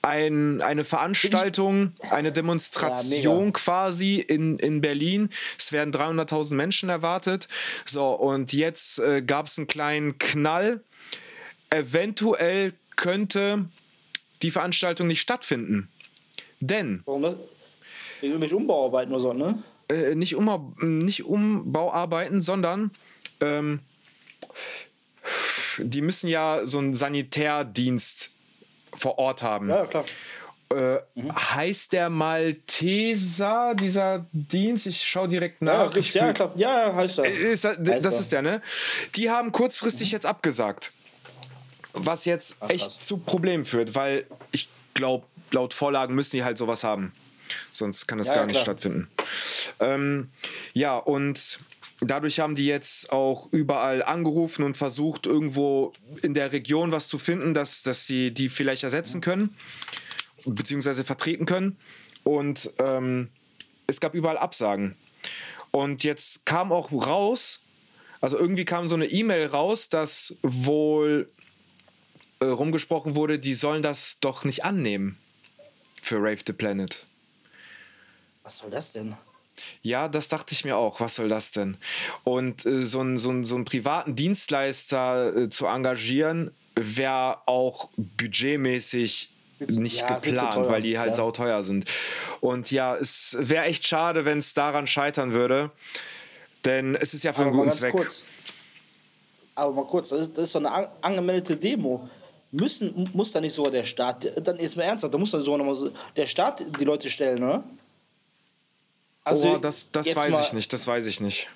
Ein, 0.03 0.61
eine 0.61 0.83
Veranstaltung, 0.83 1.93
eine 2.09 2.31
Demonstration 2.31 3.45
Ja, 3.45 3.51
quasi 3.51 4.19
in, 4.19 4.57
in 4.57 4.81
Berlin. 4.81 5.29
Es 5.59 5.71
werden 5.71 5.93
300.000 5.93 6.55
Menschen 6.55 6.89
erwartet. 6.89 7.47
So, 7.85 8.11
und 8.11 8.51
jetzt 8.51 8.99
äh, 8.99 9.21
gab 9.21 9.45
es 9.45 9.57
einen 9.59 9.67
kleinen 9.67 10.17
Knall. 10.17 10.83
Eventuell 11.69 12.73
könnte 12.95 13.65
die 14.41 14.51
Veranstaltung 14.51 15.07
nicht 15.07 15.21
stattfinden. 15.21 15.87
Denn 16.59 17.03
Warum 17.05 17.21
das? 17.21 17.35
Irgendwelche 18.21 18.55
Umbauarbeiten 18.55 19.13
oder 19.13 19.21
so, 19.21 19.33
ne? 19.33 19.63
äh, 19.91 20.15
nicht, 20.15 20.35
Umbau, 20.35 20.73
nicht 20.81 21.25
Umbauarbeiten, 21.25 22.41
sondern 22.41 22.91
ähm, 23.39 23.79
die 25.77 26.01
müssen 26.01 26.27
ja 26.27 26.61
so 26.65 26.79
einen 26.79 26.95
Sanitärdienst 26.95 28.31
vor 28.95 29.17
Ort 29.19 29.41
haben. 29.43 29.69
Ja, 29.69 29.77
ja, 29.77 29.86
klar. 29.86 30.06
Äh, 30.73 30.99
Heißt 31.56 31.91
der 31.93 32.10
Malteser, 32.10 33.75
dieser 33.75 34.25
Dienst? 34.32 34.88
Ich 34.88 35.01
schaue 35.06 35.27
direkt 35.27 35.62
Ja, 35.62 35.86
nach. 35.86 35.93
gibt's, 35.93 36.10
ich 36.10 36.15
ja, 36.15 36.32
klar. 36.34 36.51
Ja, 36.56 36.95
heißt 36.95 37.17
er. 37.19 37.25
ist 37.25 37.63
das, 37.65 37.77
Heißt 37.77 38.06
das 38.06 38.13
er. 38.15 38.19
ist 38.21 38.32
der, 38.32 38.41
ne? 38.41 38.62
Die 39.15 39.30
haben 39.30 39.51
kurzfristig 39.51 40.12
jetzt 40.12 40.25
abgesagt. 40.25 40.91
Was 41.93 42.23
jetzt 42.25 42.56
echt 42.69 42.91
krass. 42.93 42.99
zu 42.99 43.17
Problemen 43.17 43.65
führt, 43.65 43.95
weil 43.95 44.25
ich 44.51 44.69
glaube, 44.93 45.25
laut 45.51 45.73
Vorlagen 45.73 46.15
müssen 46.15 46.38
die 46.38 46.43
halt 46.45 46.58
sowas 46.58 46.86
haben. 46.86 47.12
Sonst 47.73 48.08
kann 48.08 48.17
das 48.17 48.27
Ja, 48.27 48.36
gar 48.36 48.43
ja, 48.43 48.47
nicht 48.47 48.56
klar. 48.56 48.63
stattfinden. 48.77 49.10
Ähm, 49.82 50.30
ja, 50.73 50.95
und 50.95 51.60
dadurch 52.01 52.39
haben 52.39 52.55
die 52.55 52.65
jetzt 52.65 53.11
auch 53.11 53.51
überall 53.51 54.03
angerufen 54.03 54.63
und 54.63 54.75
versucht, 54.75 55.25
irgendwo 55.25 55.93
in 56.23 56.33
der 56.33 56.51
Region 56.51 56.91
was 56.91 57.07
zu 57.07 57.17
finden, 57.17 57.53
dass, 57.53 57.83
dass 57.83 58.07
sie 58.07 58.33
die 58.33 58.49
vielleicht 58.49 58.83
ersetzen 58.83 59.21
können, 59.21 59.55
beziehungsweise 60.45 61.03
vertreten 61.03 61.45
können. 61.45 61.77
Und 62.23 62.71
ähm, 62.79 63.29
es 63.87 63.99
gab 63.99 64.15
überall 64.15 64.37
Absagen. 64.37 64.95
Und 65.71 66.03
jetzt 66.03 66.45
kam 66.45 66.71
auch 66.71 66.91
raus, 66.91 67.59
also 68.19 68.37
irgendwie 68.37 68.65
kam 68.65 68.87
so 68.87 68.95
eine 68.95 69.05
E-Mail 69.05 69.47
raus, 69.47 69.89
dass 69.89 70.35
wohl 70.43 71.31
äh, 72.39 72.45
rumgesprochen 72.45 73.15
wurde, 73.15 73.39
die 73.39 73.53
sollen 73.53 73.83
das 73.83 74.17
doch 74.19 74.43
nicht 74.43 74.65
annehmen 74.65 75.17
für 76.01 76.17
Rave 76.17 76.39
the 76.45 76.53
Planet. 76.53 77.05
Was 78.43 78.57
soll 78.57 78.71
das 78.71 78.93
denn? 78.93 79.15
Ja, 79.82 80.08
das 80.08 80.28
dachte 80.28 80.54
ich 80.54 80.65
mir 80.65 80.78
auch. 80.78 81.00
Was 81.00 81.15
soll 81.15 81.30
das 81.30 81.52
denn? 81.52 81.78
Und 82.24 82.65
äh, 82.65 82.86
so, 82.86 83.00
einen, 83.00 83.17
so, 83.17 83.30
einen, 83.30 83.45
so 83.45 83.56
einen 83.56 83.65
privaten 83.65 84.15
Dienstleister 84.15 85.36
äh, 85.36 85.50
zu 85.50 85.65
engagieren, 85.65 86.52
wäre 86.76 87.39
auch 87.47 87.89
budgetmäßig 87.97 89.30
nicht 89.60 90.02
Ja, 90.02 90.17
geplant, 90.17 90.54
teuer, 90.54 90.69
weil 90.69 90.82
die 90.82 90.97
halt 90.97 91.10
ja. 91.10 91.13
sauteuer 91.13 91.63
sind. 91.63 91.86
Und 92.39 92.71
ja, 92.71 92.95
es 92.95 93.38
wäre 93.39 93.65
echt 93.65 93.86
schade, 93.86 94.26
wenn 94.26 94.39
es 94.39 94.54
daran 94.54 94.88
scheitern 94.88 95.34
würde. 95.34 95.71
Denn 96.65 96.95
es 96.95 97.13
ist 97.13 97.24
ja 97.24 97.34
für 97.34 97.41
einen 97.41 97.50
Aber 97.50 97.58
mal 97.58 97.63
guten 97.65 97.76
Zweck. 97.76 97.91
kurz. 97.91 98.24
Aber 99.56 99.74
mal 99.74 99.86
kurz, 99.86 100.10
das 100.10 100.21
ist, 100.21 100.38
das 100.38 100.43
ist 100.45 100.52
so 100.54 100.60
eine 100.60 100.71
an, 100.71 100.88
angemeldete 101.02 101.58
Demo. 101.58 102.08
Müssen, 102.52 103.10
muss 103.13 103.32
da 103.32 103.39
nicht 103.39 103.54
sogar 103.54 103.71
der 103.71 103.84
Staat, 103.84 104.30
dann 104.45 104.58
ist 104.58 104.76
mal 104.76 104.84
ernsthaft, 104.84 105.13
da 105.13 105.17
muss 105.17 105.32
dann 105.32 105.41
sogar 105.41 105.60
noch 105.60 105.65
mal 105.65 105.74
so, 105.74 105.89
der 106.15 106.26
Staat 106.26 106.63
die 106.80 106.84
Leute 106.84 107.10
stellen, 107.10 107.39
oder? 109.25 109.55
oh, 109.55 109.57
das, 109.57 109.91
das 109.91 110.07
Also 110.07 110.19
weiß 110.19 110.31
mal- 110.34 110.41
ich 110.43 110.53
nicht, 110.53 110.73
das 110.73 110.88
weiß 110.88 111.05
ich 111.05 111.21
nicht. 111.21 111.47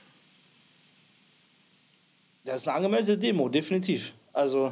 Das 2.43 2.61
ist 2.61 2.67
eine 2.67 2.77
angemeldete 2.77 3.17
Demo, 3.17 3.49
definitiv. 3.49 4.11
Also, 4.33 4.71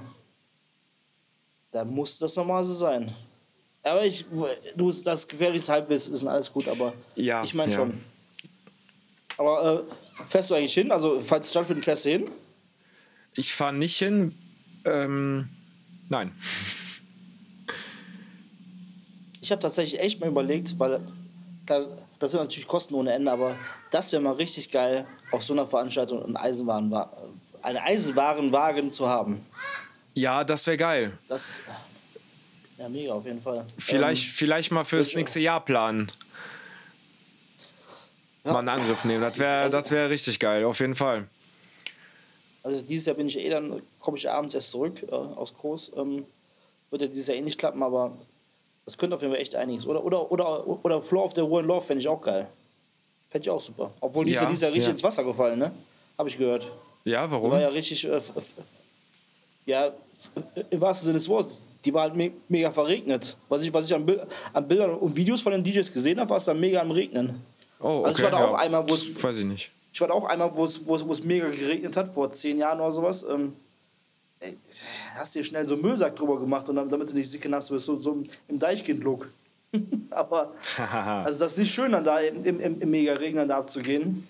da 1.71 1.83
muss 1.83 2.19
das 2.19 2.35
normal 2.35 2.63
so 2.63 2.73
sein. 2.73 3.15
Aber 3.81 4.05
ich, 4.05 4.25
du, 4.75 4.91
das 4.91 5.27
gefährliches 5.27 5.67
Halbwissen, 5.69 6.27
alles 6.27 6.51
gut, 6.53 6.67
aber 6.67 6.93
Ja, 7.15 7.43
ich 7.43 7.53
meine 7.53 7.71
ja. 7.71 7.77
schon. 7.79 7.99
Aber 9.37 9.85
äh, 9.89 10.25
fährst 10.27 10.51
du 10.51 10.53
eigentlich 10.55 10.73
hin? 10.75 10.91
Also, 10.91 11.19
falls 11.19 11.47
es 11.47 11.51
stattfindet, 11.51 11.83
fährst 11.83 12.05
du 12.05 12.09
hin? 12.11 12.29
Ich 13.35 13.51
fahre 13.53 13.73
nicht 13.73 13.97
hin. 13.97 14.35
Ähm, 14.85 15.49
nein. 16.09 16.31
Ich 19.41 19.51
habe 19.51 19.61
tatsächlich 19.61 19.99
echt 19.99 20.19
mal 20.21 20.27
überlegt, 20.29 20.77
weil 20.79 21.01
da, 21.65 21.85
das 22.23 22.31
sind 22.31 22.39
natürlich 22.41 22.67
Kosten 22.67 22.93
ohne 22.95 23.11
Ende, 23.11 23.29
aber 23.31 23.57
das 23.91 24.11
wäre 24.13 24.21
mal 24.21 24.33
richtig 24.33 24.71
geil, 24.71 25.05
auf 25.31 25.43
so 25.43 25.51
einer 25.53 25.67
Veranstaltung 25.67 26.23
einen 26.23 26.37
Eisenwarenwa 26.37 27.11
einen 27.61 27.77
Eisenwarenwagen 27.79 28.91
zu 28.91 29.07
haben. 29.07 29.45
Ja, 30.15 30.43
das 30.43 30.65
wäre 30.67 30.77
geil. 30.77 31.17
Das, 31.27 31.57
ja, 32.77 32.87
mega 32.89 33.13
auf 33.13 33.25
jeden 33.25 33.41
Fall. 33.41 33.65
Vielleicht, 33.77 34.27
vielleicht 34.29 34.71
mal 34.71 34.83
fürs 34.85 35.15
nächste 35.15 35.39
Jahr 35.39 35.63
planen. 35.63 36.07
Mal 38.43 38.59
einen 38.59 38.69
Angriff 38.69 39.03
nehmen. 39.05 39.21
Das 39.21 39.37
wäre 39.39 39.63
Also- 39.63 39.79
das 39.81 39.91
wär 39.91 40.09
richtig 40.09 40.39
geil, 40.39 40.63
auf 40.65 40.79
jeden 40.79 40.95
Fall. 40.95 41.27
Also 42.63 42.85
dieses 42.85 43.05
Jahr 43.05 43.15
bin 43.17 43.27
ich 43.27 43.37
eh 43.37 43.49
dann, 43.49 43.81
komme 43.99 44.17
ich 44.17 44.29
abends 44.29 44.55
erst 44.55 44.71
zurück 44.71 45.03
äh, 45.03 45.11
aus 45.13 45.53
Kurs. 45.53 45.91
Ähm, 45.97 46.25
wird 46.89 47.01
ja 47.01 47.07
dieses 47.09 47.27
Jahr 47.27 47.37
eh 47.37 47.41
nicht 47.41 47.59
klappen, 47.59 47.83
aber 47.83 48.17
das 48.85 48.97
könnte 48.97 49.15
auf 49.15 49.21
jeden 49.21 49.33
Fall 49.33 49.41
echt 49.41 49.55
einiges. 49.55 49.87
Oder, 49.87 50.03
oder, 50.03 50.31
oder, 50.31 50.67
oder 50.67 51.01
Floor 51.01 51.25
of 51.25 51.35
the 51.35 51.41
Ruin 51.41 51.65
Love 51.65 51.81
fände 51.81 52.01
ich 52.01 52.07
auch 52.07 52.21
geil. 52.21 52.47
Fände 53.29 53.45
ich 53.45 53.49
auch 53.49 53.61
super. 53.61 53.91
Obwohl 54.01 54.25
die 54.25 54.31
ist 54.31 54.41
Ja, 54.41 54.49
Jahr 54.49 54.71
richtig 54.71 54.85
ja. 54.85 54.91
ins 54.91 55.03
Wasser 55.03 55.23
gefallen, 55.23 55.59
ne? 55.59 55.71
Habe 56.17 56.29
ich 56.29 56.37
gehört. 56.37 56.69
Ja, 57.05 57.29
warum? 57.29 57.51
War 57.51 57.61
ja 57.61 57.69
richtig, 57.69 58.07
äh, 58.07 58.21
ja, 59.65 59.91
im 60.69 60.81
wahrsten 60.81 61.05
Sinne 61.05 61.17
des 61.17 61.27
Wortes, 61.29 61.65
die 61.83 61.93
war 61.93 62.03
halt 62.03 62.15
me 62.15 62.31
mega 62.47 62.71
verregnet. 62.71 63.37
Was 63.49 63.63
ich, 63.63 63.73
was 63.73 63.85
ich 63.85 63.95
an, 63.95 64.05
Bil 64.05 64.21
an 64.53 64.67
Bildern 64.67 64.95
und 64.95 65.15
Videos 65.15 65.41
von 65.41 65.51
den 65.51 65.63
DJs 65.63 65.91
gesehen 65.91 66.19
habe, 66.19 66.29
war 66.29 66.37
es 66.37 66.45
dann 66.45 66.59
mega 66.59 66.81
am 66.81 66.91
Regnen. 66.91 67.41
oh, 67.79 67.87
okay. 67.87 68.05
also 68.07 68.17
ich 68.19 68.23
war 68.23 68.31
da 68.31 68.39
ja. 68.39 68.47
auch 68.47 68.53
einmal, 68.53 68.89
wo 68.89 68.93
es 68.93 69.23
Weiß 69.23 69.37
ich 69.37 69.45
nicht. 69.45 69.71
ich 69.91 70.01
war 70.01 70.09
da 70.09 70.13
auch 70.13 70.25
einmal, 70.25 70.51
wo 70.55 70.63
es 70.65 71.23
mega 71.23 71.49
geregnet 71.49 71.95
hat, 71.97 72.09
vor 72.09 72.31
zehn 72.31 72.57
Jahren 72.57 72.79
oder 72.79 72.91
sowas. 72.91 73.23
Ähm, 73.23 73.53
ey, 74.43 74.57
hast 75.15 75.35
dir 75.35 75.43
schnell 75.43 75.67
so 75.67 75.73
einen 75.75 75.83
Müllsack 75.83 76.15
drüber 76.15 76.39
gemacht, 76.39 76.67
und 76.69 76.75
damit 76.75 77.09
du 77.09 77.13
nicht 77.15 77.29
sick 77.31 77.47
nass 77.49 77.71
wirst, 77.71 77.85
so, 77.85 77.95
so 77.97 78.21
im 78.47 78.59
Deichkind-Look. 78.59 79.27
Aber 80.11 80.53
also 80.77 81.39
das 81.39 81.53
ist 81.53 81.57
nicht 81.57 81.73
schön, 81.73 81.91
dann 81.91 82.03
da 82.03 82.19
im, 82.19 82.43
im, 82.59 82.79
im 82.81 82.91
Mega-Regen 82.91 83.37
dann 83.37 83.47
da 83.49 83.57
abzugehen. 83.57 84.27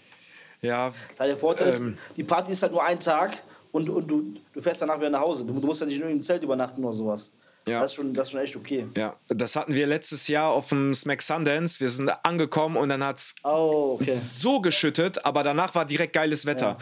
Ja, 0.62 0.94
Weil 1.18 1.28
der 1.30 1.38
Vorteil 1.38 1.68
Ähm. 1.68 1.74
ist, 1.74 2.18
die 2.18 2.24
Party 2.24 2.52
ist 2.54 2.64
halt 2.64 2.72
nur 2.72 2.84
ein 2.84 3.00
Tag 3.00 3.44
und, 3.74 3.90
und 3.90 4.08
du, 4.10 4.34
du 4.54 4.62
fährst 4.62 4.82
danach 4.82 4.98
wieder 4.98 5.10
nach 5.10 5.20
Hause. 5.22 5.46
Du, 5.46 5.52
du 5.60 5.68
musst 5.68 5.82
ja 5.82 5.88
nicht 5.88 6.00
nur 6.00 6.10
im 6.10 6.22
Zelt 6.22 6.42
übernachten 6.44 6.82
oder 6.84 6.94
sowas. 6.94 7.32
Ja. 7.68 7.80
Das, 7.82 7.92
ist 7.92 7.96
schon, 7.96 8.14
das 8.14 8.28
ist 8.28 8.32
schon 8.32 8.42
echt 8.42 8.56
okay. 8.58 8.88
ja, 8.96 9.16
das 9.30 9.56
hatten 9.56 9.74
wir 9.74 9.88
letztes 9.88 10.28
Jahr 10.28 10.52
auf 10.52 10.68
dem 10.70 10.94
Smack 10.94 11.22
Sundance. 11.22 11.80
Wir 11.80 11.90
sind 11.90 12.10
angekommen 12.26 12.76
und 12.76 12.90
dann 12.90 13.02
hat 13.04 13.18
es 13.18 13.36
Oh, 13.44 13.94
okay. 13.96 14.12
so 14.12 14.60
geschüttet, 14.60 15.26
aber 15.26 15.44
danach 15.44 15.74
war 15.74 15.86
direkt 15.86 16.12
geiles 16.14 16.46
Wetter. 16.46 16.78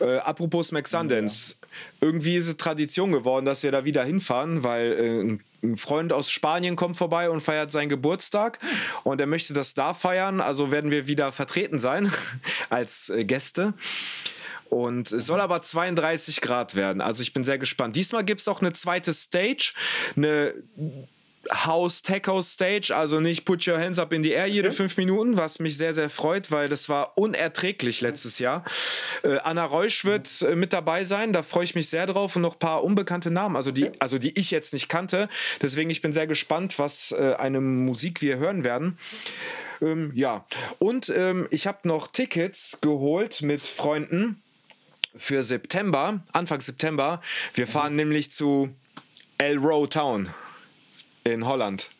Äh, 0.00 0.18
apropos 0.18 0.68
Smack 0.68 0.86
Sundance. 0.86 1.56
Irgendwie 2.00 2.36
ist 2.36 2.48
es 2.48 2.56
Tradition 2.56 3.12
geworden, 3.12 3.44
dass 3.44 3.62
wir 3.62 3.72
da 3.72 3.84
wieder 3.84 4.04
hinfahren, 4.04 4.62
weil 4.62 4.92
äh, 4.92 5.20
ein- 5.22 5.44
Freund 5.76 6.12
aus 6.12 6.28
Spanien 6.28 6.74
kommt 6.74 6.96
vorbei 6.96 7.30
und 7.30 7.40
feiert 7.40 7.70
seinen 7.70 7.88
Geburtstag 7.88 8.58
und 9.04 9.20
er 9.20 9.28
möchte 9.28 9.54
das 9.54 9.74
da 9.74 9.94
feiern, 9.94 10.40
also 10.40 10.72
werden 10.72 10.90
wir 10.90 11.06
wieder 11.06 11.30
vertreten 11.30 11.78
sein 11.78 12.12
als 12.68 13.10
äh, 13.10 13.24
Gäste. 13.24 13.72
Und 14.68 15.12
es 15.12 15.26
soll 15.26 15.40
aber 15.40 15.62
32 15.62 16.40
Grad 16.40 16.74
werden. 16.74 17.00
Also 17.00 17.22
ich 17.22 17.32
bin 17.32 17.44
sehr 17.44 17.58
gespannt. 17.58 17.94
Diesmal 17.94 18.24
gibt 18.24 18.40
es 18.40 18.48
auch 18.48 18.60
eine 18.60 18.72
zweite 18.72 19.12
Stage, 19.12 19.72
eine 20.16 20.54
House 21.50 22.02
Tech 22.02 22.22
House 22.26 22.52
Stage, 22.52 22.94
also 22.94 23.20
nicht 23.20 23.44
Put 23.44 23.66
Your 23.66 23.78
Hands 23.78 23.98
Up 23.98 24.12
in 24.12 24.22
the 24.22 24.32
Air 24.32 24.46
jede 24.46 24.72
fünf 24.72 24.96
Minuten, 24.96 25.36
was 25.36 25.58
mich 25.58 25.76
sehr, 25.76 25.92
sehr 25.92 26.10
freut, 26.10 26.50
weil 26.50 26.68
das 26.68 26.88
war 26.88 27.16
unerträglich 27.16 28.00
letztes 28.00 28.38
Jahr. 28.38 28.64
Äh, 29.22 29.38
Anna 29.38 29.64
Reusch 29.64 30.04
wird 30.04 30.42
äh, 30.42 30.54
mit 30.54 30.72
dabei 30.72 31.04
sein, 31.04 31.32
da 31.32 31.42
freue 31.42 31.64
ich 31.64 31.74
mich 31.74 31.88
sehr 31.88 32.06
drauf 32.06 32.36
und 32.36 32.42
noch 32.42 32.54
ein 32.54 32.58
paar 32.58 32.84
unbekannte 32.84 33.30
Namen, 33.30 33.56
also 33.56 33.70
die, 33.70 33.90
also 34.00 34.18
die 34.18 34.38
ich 34.38 34.50
jetzt 34.50 34.72
nicht 34.72 34.88
kannte. 34.88 35.28
Deswegen 35.60 35.90
ich 35.90 36.00
bin 36.00 36.12
sehr 36.12 36.26
gespannt, 36.26 36.78
was 36.78 37.12
äh, 37.12 37.34
eine 37.38 37.60
Musik 37.60 38.22
wir 38.22 38.36
hören 38.36 38.64
werden. 38.64 38.96
Ähm, 39.80 40.12
ja, 40.14 40.44
und 40.78 41.12
ähm, 41.14 41.48
ich 41.50 41.66
habe 41.66 41.88
noch 41.88 42.06
Tickets 42.06 42.78
geholt 42.80 43.42
mit 43.42 43.66
Freunden 43.66 44.40
für 45.16 45.42
September, 45.42 46.22
Anfang 46.32 46.60
September. 46.60 47.20
Wir 47.54 47.66
fahren 47.66 47.96
nämlich 47.96 48.32
zu 48.32 48.74
El 49.38 49.58
Row 49.58 49.88
Town 49.88 50.28
in 51.24 51.46
Holland. 51.46 51.90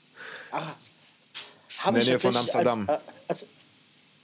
Ach, 0.51 0.75
Habe 1.85 1.95
der 1.95 2.03
ich 2.03 2.09
Nähe 2.09 2.21
von 2.21 2.37
Amsterdam. 2.37 2.89
Als, 2.89 3.01
äh, 3.01 3.07
als, 3.29 3.49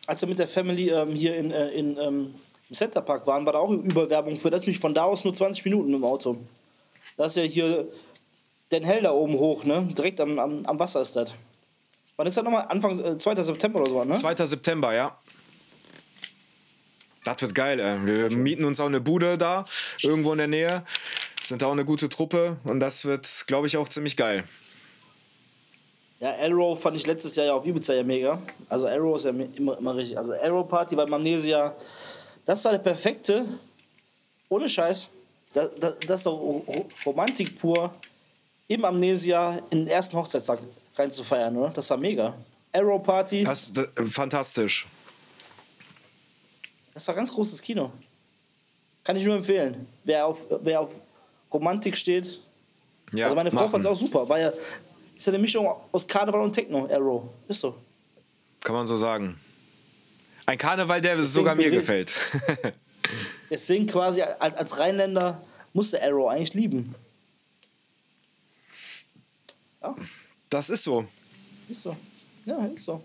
als 0.07 0.21
wir 0.23 0.29
mit 0.29 0.39
der 0.39 0.49
Family 0.49 0.91
ähm, 0.91 1.13
hier 1.13 1.37
in, 1.37 1.51
äh, 1.51 1.69
in, 1.71 1.97
ähm, 1.99 2.35
im 2.69 2.75
Centerpark 2.75 3.27
waren, 3.27 3.47
war 3.47 3.55
da 3.55 3.59
auch 3.59 3.71
Überwerbung 3.71 4.37
für 4.37 4.51
das 4.51 4.67
mich 4.67 4.79
von 4.79 4.95
da 4.95 5.05
aus 5.05 5.25
nur 5.25 5.35
20 5.35 5.65
Minuten 5.65 5.95
im 5.95 6.05
Auto. 6.05 6.39
Das 7.17 7.37
ist 7.37 7.37
ja 7.37 7.43
hier 7.43 7.89
Den 8.71 8.85
Hell 8.85 9.03
da 9.03 9.13
oben 9.13 9.35
hoch, 9.35 9.65
ne? 9.65 9.89
Direkt 9.97 10.21
am, 10.21 10.39
am, 10.39 10.67
am 10.67 10.79
Wasser 10.79 11.01
ist 11.01 11.17
das. 11.17 11.35
Wann 12.17 12.27
ist 12.27 12.37
das 12.37 12.45
nochmal? 12.45 12.67
Anfang 12.69 12.99
äh, 12.99 13.17
2. 13.17 13.43
September 13.43 13.81
oder 13.81 13.91
so, 13.91 14.05
ne? 14.05 14.15
2. 14.15 14.47
September, 14.47 14.93
ja. 14.93 15.19
Das 17.25 17.43
wird 17.43 17.55
geil, 17.55 17.79
ey. 17.81 18.07
Wir 18.07 18.37
mieten 18.37 18.65
uns 18.65 18.81
auch 18.81 18.87
eine 18.87 19.01
Bude 19.01 19.37
da, 19.39 19.65
irgendwo 20.03 20.33
in 20.33 20.39
der 20.39 20.49
Nähe. 20.49 20.85
Sind 21.43 21.63
auch 21.63 21.73
eine 21.73 21.85
gute 21.85 22.09
Truppe 22.09 22.57
und 22.65 22.81
das 22.81 23.05
wird, 23.05 23.45
glaube 23.47 23.67
ich, 23.67 23.77
auch 23.77 23.89
ziemlich 23.89 24.17
geil. 24.17 24.45
Ja, 26.21 26.35
Arrow 26.41 26.79
fand 26.81 26.97
ich 26.97 27.07
letztes 27.07 27.37
Jahr 27.37 27.47
ja 27.47 27.55
auf 27.55 27.65
Ibiza 27.65 27.95
ja 27.95 28.03
mega. 28.03 28.43
Also 28.69 28.89
Arrow 28.89 29.17
ist 29.17 29.25
ja 29.25 29.33
me- 29.33 29.49
immer, 29.55 29.79
immer 29.79 29.95
richtig. 29.97 30.19
Also 30.19 30.33
Arrow 30.35 30.67
Party 30.67 30.97
bei 30.97 31.05
Amnesia, 31.05 31.75
das 32.45 32.65
war 32.65 32.73
der 32.73 32.79
perfekte, 32.81 33.45
ohne 34.49 34.69
Scheiß, 34.69 35.11
das, 35.55 35.71
das, 35.79 35.95
das 36.07 36.21
ist 36.21 36.27
doch 36.27 36.33
Ro- 36.39 36.65
Ro- 36.67 36.89
Romantik 37.07 37.59
pur, 37.61 37.95
im 38.67 38.85
Amnesia 38.85 39.61
in 39.71 39.79
den 39.81 39.87
ersten 39.89 40.17
Hochzeitstag 40.17 40.59
rein 40.97 41.11
zu 41.11 41.23
feiern, 41.23 41.57
oder? 41.57 41.71
Das 41.71 41.89
war 41.91 41.97
mega. 41.97 42.35
Arrow 42.73 43.01
Party, 43.03 43.45
Das, 43.45 43.73
das, 43.73 43.87
fantastisch. 44.11 44.87
das 46.95 47.07
war 47.07 47.15
ganz 47.15 47.33
großes 47.33 47.63
Kino. 47.63 47.93
Kann 49.05 49.17
ich 49.17 49.25
nur 49.25 49.37
empfehlen. 49.37 49.87
Wer 50.05 50.27
auf, 50.27 50.47
wer 50.63 50.81
auf 50.81 51.01
Romantik 51.53 51.97
steht, 51.97 52.41
Ja, 53.15 53.27
also 53.27 53.37
meine 53.37 53.51
Frau 53.51 53.69
fand 53.69 53.85
es 53.85 53.91
auch 53.91 53.97
super, 53.97 54.29
weil 54.29 54.43
ja, 54.43 54.53
ist 55.19 55.27
ja 55.27 55.33
eine 55.33 55.41
Mischung 55.41 55.69
aus 55.93 56.07
Karneval 56.07 56.41
und 56.41 56.53
Techno, 56.53 56.89
Arrow. 56.91 57.25
Ist 57.49 57.61
so. 57.61 57.77
Kann 58.63 58.75
man 58.77 58.87
so 58.87 58.97
sagen. 58.97 59.39
Ein 60.47 60.57
Karneval, 60.57 61.01
der 61.01 61.23
sogar 61.23 61.55
mir 61.57 61.71
gefällt. 61.71 62.15
Deswegen 63.51 63.87
quasi 63.87 64.23
als, 64.23 64.55
als 64.55 64.79
Rheinländer 64.79 65.43
musste 65.73 66.01
Arrow 66.03 66.29
eigentlich 66.31 66.55
lieben. 66.55 66.95
Ja, 69.83 69.95
Das 70.51 70.71
ist 70.71 70.85
so. 70.85 71.05
ist 71.69 71.83
so. 71.83 71.97
Ja, 72.45 72.65
ist 72.67 72.85
so. 72.85 73.03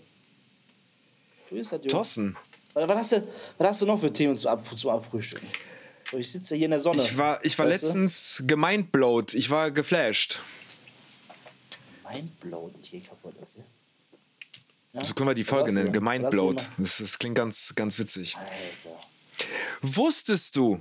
Wie 1.49 1.60
ist 1.60 1.71
das, 1.71 1.80
Junge? 1.80 1.88
Thorsten, 1.89 2.38
Was 2.76 2.88
hast, 2.89 3.12
du, 3.13 3.28
was 3.58 3.67
hast 3.67 3.82
du 3.82 3.86
noch 3.88 3.99
für 3.99 4.13
Themen 4.13 4.38
zum, 4.38 4.52
Ab 4.52 4.65
zum 4.78 4.89
Abfrühstücken? 4.91 5.47
Ich 6.12 6.32
sitze 6.32 6.56
hier 6.56 6.65
in 6.65 6.71
der 6.71 6.80
Sonne. 6.80 7.02
ich 7.02 7.17
war, 7.17 7.43
ich 7.43 7.58
war 7.58 7.67
weißt 7.67 7.82
du? 7.82 7.88
letztens 7.88 8.43
gemindblowt. 8.45 9.34
Ich 9.34 9.49
war 9.49 9.71
geflasht. 9.71 10.39
Mindblown, 12.13 12.76
ich 12.80 12.91
gehe 12.91 13.02
kaputt, 13.02 13.36
okay. 13.38 13.63
So 15.02 15.13
können 15.13 15.30
wir 15.30 15.34
die 15.34 15.43
Folge 15.43 15.73
nennen. 15.73 15.88
Was 15.88 15.93
Das, 16.78 16.97
das 16.97 17.19
klingt 17.19 17.36
ganz, 17.36 17.73
ganz 17.76 17.97
witzig. 17.97 18.38
Alter, 18.38 18.99
Wusstest 19.82 20.56
du, 20.56 20.80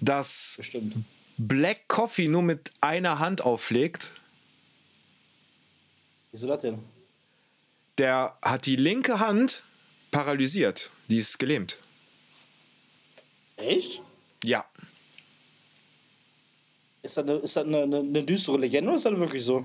dass 0.00 0.54
bestimmt. 0.56 1.04
Black 1.36 1.88
Coffee 1.88 2.28
nur 2.28 2.42
mit 2.42 2.70
einer 2.80 3.18
Hand 3.18 3.42
auflegt? 3.42 4.12
Wieso 6.32 6.46
das 6.46 6.62
denn? 6.62 6.78
Der 7.98 8.36
hat 8.42 8.66
die 8.66 8.76
linke 8.76 9.20
Hand 9.20 9.62
paralysiert. 10.10 10.90
Die 11.08 11.18
ist 11.18 11.38
gelähmt. 11.38 11.76
Echt? 13.56 14.02
Ja. 14.42 14.64
Ist 17.02 17.16
das, 17.16 17.24
eine, 17.24 17.34
ist 17.36 17.56
das 17.56 17.64
eine, 17.64 17.82
eine, 17.82 17.98
eine 17.98 18.24
düstere 18.24 18.58
Legende 18.58 18.88
oder 18.88 18.96
ist 18.96 19.04
das 19.04 19.16
wirklich 19.16 19.44
so? 19.44 19.64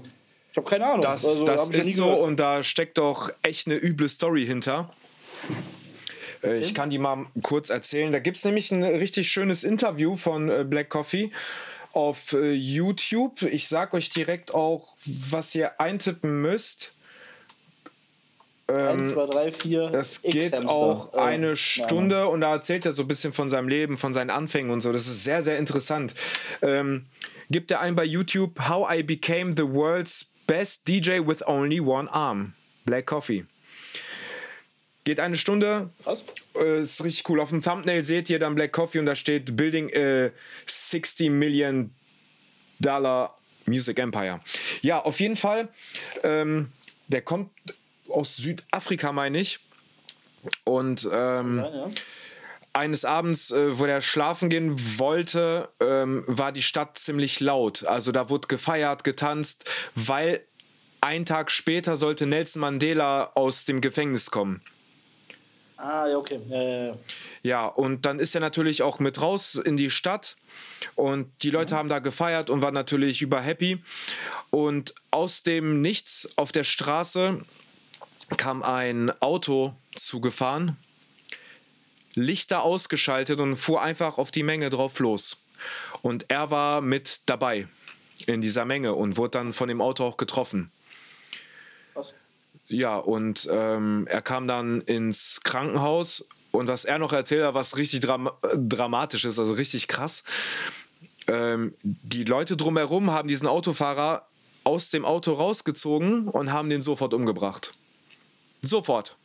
Ich 0.51 0.57
habe 0.57 0.69
keine 0.69 0.85
Ahnung. 0.85 1.01
Das, 1.01 1.25
Also, 1.25 1.43
das 1.45 1.69
ist 1.69 1.95
so 1.95 2.13
und 2.13 2.39
da 2.39 2.63
steckt 2.63 2.97
doch 2.97 3.29
echt 3.41 3.67
eine 3.67 3.77
üble 3.77 4.09
Story 4.09 4.45
hinter. 4.45 4.93
Äh, 6.43 6.59
Ich 6.59 6.73
kann 6.73 6.89
die 6.89 6.97
mal 6.97 7.25
kurz 7.41 7.69
erzählen. 7.69 8.11
Da 8.11 8.19
gibt 8.19 8.37
es 8.37 8.45
nämlich 8.45 8.71
ein 8.71 8.83
richtig 8.83 9.31
schönes 9.31 9.63
Interview 9.63 10.15
von 10.15 10.49
äh, 10.49 10.65
Black 10.67 10.89
Coffee 10.89 11.31
auf 11.93 12.33
äh, 12.33 12.51
YouTube. 12.51 13.41
Ich 13.43 13.67
sag 13.67 13.93
euch 13.93 14.09
direkt 14.09 14.53
auch, 14.53 14.95
was 15.05 15.55
ihr 15.55 15.79
eintippen 15.79 16.41
müsst. 16.41 16.93
1, 18.67 19.09
2, 19.09 19.25
3, 19.25 19.51
4. 19.51 19.81
ähm, 19.81 19.93
Es 19.95 20.21
geht 20.21 20.65
auch 20.65 21.13
eine 21.13 21.57
Stunde 21.57 22.27
und 22.27 22.39
da 22.41 22.53
erzählt 22.53 22.85
er 22.85 22.93
so 22.93 23.01
ein 23.01 23.07
bisschen 23.07 23.33
von 23.33 23.49
seinem 23.49 23.67
Leben, 23.67 23.97
von 23.97 24.13
seinen 24.13 24.29
Anfängen 24.29 24.71
und 24.71 24.79
so. 24.81 24.93
Das 24.93 25.07
ist 25.07 25.23
sehr, 25.25 25.43
sehr 25.43 25.57
interessant. 25.57 26.13
Ähm, 26.61 27.05
gibt 27.49 27.71
er 27.71 27.81
ein 27.81 27.95
bei 27.95 28.05
YouTube 28.05 28.69
How 28.69 28.87
I 28.93 29.03
Became 29.03 29.53
the 29.57 29.67
World's 29.67 30.30
Best 30.51 30.85
DJ 30.85 31.25
with 31.25 31.41
Only 31.47 31.79
One 31.79 32.11
Arm. 32.11 32.55
Black 32.83 33.05
Coffee. 33.05 33.45
Geht 35.05 35.21
eine 35.21 35.37
Stunde, 35.37 35.91
Was? 36.03 36.25
äh, 36.61 36.81
ist 36.81 37.01
richtig 37.05 37.29
cool. 37.29 37.39
Auf 37.39 37.51
dem 37.51 37.61
Thumbnail 37.61 38.03
seht 38.03 38.29
ihr 38.29 38.37
dann 38.37 38.53
Black 38.55 38.73
Coffee 38.73 38.99
und 38.99 39.05
da 39.05 39.15
steht 39.15 39.55
Building 39.55 39.87
äh, 39.91 40.31
60 40.65 41.29
Million 41.29 41.91
Dollar 42.81 43.33
Music 43.65 43.97
Empire. 43.97 44.41
Ja, 44.81 44.99
auf 45.01 45.21
jeden 45.21 45.37
Fall. 45.37 45.69
Ähm, 46.21 46.73
der 47.07 47.21
kommt 47.21 47.51
aus 48.09 48.35
Südafrika, 48.35 49.13
meine 49.13 49.39
ich. 49.39 49.57
Und 50.65 51.05
ähm, 51.13 51.55
Sein, 51.55 51.73
ja? 51.73 51.87
Eines 52.73 53.05
Abends, 53.05 53.51
äh, 53.51 53.77
wo 53.77 53.85
der 53.85 54.01
schlafen 54.01 54.49
gehen 54.49 54.97
wollte, 54.97 55.69
ähm, 55.79 56.23
war 56.27 56.51
die 56.51 56.63
Stadt 56.63 56.97
ziemlich 56.97 57.39
laut. 57.39 57.85
Also 57.85 58.11
da 58.11 58.29
wurde 58.29 58.47
gefeiert, 58.47 59.03
getanzt, 59.03 59.69
weil 59.95 60.45
ein 61.01 61.25
Tag 61.25 61.51
später 61.51 61.97
sollte 61.97 62.27
Nelson 62.27 62.61
Mandela 62.61 63.31
aus 63.33 63.65
dem 63.65 63.81
Gefängnis 63.81 64.31
kommen. 64.31 64.61
Ah, 65.77 66.07
ja, 66.07 66.17
okay. 66.17 66.39
Ja, 66.47 66.61
ja, 66.61 66.85
ja. 66.85 66.97
Ja, 67.41 67.65
und 67.65 68.05
dann 68.05 68.19
ist 68.19 68.35
er 68.35 68.41
natürlich 68.41 68.83
auch 68.83 68.99
mit 68.99 69.19
raus 69.19 69.55
in 69.55 69.77
die 69.77 69.89
Stadt 69.89 70.37
und 70.93 71.31
die 71.41 71.49
Leute 71.49 71.75
haben 71.75 71.89
da 71.89 71.97
gefeiert 71.97 72.51
und 72.51 72.61
waren 72.61 72.75
natürlich 72.75 73.23
über 73.23 73.41
happy. 73.41 73.81
Und 74.51 74.93
aus 75.09 75.41
dem 75.41 75.81
Nichts 75.81 76.29
auf 76.35 76.51
der 76.51 76.63
Straße 76.63 77.41
kam 78.37 78.61
ein 78.61 79.09
Auto 79.21 79.73
zugefahren, 79.95 80.77
Lichter 82.13 82.63
ausgeschaltet 82.63 83.39
und 83.39 83.55
fuhr 83.55 83.81
einfach 83.81 84.17
auf 84.17 84.31
die 84.31 84.43
Menge 84.43 84.69
drauf 84.69 84.99
los. 84.99 85.37
Und 86.01 86.25
er 86.29 86.51
war 86.51 86.81
mit 86.81 87.21
dabei 87.27 87.67
in 88.27 88.41
dieser 88.41 88.65
Menge 88.65 88.93
und 88.93 89.17
wurde 89.17 89.31
dann 89.31 89.53
von 89.53 89.67
dem 89.67 89.81
Auto 89.81 90.03
auch 90.03 90.17
getroffen. 90.17 90.71
Was? 91.93 92.13
Ja, 92.67 92.97
und 92.97 93.47
ähm, 93.51 94.07
er 94.09 94.21
kam 94.21 94.47
dann 94.47 94.81
ins 94.81 95.41
Krankenhaus 95.43 96.25
und 96.51 96.67
was 96.67 96.85
er 96.85 96.99
noch 96.99 97.13
erzählt 97.13 97.43
hat, 97.43 97.53
was 97.53 97.77
richtig 97.77 98.01
dram 98.01 98.29
dramatisch 98.55 99.25
ist, 99.25 99.39
also 99.39 99.53
richtig 99.53 99.87
krass. 99.87 100.23
Ähm, 101.27 101.75
die 101.81 102.23
Leute 102.23 102.57
drumherum 102.57 103.11
haben 103.11 103.27
diesen 103.27 103.47
Autofahrer 103.47 104.27
aus 104.63 104.89
dem 104.89 105.05
Auto 105.05 105.33
rausgezogen 105.33 106.27
und 106.27 106.51
haben 106.51 106.69
den 106.69 106.81
sofort 106.81 107.13
umgebracht. 107.13 107.73
Sofort. 108.61 109.17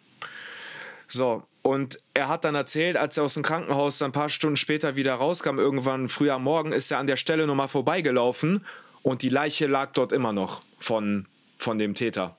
So, 1.08 1.44
und 1.66 1.98
er 2.14 2.28
hat 2.28 2.44
dann 2.44 2.54
erzählt, 2.54 2.96
als 2.96 3.16
er 3.16 3.24
aus 3.24 3.34
dem 3.34 3.42
Krankenhaus 3.42 4.00
ein 4.00 4.12
paar 4.12 4.28
Stunden 4.28 4.56
später 4.56 4.94
wieder 4.94 5.14
rauskam, 5.14 5.58
irgendwann 5.58 6.08
früh 6.08 6.30
am 6.30 6.44
Morgen, 6.44 6.70
ist 6.70 6.92
er 6.92 6.98
an 6.98 7.08
der 7.08 7.16
Stelle 7.16 7.44
nochmal 7.44 7.66
vorbeigelaufen 7.66 8.64
und 9.02 9.22
die 9.22 9.30
Leiche 9.30 9.66
lag 9.66 9.90
dort 9.92 10.12
immer 10.12 10.32
noch 10.32 10.62
von, 10.78 11.26
von 11.58 11.78
dem 11.78 11.94
Täter. 11.94 12.36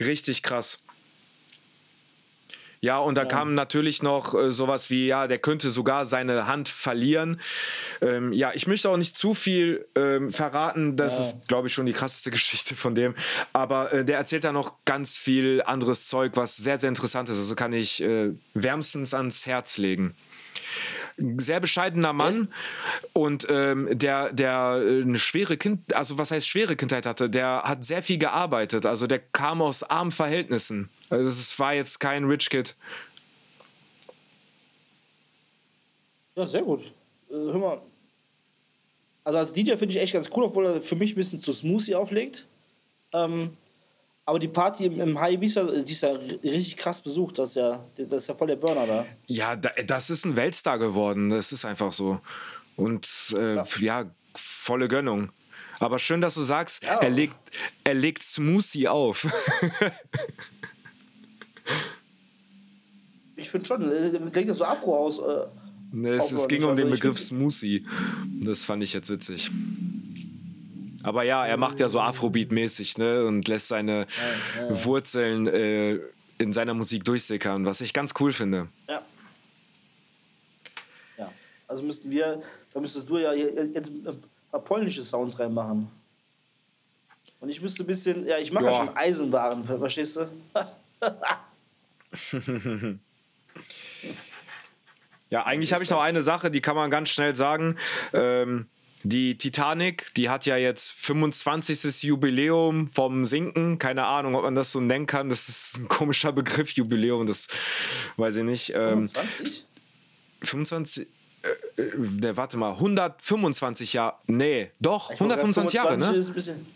Richtig 0.00 0.42
krass. 0.42 0.81
Ja, 2.84 2.98
und 2.98 3.14
da 3.14 3.24
kam 3.24 3.54
natürlich 3.54 4.02
noch 4.02 4.34
äh, 4.34 4.50
sowas 4.50 4.90
wie, 4.90 5.06
ja, 5.06 5.28
der 5.28 5.38
könnte 5.38 5.70
sogar 5.70 6.04
seine 6.04 6.48
Hand 6.48 6.68
verlieren. 6.68 7.40
Ähm, 8.00 8.32
ja, 8.32 8.50
ich 8.54 8.66
möchte 8.66 8.90
auch 8.90 8.96
nicht 8.96 9.16
zu 9.16 9.34
viel 9.34 9.86
ähm, 9.94 10.30
verraten. 10.30 10.96
Das 10.96 11.20
ist, 11.20 11.46
glaube 11.46 11.68
ich, 11.68 11.74
schon 11.74 11.86
die 11.86 11.92
krasseste 11.92 12.30
Geschichte 12.32 12.74
von 12.74 12.96
dem. 12.96 13.14
Aber 13.52 13.92
äh, 13.92 14.04
der 14.04 14.18
erzählt 14.18 14.42
da 14.42 14.50
noch 14.50 14.74
ganz 14.84 15.16
viel 15.16 15.62
anderes 15.64 16.08
Zeug, 16.08 16.32
was 16.34 16.56
sehr, 16.56 16.76
sehr 16.80 16.88
interessant 16.88 17.28
ist. 17.28 17.38
Also 17.38 17.54
kann 17.54 17.72
ich 17.72 18.02
äh, 18.02 18.32
wärmstens 18.54 19.14
ans 19.14 19.46
Herz 19.46 19.78
legen 19.78 20.16
sehr 21.16 21.60
bescheidener 21.60 22.12
Mann 22.12 22.48
und 23.12 23.46
ähm, 23.50 23.88
der, 23.92 24.32
der 24.32 24.80
äh, 24.82 25.02
eine 25.02 25.18
schwere 25.18 25.56
Kind, 25.56 25.94
also 25.94 26.18
was 26.18 26.30
heißt 26.30 26.46
schwere 26.46 26.76
Kindheit 26.76 27.06
hatte, 27.06 27.28
der 27.28 27.62
hat 27.64 27.84
sehr 27.84 28.02
viel 28.02 28.18
gearbeitet. 28.18 28.86
Also 28.86 29.06
der 29.06 29.18
kam 29.18 29.62
aus 29.62 29.82
armen 29.82 30.12
Verhältnissen. 30.12 30.88
Also 31.10 31.28
es 31.28 31.58
war 31.58 31.74
jetzt 31.74 32.00
kein 32.00 32.24
Rich 32.24 32.50
Kid. 32.50 32.76
Ja, 36.34 36.46
sehr 36.46 36.62
gut. 36.62 36.84
Äh, 37.30 37.34
hör 37.34 37.58
mal. 37.58 37.82
Also 39.24 39.38
als 39.38 39.52
DJ 39.52 39.76
finde 39.76 39.94
ich 39.94 40.00
echt 40.00 40.14
ganz 40.14 40.30
cool, 40.34 40.44
obwohl 40.44 40.66
er 40.66 40.80
für 40.80 40.96
mich 40.96 41.12
ein 41.12 41.16
bisschen 41.16 41.38
zu 41.38 41.52
smoothie 41.52 41.94
auflegt. 41.94 42.46
Ähm, 43.12 43.56
aber 44.24 44.38
die 44.38 44.48
Party 44.48 44.86
im, 44.86 45.00
im 45.00 45.20
High 45.20 45.34
Ibiza, 45.34 45.64
die 45.64 45.92
ist 45.92 46.00
ja 46.02 46.10
ri- 46.10 46.42
richtig 46.42 46.76
krass 46.76 47.00
besucht. 47.02 47.38
Das 47.38 47.50
ist 47.50 47.54
ja, 47.56 47.84
das 47.96 48.22
ist 48.22 48.28
ja 48.28 48.34
voll 48.34 48.46
der 48.48 48.56
Burner 48.56 48.86
da. 48.86 49.06
Ja, 49.26 49.56
da, 49.56 49.70
das 49.86 50.10
ist 50.10 50.24
ein 50.24 50.36
Weltstar 50.36 50.78
geworden. 50.78 51.30
Das 51.30 51.52
ist 51.52 51.64
einfach 51.64 51.92
so. 51.92 52.20
Und 52.76 53.06
äh, 53.36 53.62
ja. 53.80 54.04
volle 54.36 54.88
Gönnung. 54.88 55.30
Aber 55.80 55.98
schön, 55.98 56.20
dass 56.20 56.34
du 56.34 56.42
sagst, 56.42 56.84
Ja. 56.84 56.98
er, 57.00 57.10
legt, 57.10 57.36
er 57.84 57.94
legt 57.94 58.22
Smoothie 58.22 58.88
auf. 58.88 59.26
Ich 63.36 63.50
finde 63.50 63.66
schon, 63.66 63.90
äh, 63.90 64.08
legt 64.34 64.48
das 64.50 64.58
so 64.58 64.64
Afro 64.64 64.96
aus. 64.96 65.18
Äh, 65.18 66.06
es, 66.06 66.32
es 66.32 66.48
ging 66.48 66.62
um 66.64 66.76
den 66.76 66.84
Also 66.84 66.94
ich 66.94 67.00
Begriff 67.00 67.18
Smoothie. 67.18 67.84
Das 68.40 68.62
fand 68.62 68.82
ich 68.84 68.92
jetzt 68.92 69.08
witzig. 69.10 69.50
Aber 71.04 71.22
ja, 71.24 71.46
er 71.46 71.56
macht 71.56 71.80
ja 71.80 71.88
so 71.88 72.00
Afrobeat-mäßig, 72.00 72.98
ne? 72.98 73.24
Und 73.24 73.48
lässt 73.48 73.68
seine 73.68 74.06
Wurzeln 74.68 75.46
äh, 75.46 75.98
in 76.38 76.52
seiner 76.52 76.74
Musik 76.74 77.04
durchsickern, 77.04 77.64
was 77.66 77.80
ich 77.80 77.92
ganz 77.92 78.12
cool 78.20 78.32
finde. 78.32 78.68
ja. 78.88 79.02
Ja. 81.18 81.32
Also 81.68 81.82
müssten 81.84 82.10
wir, 82.10 82.42
da 82.72 82.80
müsstest 82.80 83.08
du 83.08 83.18
ja 83.18 83.32
jetzt 83.32 83.90
ein 83.90 84.22
paar 84.50 84.60
polnische 84.60 85.02
Sounds 85.04 85.38
reinmachen. 85.38 85.88
Und 87.40 87.48
ich 87.48 87.60
müsste 87.60 87.82
ein 87.82 87.86
bisschen, 87.86 88.24
ja, 88.26 88.38
ich 88.38 88.52
mache 88.52 88.66
ja. 88.66 88.70
Ja. 88.70 88.76
schon 88.76 88.96
Eisenwaren, 88.96 89.64
ver- 89.64 89.78
verstehst 89.78 90.16
du? 90.16 90.28
Ja, 95.30 95.46
eigentlich 95.46 95.72
habe 95.72 95.82
ich 95.82 95.90
noch 95.90 96.00
eine 96.02 96.20
Sache, 96.22 96.50
die 96.50 96.60
kann 96.60 96.76
man 96.76 96.90
ganz 96.90 97.08
schnell 97.08 97.34
sagen. 97.34 97.76
Ähm, 98.12 98.66
die 99.04 99.36
Titanic, 99.36 100.12
die 100.14 100.28
hat 100.28 100.46
ja 100.46 100.56
jetzt 100.56 100.92
25. 100.92 102.02
Jubiläum 102.02 102.88
vom 102.88 103.24
Sinken. 103.24 103.78
Keine 103.78 104.04
Ahnung, 104.04 104.34
ob 104.34 104.42
man 104.42 104.54
das 104.54 104.72
so 104.72 104.80
nennen 104.80 105.06
kann. 105.06 105.28
Das 105.28 105.48
ist 105.48 105.78
ein 105.78 105.88
komischer 105.88 106.32
Begriff, 106.32 106.70
Jubiläum. 106.70 107.26
Das 107.26 107.48
weiß 108.16 108.36
ich 108.36 108.44
nicht. 108.44 108.70
Ähm, 108.70 109.06
25? 109.06 109.66
25. 110.42 111.06
Äh, 111.76 111.82
äh, 111.82 111.96
ne, 111.96 112.36
warte 112.36 112.56
mal, 112.56 112.72
125 112.72 113.92
Jahre. 113.94 114.16
Nee, 114.26 114.70
doch, 114.78 115.10
125 115.10 115.74
Jahre, 115.74 115.98
ne? 115.98 116.16
Ist 116.16 116.28
ein 116.28 116.34
bisschen 116.34 116.66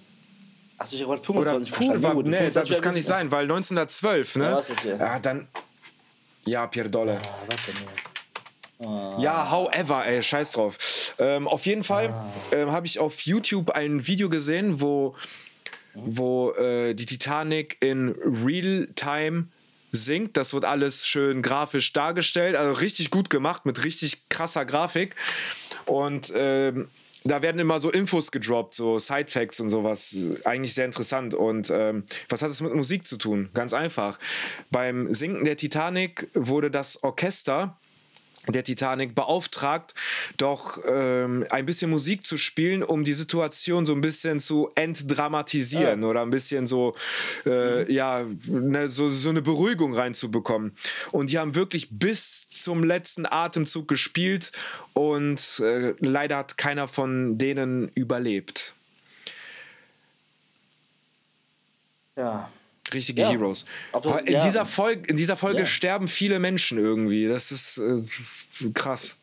Achso, 0.78 0.94
ich 0.94 1.02
habe 1.02 1.16
gerade 1.16 1.32
Oder 1.32 1.50
25 1.50 1.72
cool, 1.72 1.86
verstanden. 1.86 2.02
war, 2.02 2.22
nee, 2.22 2.30
das, 2.30 2.38
25 2.54 2.70
das 2.70 2.82
kann 2.82 2.94
nicht 2.94 3.06
sein, 3.06 3.30
weil 3.30 3.44
1912, 3.44 4.36
ne? 4.36 4.44
Ja, 4.44 4.56
was 4.56 4.70
ist 4.70 4.80
hier? 4.80 4.96
Ja, 4.96 5.18
dann. 5.18 5.48
Ja, 6.44 6.66
Pierdole. 6.66 7.18
Ah, 7.18 7.38
warte 7.48 7.72
mal. 7.84 7.92
Ja, 8.78 9.50
however, 9.50 10.04
ey, 10.06 10.22
scheiß 10.22 10.52
drauf. 10.52 11.14
Ähm, 11.18 11.48
auf 11.48 11.64
jeden 11.66 11.82
Fall 11.84 12.10
Ah. 12.10 12.30
ähm, 12.52 12.72
habe 12.72 12.86
ich 12.86 12.98
auf 12.98 13.20
YouTube 13.22 13.70
ein 13.70 14.06
Video 14.06 14.28
gesehen, 14.28 14.80
wo, 14.82 15.14
wo 15.94 16.50
äh, 16.52 16.94
die 16.94 17.06
Titanic 17.06 17.78
in 17.80 18.10
Real 18.44 18.86
Time 18.94 19.48
singt. 19.92 20.36
Das 20.36 20.52
wird 20.52 20.66
alles 20.66 21.06
schön 21.06 21.40
grafisch 21.40 21.92
dargestellt, 21.94 22.54
also 22.54 22.72
richtig 22.74 23.10
gut 23.10 23.30
gemacht 23.30 23.64
mit 23.64 23.82
richtig 23.82 24.28
krasser 24.28 24.66
Grafik. 24.66 25.16
Und 25.86 26.32
ähm, 26.36 26.88
da 27.24 27.40
werden 27.42 27.58
immer 27.58 27.80
so 27.80 27.90
Infos 27.90 28.30
gedroppt, 28.30 28.74
so 28.74 28.98
Sidefacts 28.98 29.58
und 29.58 29.70
sowas. 29.70 30.14
Eigentlich 30.44 30.74
sehr 30.74 30.84
interessant. 30.84 31.34
Und 31.34 31.70
ähm, 31.70 32.04
was 32.28 32.42
hat 32.42 32.50
das 32.50 32.60
mit 32.60 32.74
Musik 32.74 33.06
zu 33.06 33.16
tun? 33.16 33.48
Ganz 33.54 33.72
einfach. 33.72 34.18
Beim 34.70 35.12
Sinken 35.14 35.44
der 35.44 35.56
Titanic 35.56 36.28
wurde 36.34 36.70
das 36.70 37.02
Orchester 37.02 37.78
der 38.48 38.64
Titanic 38.64 39.14
beauftragt, 39.14 39.94
doch 40.36 40.78
ähm, 40.88 41.44
ein 41.50 41.66
bisschen 41.66 41.90
Musik 41.90 42.26
zu 42.26 42.38
spielen, 42.38 42.82
um 42.82 43.04
die 43.04 43.12
Situation 43.12 43.86
so 43.86 43.92
ein 43.92 44.00
bisschen 44.00 44.40
zu 44.40 44.70
entdramatisieren 44.74 46.02
ja. 46.02 46.08
oder 46.08 46.22
ein 46.22 46.30
bisschen 46.30 46.66
so, 46.66 46.94
äh, 47.44 47.84
mhm. 47.84 47.90
ja, 47.90 48.24
ne, 48.46 48.88
so, 48.88 49.08
so 49.08 49.30
eine 49.30 49.42
Beruhigung 49.42 49.94
reinzubekommen. 49.94 50.72
Und 51.12 51.30
die 51.30 51.38
haben 51.38 51.54
wirklich 51.54 51.88
bis 51.90 52.48
zum 52.48 52.84
letzten 52.84 53.26
Atemzug 53.26 53.88
gespielt 53.88 54.52
und 54.92 55.60
äh, 55.60 55.94
leider 56.00 56.38
hat 56.38 56.56
keiner 56.56 56.88
von 56.88 57.38
denen 57.38 57.88
überlebt. 57.94 58.74
Ja, 62.16 62.50
Richtige 62.94 63.22
ja. 63.22 63.30
Heroes. 63.30 63.64
Das, 64.02 64.22
in, 64.22 64.34
ja. 64.34 64.44
dieser 64.44 64.66
Folge, 64.66 65.08
in 65.08 65.16
dieser 65.16 65.36
Folge 65.36 65.60
ja. 65.60 65.66
sterben 65.66 66.08
viele 66.08 66.38
Menschen 66.38 66.78
irgendwie. 66.78 67.26
Das 67.26 67.52
ist 67.52 67.78
äh, 67.78 68.02
krass. 68.74 69.16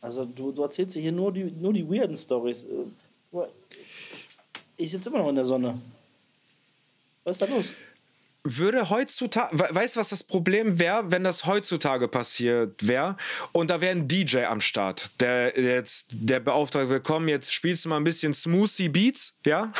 Also 0.00 0.24
du, 0.24 0.52
du 0.52 0.62
erzählst 0.62 0.96
hier 0.96 1.12
nur 1.12 1.32
die, 1.32 1.44
nur 1.44 1.72
die 1.72 1.88
weirden 1.88 2.16
Stories. 2.16 2.66
Ich 4.76 4.90
sitze 4.90 5.10
immer 5.10 5.18
noch 5.18 5.28
in 5.28 5.36
der 5.36 5.44
Sonne. 5.44 5.80
Was 7.24 7.40
ist 7.40 7.42
da 7.42 7.54
los? 7.54 7.72
Würde 8.44 8.90
heutzutage, 8.90 9.56
weißt 9.56 9.96
du, 9.96 10.00
was 10.00 10.08
das 10.08 10.24
Problem 10.24 10.78
wäre, 10.78 11.10
wenn 11.10 11.22
das 11.22 11.46
heutzutage 11.46 12.08
passiert 12.08 12.86
wäre 12.86 13.16
und 13.52 13.70
da 13.70 13.80
wäre 13.80 13.92
ein 13.92 14.08
DJ 14.08 14.44
am 14.44 14.60
Start, 14.60 15.20
der 15.20 15.58
jetzt 15.58 16.08
der 16.12 16.40
beauftragt 16.40 16.88
wird, 16.88 17.04
komm, 17.04 17.28
jetzt 17.28 17.52
spielst 17.52 17.84
du 17.84 17.88
mal 17.88 17.98
ein 17.98 18.04
bisschen 18.04 18.34
Smoothie 18.34 18.88
Beats, 18.88 19.36
ja, 19.46 19.72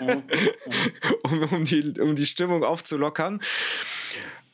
um, 1.22 1.42
um, 1.44 1.64
die, 1.64 2.00
um 2.00 2.16
die 2.16 2.26
Stimmung 2.26 2.64
aufzulockern. 2.64 3.40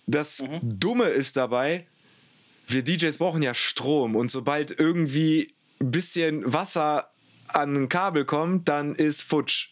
Das 0.07 0.42
mhm. 0.42 0.61
Dumme 0.62 1.05
ist 1.05 1.37
dabei, 1.37 1.87
wir 2.66 2.83
DJs 2.83 3.16
brauchen 3.19 3.42
ja 3.42 3.55
Strom. 3.55 4.16
Und 4.16 4.31
sobald 4.31 4.79
irgendwie 4.79 5.55
ein 5.81 5.90
bisschen 5.90 6.53
Wasser 6.53 7.11
an 7.49 7.75
ein 7.77 7.88
Kabel 7.88 8.25
kommt, 8.25 8.69
dann 8.69 8.95
ist 8.95 9.23
futsch 9.23 9.69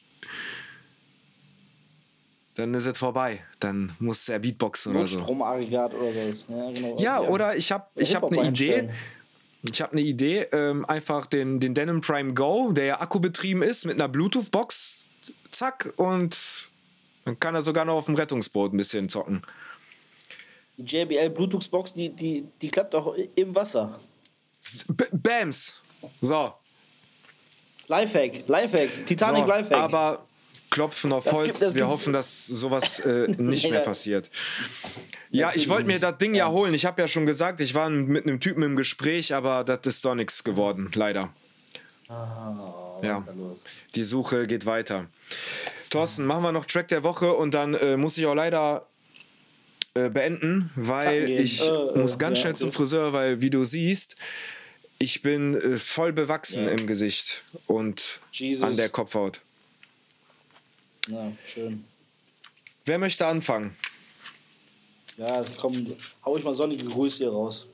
dann 2.54 2.72
ist 2.74 2.86
es 2.86 2.96
vorbei. 2.98 3.42
Dann 3.60 3.94
muss 3.98 4.28
er 4.28 4.38
Beatboxen 4.38 4.94
oder 4.94 5.06
so. 5.06 5.18
Stromaggregat 5.18 5.94
oder 5.94 6.32
so. 6.32 6.52
Ja, 6.52 6.70
genau. 6.70 6.96
ja, 6.98 7.20
oder 7.20 7.56
ich 7.56 7.70
habe 7.72 7.86
ich 7.96 8.14
hab 8.14 8.24
eine 8.24 8.48
Idee. 8.48 8.90
Ich 9.70 9.80
habe 9.80 9.92
eine 9.92 10.02
Idee, 10.02 10.46
ähm, 10.52 10.84
einfach 10.84 11.24
den, 11.24 11.58
den 11.58 11.72
Denim 11.72 12.02
Prime 12.02 12.34
Go, 12.34 12.72
der 12.72 12.84
ja 12.84 13.00
akkubetrieben 13.00 13.62
ist, 13.62 13.86
mit 13.86 13.94
einer 13.94 14.08
Bluetooth-Box, 14.08 15.06
zack, 15.50 15.94
und 15.96 16.68
dann 17.24 17.40
kann 17.40 17.54
er 17.54 17.62
sogar 17.62 17.86
noch 17.86 17.94
auf 17.94 18.04
dem 18.04 18.14
Rettungsboot 18.14 18.74
ein 18.74 18.76
bisschen 18.76 19.08
zocken. 19.08 19.42
Die 20.76 20.82
JBL 20.82 21.30
Bluetooth-Box, 21.30 21.94
die, 21.94 22.10
die, 22.10 22.46
die 22.60 22.68
klappt 22.68 22.94
auch 22.94 23.14
im 23.14 23.54
Wasser. 23.54 23.98
B 24.88 25.04
Bams! 25.12 25.80
So. 26.20 26.52
Lifehack, 27.86 28.46
Lifehack, 28.46 29.06
Titanic 29.06 29.44
so, 29.44 29.48
Lifehack. 29.48 29.78
Aber 29.78 30.26
klopfen 30.74 31.12
auf 31.12 31.24
Holz. 31.26 31.46
Das 31.46 31.58
gibt, 31.58 31.62
das 31.62 31.74
Wir 31.76 31.86
hoffen, 31.86 32.12
dass 32.12 32.46
sowas 32.46 32.98
äh, 33.00 33.28
nicht 33.38 33.70
mehr 33.70 33.80
passiert. 33.80 34.28
Ja, 35.30 35.52
ich 35.54 35.68
wollte 35.68 35.86
mir 35.86 36.00
das 36.00 36.18
Ding 36.18 36.34
ja 36.34 36.48
holen. 36.50 36.74
Ich 36.74 36.84
habe 36.84 37.00
ja 37.00 37.06
schon 37.06 37.26
gesagt, 37.26 37.60
ich 37.60 37.74
war 37.74 37.88
mit 37.88 38.26
einem 38.26 38.40
Typen 38.40 38.64
im 38.64 38.74
Gespräch, 38.74 39.32
aber 39.32 39.62
das 39.62 39.86
ist 39.86 40.04
doch 40.04 40.16
nichts 40.16 40.42
geworden, 40.42 40.90
leider. 40.94 41.32
Ja. 42.08 43.24
Die 43.94 44.02
Suche 44.02 44.48
geht 44.48 44.66
weiter. 44.66 45.06
Thorsten, 45.90 46.26
machen 46.26 46.42
wir 46.42 46.52
noch 46.52 46.66
Track 46.66 46.88
der 46.88 47.04
Woche 47.04 47.32
und 47.32 47.54
dann 47.54 47.74
äh, 47.74 47.96
muss 47.96 48.18
ich 48.18 48.26
auch 48.26 48.34
leider 48.34 48.86
äh, 49.94 50.10
beenden, 50.10 50.70
weil 50.74 51.30
ich 51.30 51.68
äh, 51.68 51.98
muss 51.98 52.18
ganz 52.18 52.40
schnell 52.40 52.56
zum 52.56 52.72
Friseur, 52.72 53.12
weil 53.12 53.40
wie 53.40 53.50
du 53.50 53.64
siehst, 53.64 54.16
ich 54.98 55.22
bin 55.22 55.54
äh, 55.54 55.78
voll 55.78 56.12
bewachsen 56.12 56.64
ja. 56.64 56.70
im 56.72 56.88
Gesicht 56.88 57.44
und 57.68 58.18
Jesus. 58.32 58.68
an 58.68 58.76
der 58.76 58.88
Kopfhaut. 58.88 59.40
Ja, 61.08 61.32
schön. 61.46 61.84
Wer 62.84 62.98
möchte 62.98 63.26
anfangen? 63.26 63.76
Ja, 65.16 65.44
komm, 65.58 65.94
hau 66.24 66.36
ich 66.36 66.44
mal 66.44 66.54
sonnige 66.54 66.84
Grüße 66.84 67.18
hier 67.18 67.30
raus. 67.30 67.66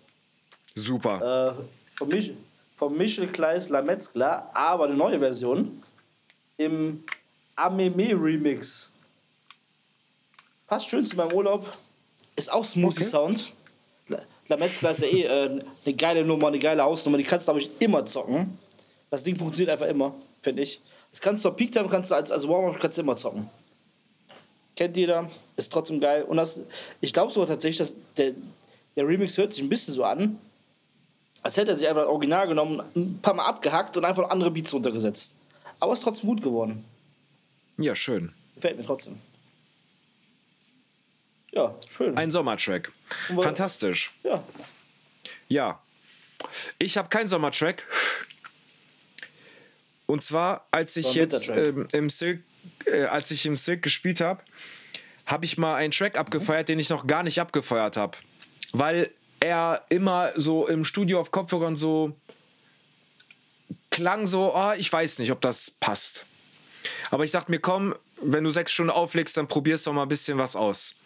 Super. 0.75 1.57
Äh, 1.57 1.97
von, 1.97 2.09
Mich 2.09 2.33
von 2.75 2.97
Michel 2.97 3.29
Kleis 3.29 3.69
Lametzler, 3.69 4.51
aber 4.55 4.85
eine 4.85 4.95
neue 4.95 5.19
Version 5.19 5.83
im 6.57 7.05
Ameme 7.57 8.12
Remix. 8.12 8.93
Passt 10.66 10.88
schön 10.90 11.05
zu 11.05 11.16
meinem 11.16 11.33
Urlaub. 11.33 11.77
Ist 12.37 12.53
auch 12.53 12.64
Smoothie 12.64 13.01
okay. 13.01 13.05
Sound. 13.05 13.53
Lametzler 14.49 14.90
ist 14.90 15.03
ja 15.03 15.09
eh 15.09 15.23
äh, 15.23 15.64
eine 15.85 15.95
geile 15.95 16.25
Nummer, 16.25 16.49
eine 16.49 16.59
geile 16.59 16.83
Hausnummer. 16.83 17.19
Die 17.19 17.25
kannst 17.25 17.47
du, 17.47 17.53
glaube 17.53 17.61
ich, 17.61 17.71
immer 17.81 18.05
zocken. 18.05 18.59
Das 19.09 19.23
Ding 19.23 19.37
funktioniert 19.37 19.73
einfach 19.73 19.87
immer, 19.87 20.14
finde 20.43 20.62
ich. 20.62 20.81
Das 21.11 21.20
kannst 21.20 21.44
du 21.44 21.49
auf 21.49 21.57
Peak 21.57 21.73
Time, 21.73 21.88
kannst 21.88 22.11
du 22.11 22.14
als, 22.14 22.31
als 22.31 22.46
Warm-Up 22.49 22.79
kannst 22.79 22.99
du 22.99 23.03
immer 23.03 23.16
zocken. 23.16 23.51
Kennt 24.77 24.96
jeder, 24.96 25.29
ist 25.57 25.73
trotzdem 25.73 26.01
geil. 26.01 26.23
Und 26.25 26.37
das, 26.37 26.62
ich 27.01 27.12
glaube 27.12 27.33
sogar 27.33 27.49
tatsächlich, 27.49 27.79
dass 27.79 27.99
der, 28.16 28.33
der 28.96 29.07
Remix 29.07 29.37
hört 29.37 29.53
sich 29.53 29.62
ein 29.62 29.68
bisschen 29.68 29.94
so 29.94 30.05
an, 30.05 30.38
als 31.42 31.57
hätte 31.57 31.70
er 31.70 31.77
sich 31.77 31.88
einfach 31.88 32.07
original 32.07 32.46
genommen, 32.46 32.83
ein 32.94 33.18
paar 33.20 33.35
Mal 33.35 33.46
abgehackt 33.46 33.96
und 33.96 34.05
einfach 34.05 34.31
andere 34.31 34.51
Beats 34.51 34.73
runtergesetzt. 34.73 35.37
Aber 35.81 35.92
ist 35.92 36.03
trotzdem 36.03 36.31
gut 36.31 36.42
geworden. 36.42 36.85
Ja, 37.79 37.94
schön. 37.94 38.33
Gefällt 38.55 38.77
mir 38.77 38.85
trotzdem. 38.85 39.18
Ja, 41.53 41.75
schön. 41.88 42.16
Ein 42.16 42.31
Sommertrack. 42.31 42.92
Fantastisch. 43.40 44.12
Ja. 44.23 44.44
Ja. 45.49 45.83
Ich 46.79 46.96
habe 46.96 47.09
keinen 47.09 47.29
Sommertrack. 47.29 47.87
Und 50.11 50.25
zwar, 50.25 50.66
als 50.73 50.96
ich 50.96 51.14
jetzt 51.14 51.49
ähm, 51.51 51.87
im 51.92 52.11
Silk, 52.11 52.42
äh, 52.87 53.03
als 53.05 53.31
ich 53.31 53.46
im 53.46 53.57
Silk 53.57 53.81
gespielt 53.83 54.20
habe, 54.20 54.42
habe 55.25 55.44
ich 55.44 55.57
mal 55.57 55.77
einen 55.77 55.92
Track 55.92 56.18
abgefeuert, 56.18 56.68
den 56.68 56.81
ich 56.81 56.90
noch 56.90 57.07
gar 57.07 57.23
nicht 57.23 57.40
abgefeuert 57.40 57.96
habe. 57.96 58.18
Weil 58.73 59.11
er 59.38 59.85
immer 59.88 60.33
so 60.35 60.66
im 60.66 60.85
Studio 60.85 61.20
auf 61.20 61.31
Kopfhörern 61.31 61.77
so 61.77 62.16
klang 63.90 64.27
so, 64.27 64.53
oh, 64.53 64.73
ich 64.77 64.92
weiß 64.92 65.20
nicht, 65.20 65.31
ob 65.31 65.40
das 65.42 65.70
passt. 65.70 66.27
Aber 67.12 67.25
ich 67.25 67.31
dachte 67.31 67.53
mir, 67.53 67.61
komm, 67.61 67.94
wenn 68.20 68.42
du 68.42 68.51
sechs 68.51 68.73
Stunden 68.73 68.90
auflegst, 68.90 69.37
dann 69.37 69.46
probierst 69.46 69.87
du 69.87 69.92
mal 69.92 70.03
ein 70.03 70.09
bisschen 70.09 70.38
was 70.38 70.57
aus. 70.57 70.96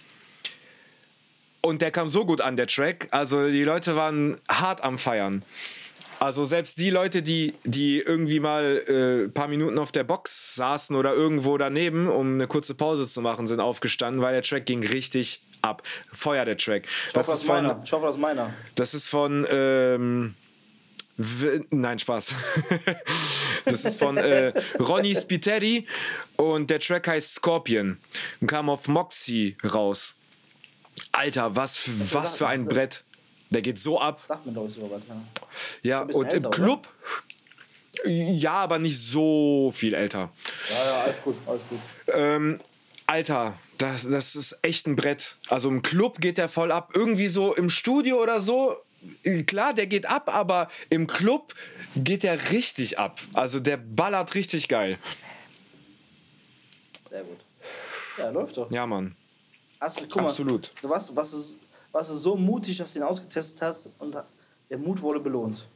Und 1.60 1.82
der 1.82 1.90
kam 1.90 2.08
so 2.08 2.24
gut 2.24 2.40
an, 2.40 2.56
der 2.56 2.68
Track. 2.68 3.08
Also 3.10 3.50
die 3.50 3.64
Leute 3.64 3.96
waren 3.96 4.40
hart 4.48 4.82
am 4.82 4.98
Feiern. 4.98 5.42
Also 6.24 6.46
selbst 6.46 6.78
die 6.78 6.88
Leute, 6.88 7.20
die, 7.20 7.52
die 7.64 7.98
irgendwie 7.98 8.40
mal 8.40 8.82
ein 8.88 9.26
äh, 9.26 9.28
paar 9.28 9.46
Minuten 9.46 9.78
auf 9.78 9.92
der 9.92 10.04
Box 10.04 10.54
saßen 10.54 10.96
oder 10.96 11.12
irgendwo 11.12 11.58
daneben, 11.58 12.08
um 12.08 12.32
eine 12.32 12.46
kurze 12.46 12.74
Pause 12.74 13.06
zu 13.06 13.20
machen, 13.20 13.46
sind 13.46 13.60
aufgestanden, 13.60 14.22
weil 14.22 14.32
der 14.32 14.40
Track 14.40 14.64
ging 14.64 14.82
richtig 14.87 15.42
ab. 15.60 15.82
Feuer 16.14 16.46
der 16.46 16.56
Track. 16.56 16.87
Ich 17.08 17.12
das 17.12 17.26
hoffe, 17.26 17.37
ist 17.37 17.44
von, 17.44 17.54
meiner. 17.56 17.82
Ich 17.84 17.92
hoffe, 17.92 18.06
das 18.06 18.14
ist 18.14 18.20
meiner. 18.22 18.54
Das 18.74 18.94
ist 18.94 19.06
von 19.06 19.46
ähm, 19.50 20.34
Nein, 21.68 21.98
Spaß. 21.98 22.34
das 23.66 23.84
ist 23.84 23.98
von 23.98 24.16
äh, 24.16 24.54
Ronny 24.80 25.14
Spiteri 25.14 25.87
und 26.37 26.70
der 26.70 26.80
Track 26.80 27.06
heißt 27.06 27.34
Scorpion 27.34 27.98
und 28.40 28.46
kam 28.46 28.70
auf 28.70 28.88
Moxie 28.88 29.58
raus. 29.62 30.14
Alter, 31.12 31.54
was, 31.54 31.83
was 32.14 32.37
für 32.37 32.46
ein 32.46 32.64
Brett. 32.64 33.04
Der 33.55 33.63
geht 33.63 33.79
so 33.79 34.00
ab. 34.00 34.21
Sagt 34.25 34.44
mir, 34.44 34.52
glaube 34.52 34.69
ich, 34.69 34.75
sogar 34.75 34.90
was. 34.90 35.02
Ja, 35.09 35.17
ja 35.83 36.00
und 36.02 36.33
älter, 36.33 36.46
im 36.46 36.50
Club. 36.50 36.88
Oder? 38.05 38.11
Ja, 38.11 38.52
aber 38.55 38.79
nicht 38.79 39.00
so 39.00 39.73
viel 39.75 39.94
älter. 39.94 40.31
Ja, 40.69 40.85
ja, 40.85 41.02
alles 41.05 41.23
gut, 41.23 41.37
alles 41.46 41.67
gut. 41.69 41.79
Ähm, 42.09 42.61
Alter, 43.07 43.57
das, 43.79 44.09
das 44.09 44.35
ist 44.35 44.59
echt 44.63 44.87
ein 44.87 44.96
Brett. 44.96 45.37
Also 45.48 45.69
im 45.69 45.83
Club 45.83 46.21
geht 46.21 46.37
der 46.37 46.48
voll 46.48 46.73
ab. 46.73 46.90
Irgendwie 46.94 47.29
so 47.29 47.55
im 47.55 47.71
Studio 47.71 48.21
oder 48.21 48.40
so. 48.40 48.77
Klar, 49.46 49.75
der 49.75 49.87
geht 49.87 50.07
ab, 50.07 50.35
aber 50.35 50.69
im 50.90 51.07
Club 51.07 51.55
geht 51.94 52.23
der 52.23 52.50
richtig 52.50 52.98
ab. 52.98 53.21
Also 53.35 53.61
der 53.61 53.77
ballert 53.77 54.35
richtig 54.35 54.69
geil. 54.69 54.98
Sehr 57.02 57.23
gut. 57.23 57.38
Ja, 58.19 58.31
läuft 58.31 58.57
doch. 58.57 58.71
Ja, 58.71 58.87
Mann. 58.87 59.15
Hast 59.81 60.00
du, 60.00 60.09
guck 60.09 60.23
Absolut. 60.23 60.73
Mal, 60.83 60.90
was, 60.90 61.15
was, 61.15 61.59
warst 61.94 62.10
du 62.10 62.14
so 62.14 62.36
mutig, 62.36 62.76
dass 62.78 62.92
du 62.92 62.98
ihn 62.98 63.04
ausgetestet 63.04 63.62
hast 63.62 63.88
und 63.98 64.14
der 64.68 64.78
Mut 64.78 65.00
wurde 65.00 65.20
belohnt. 65.20 65.68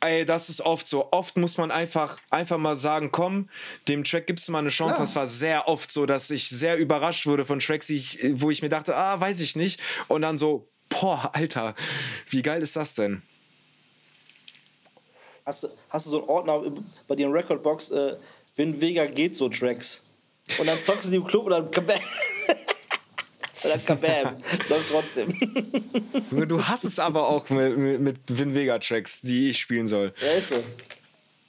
Ey, 0.00 0.24
das 0.24 0.48
ist 0.48 0.60
oft 0.62 0.86
so. 0.86 1.12
Oft 1.12 1.36
muss 1.36 1.56
man 1.58 1.70
einfach, 1.70 2.18
einfach 2.30 2.58
mal 2.58 2.76
sagen, 2.76 3.10
komm, 3.12 3.48
dem 3.88 4.04
Track 4.04 4.26
gibst 4.26 4.48
du 4.48 4.52
mal 4.52 4.58
eine 4.60 4.68
Chance. 4.70 4.96
Ja. 4.98 5.00
Das 5.04 5.16
war 5.16 5.26
sehr 5.26 5.68
oft 5.68 5.92
so, 5.92 6.06
dass 6.06 6.30
ich 6.30 6.48
sehr 6.48 6.76
überrascht 6.78 7.26
wurde 7.26 7.44
von 7.44 7.58
Tracks, 7.58 7.90
ich, 7.90 8.18
wo 8.32 8.50
ich 8.50 8.62
mir 8.62 8.68
dachte, 8.70 8.96
ah, 8.96 9.20
weiß 9.20 9.40
ich 9.40 9.54
nicht. 9.56 9.80
Und 10.08 10.22
dann 10.22 10.38
so, 10.38 10.66
boah, 10.88 11.30
Alter, 11.34 11.74
wie 12.30 12.42
geil 12.42 12.62
ist 12.62 12.76
das 12.76 12.94
denn? 12.94 13.22
Hast, 15.46 15.64
du- 15.64 15.68
hast 15.90 16.06
du 16.06 16.10
so 16.10 16.18
einen 16.20 16.28
Ordner 16.28 16.62
bei 17.06 17.16
dir 17.16 17.26
in 17.26 17.32
Recordbox, 17.32 17.90
äh, 17.90 18.16
Vin 18.56 18.80
Vega 18.80 19.04
geht 19.06 19.36
so 19.36 19.48
Tracks. 19.48 20.02
Und 20.58 20.66
dann 20.66 20.80
zockst 20.80 21.06
du 21.06 21.10
die 21.10 21.16
im 21.16 21.26
Club 21.26 21.44
und 21.46 21.50
dann 21.50 21.70
dann 23.74 23.84
kabam. 23.84 24.36
Läuft 24.68 24.90
trotzdem. 24.90 25.28
Du 26.48 26.64
hast 26.64 26.84
es 26.84 26.98
aber 26.98 27.28
auch 27.28 27.48
mit, 27.50 27.76
mit, 27.76 28.00
mit 28.00 28.16
Vin 28.28 28.54
Vega 28.54 28.78
Tracks, 28.78 29.20
die 29.20 29.50
ich 29.50 29.58
spielen 29.60 29.86
soll. 29.86 30.12
ja, 30.20 30.32
ist 30.32 30.48
so. 30.48 30.62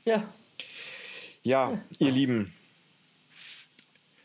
Ja. 0.05 0.23
Ja, 1.43 1.80
ihr 1.99 2.11
Lieben. 2.11 2.53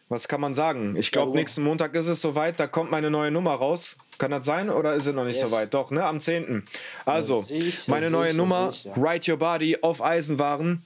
Was 0.09 0.27
kann 0.27 0.41
man 0.41 0.55
sagen? 0.55 0.97
Ich 0.97 1.13
glaube, 1.13 1.37
nächsten 1.37 1.63
Montag 1.63 1.95
ist 1.95 2.09
es 2.09 2.21
soweit. 2.21 2.59
Da 2.59 2.67
kommt 2.67 2.91
meine 2.91 3.11
neue 3.11 3.31
Nummer 3.31 3.53
raus. 3.55 3.97
Kann 4.19 4.33
das 4.33 4.45
sein 4.45 4.69
oder 4.69 4.95
ist 4.95 5.07
es 5.07 5.15
noch 5.15 5.25
nicht 5.25 5.41
Yes. 5.41 5.49
soweit? 5.51 5.73
Doch, 5.73 5.91
ne? 5.93 6.05
Am 6.05 6.19
10. 6.21 6.65
Also, 7.07 7.45
meine 7.87 8.11
neue 8.11 8.35
Nummer. 8.35 8.73
Write 8.97 9.31
Your 9.31 9.39
Body 9.39 9.79
auf 9.83 10.03
Eisenwaren, 10.03 10.83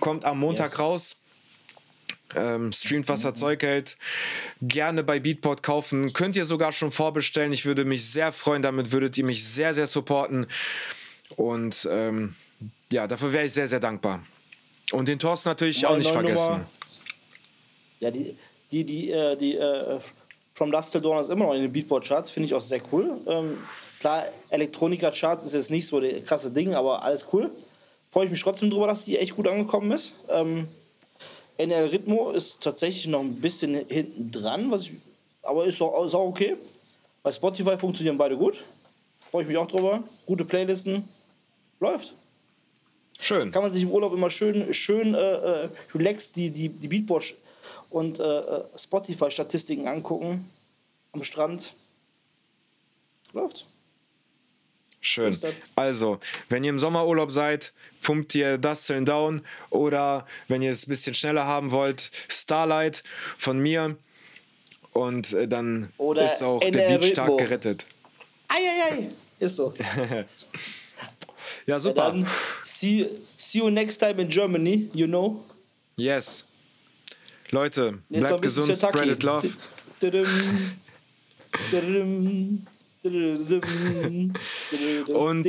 kommt 0.00 0.24
am 0.24 0.40
Montag 0.40 0.70
Yes. 0.70 0.78
raus. 0.80 1.16
Ähm, 2.34 2.72
streamt, 2.72 3.08
was 3.08 3.22
das 3.22 3.38
Zeug 3.38 3.62
hält. 3.62 3.96
Gerne 4.60 5.04
bei 5.04 5.20
Beatport 5.20 5.62
kaufen. 5.62 6.12
Könnt 6.12 6.34
ihr 6.34 6.44
sogar 6.44 6.72
schon 6.72 6.90
vorbestellen. 6.90 7.52
Ich 7.52 7.64
würde 7.64 7.84
mich 7.84 8.10
sehr 8.10 8.32
freuen. 8.32 8.62
Damit 8.62 8.90
würdet 8.90 9.16
ihr 9.16 9.24
mich 9.24 9.44
sehr, 9.44 9.74
sehr 9.74 9.86
supporten. 9.86 10.46
Und 11.36 11.88
ähm, 11.90 12.34
ja, 12.90 13.06
dafür 13.06 13.32
wäre 13.32 13.44
ich 13.44 13.52
sehr, 13.52 13.68
sehr 13.68 13.80
dankbar. 13.80 14.24
Und 14.92 15.08
den 15.08 15.18
Thorsten 15.18 15.48
natürlich 15.48 15.82
Meine 15.82 15.94
auch 15.94 15.98
nicht 15.98 16.10
vergessen. 16.10 16.52
Nummer. 16.52 16.70
Ja, 18.00 18.10
die, 18.10 18.36
die, 18.70 18.84
die, 18.84 19.10
äh, 19.10 19.36
die 19.36 19.54
äh, 19.56 19.98
From 20.54 20.70
Dust 20.70 20.92
Till 20.92 21.00
Dawn 21.00 21.20
ist 21.20 21.28
immer 21.28 21.46
noch 21.46 21.54
in 21.54 21.62
den 21.62 21.72
Beatport-Charts, 21.72 22.30
finde 22.30 22.46
ich 22.46 22.54
auch 22.54 22.60
sehr 22.60 22.80
cool. 22.92 23.20
Ähm, 23.26 23.58
klar, 24.00 24.24
Elektronika-Charts 24.50 25.44
ist 25.44 25.54
jetzt 25.54 25.70
nicht 25.70 25.86
so 25.86 26.00
das 26.00 26.24
krasse 26.24 26.50
Ding, 26.50 26.74
aber 26.74 27.04
alles 27.04 27.26
cool. 27.32 27.50
Freue 28.10 28.26
ich 28.26 28.30
mich 28.30 28.42
trotzdem 28.42 28.70
drüber, 28.70 28.86
dass 28.86 29.04
die 29.04 29.18
echt 29.18 29.36
gut 29.36 29.48
angekommen 29.48 29.90
ist. 29.92 30.14
Ähm, 30.30 30.68
NL 31.58 31.86
Ritmo 31.86 32.30
ist 32.30 32.62
tatsächlich 32.62 33.06
noch 33.06 33.20
ein 33.20 33.40
bisschen 33.40 33.74
hinten 33.88 34.30
dran, 34.30 34.70
was 34.70 34.82
ich, 34.82 34.92
aber 35.42 35.64
ist 35.64 35.80
auch, 35.80 36.04
ist 36.04 36.14
auch 36.14 36.28
okay. 36.28 36.56
Bei 37.22 37.32
Spotify 37.32 37.76
funktionieren 37.76 38.18
beide 38.18 38.36
gut. 38.36 38.62
Freue 39.30 39.42
ich 39.42 39.48
mich 39.48 39.56
auch 39.56 39.66
drüber. 39.66 40.04
Gute 40.26 40.44
Playlisten. 40.44 41.08
Läuft 41.80 42.14
Schön. 43.18 43.50
kann 43.50 43.62
man 43.62 43.72
sich 43.72 43.82
im 43.82 43.90
Urlaub 43.90 44.12
immer 44.12 44.30
schön, 44.30 44.72
schön 44.72 45.14
äh, 45.14 45.64
äh, 45.64 45.68
relaxed 45.94 46.36
die, 46.36 46.50
die, 46.50 46.68
die 46.68 46.88
Beatport 46.88 47.34
und 47.90 48.18
äh, 48.18 48.22
äh, 48.22 48.64
Spotify-Statistiken 48.76 49.88
angucken 49.88 50.50
am 51.12 51.22
Strand. 51.22 51.74
Läuft. 53.32 53.66
Schön. 55.06 55.36
Also, 55.76 56.18
wenn 56.48 56.64
ihr 56.64 56.70
im 56.70 56.80
Sommerurlaub 56.80 57.30
seid, 57.30 57.72
pumpt 58.02 58.34
ihr 58.34 58.58
Dust 58.58 58.88
Till 58.88 59.04
Down 59.04 59.42
oder 59.70 60.26
wenn 60.48 60.62
ihr 60.62 60.72
es 60.72 60.84
ein 60.86 60.90
bisschen 60.90 61.14
schneller 61.14 61.46
haben 61.46 61.70
wollt, 61.70 62.10
Starlight 62.28 63.04
von 63.38 63.60
mir. 63.60 63.96
Und 64.92 65.32
äh, 65.32 65.46
dann 65.46 65.92
Oder 65.98 66.24
ist 66.24 66.42
auch 66.42 66.58
der 66.58 66.70
Beachtag 66.72 67.24
Ritmo. 67.26 67.36
gerettet. 67.36 67.86
Eieiei. 68.48 69.10
Ist 69.38 69.56
so. 69.56 69.72
Ja, 71.66 71.74
Ja, 71.74 71.80
super. 71.80 72.10
dann 72.10 72.26
see, 72.64 73.08
see 73.36 73.58
you 73.58 73.70
next 73.70 73.98
time 73.98 74.20
in 74.20 74.28
Germany, 74.28 74.90
you 74.92 75.06
know. 75.06 75.44
Yes. 75.96 76.46
Leute, 77.50 77.98
Jetzt 78.08 78.26
bleibt 78.26 78.42
gesund, 78.42 78.66
Kentucky. 78.68 78.98
spreadet 78.98 79.22
love. 79.22 79.48
Und, 85.14 85.46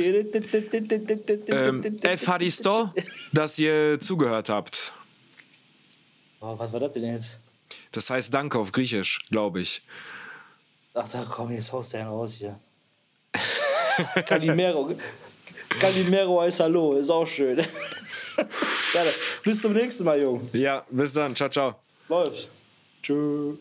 Ähm, 1.48 1.98
F. 2.02 2.28
Hadisto, 2.28 2.92
dass 3.32 3.58
ihr 3.58 3.98
zugehört 4.00 4.48
habt. 4.48 4.92
Oh, 6.40 6.58
was 6.58 6.72
war 6.72 6.80
das 6.80 6.92
denn 6.92 7.04
jetzt? 7.04 7.40
Das 7.92 8.10
heißt 8.10 8.32
Danke 8.32 8.58
auf 8.58 8.72
Griechisch, 8.72 9.18
glaube 9.30 9.60
ich. 9.60 9.82
Ach, 10.94 11.08
da 11.10 11.26
komm, 11.28 11.52
jetzt 11.52 11.72
haust 11.72 11.92
du 11.94 11.98
einen 11.98 12.08
raus 12.08 12.34
hier. 12.34 12.58
Calimero. 14.26 14.94
Calimero 15.80 16.40
heißt 16.40 16.60
Hallo, 16.60 16.96
ist 16.96 17.10
auch 17.10 17.26
schön. 17.26 17.64
bis 19.42 19.62
zum 19.62 19.72
nächsten 19.72 20.04
Mal, 20.04 20.20
Jung. 20.20 20.48
Ja, 20.52 20.84
bis 20.90 21.12
dann. 21.12 21.34
Ciao, 21.34 21.48
ciao. 21.48 21.74
Läuft. 22.08 22.48
Tschüss. 23.02 23.58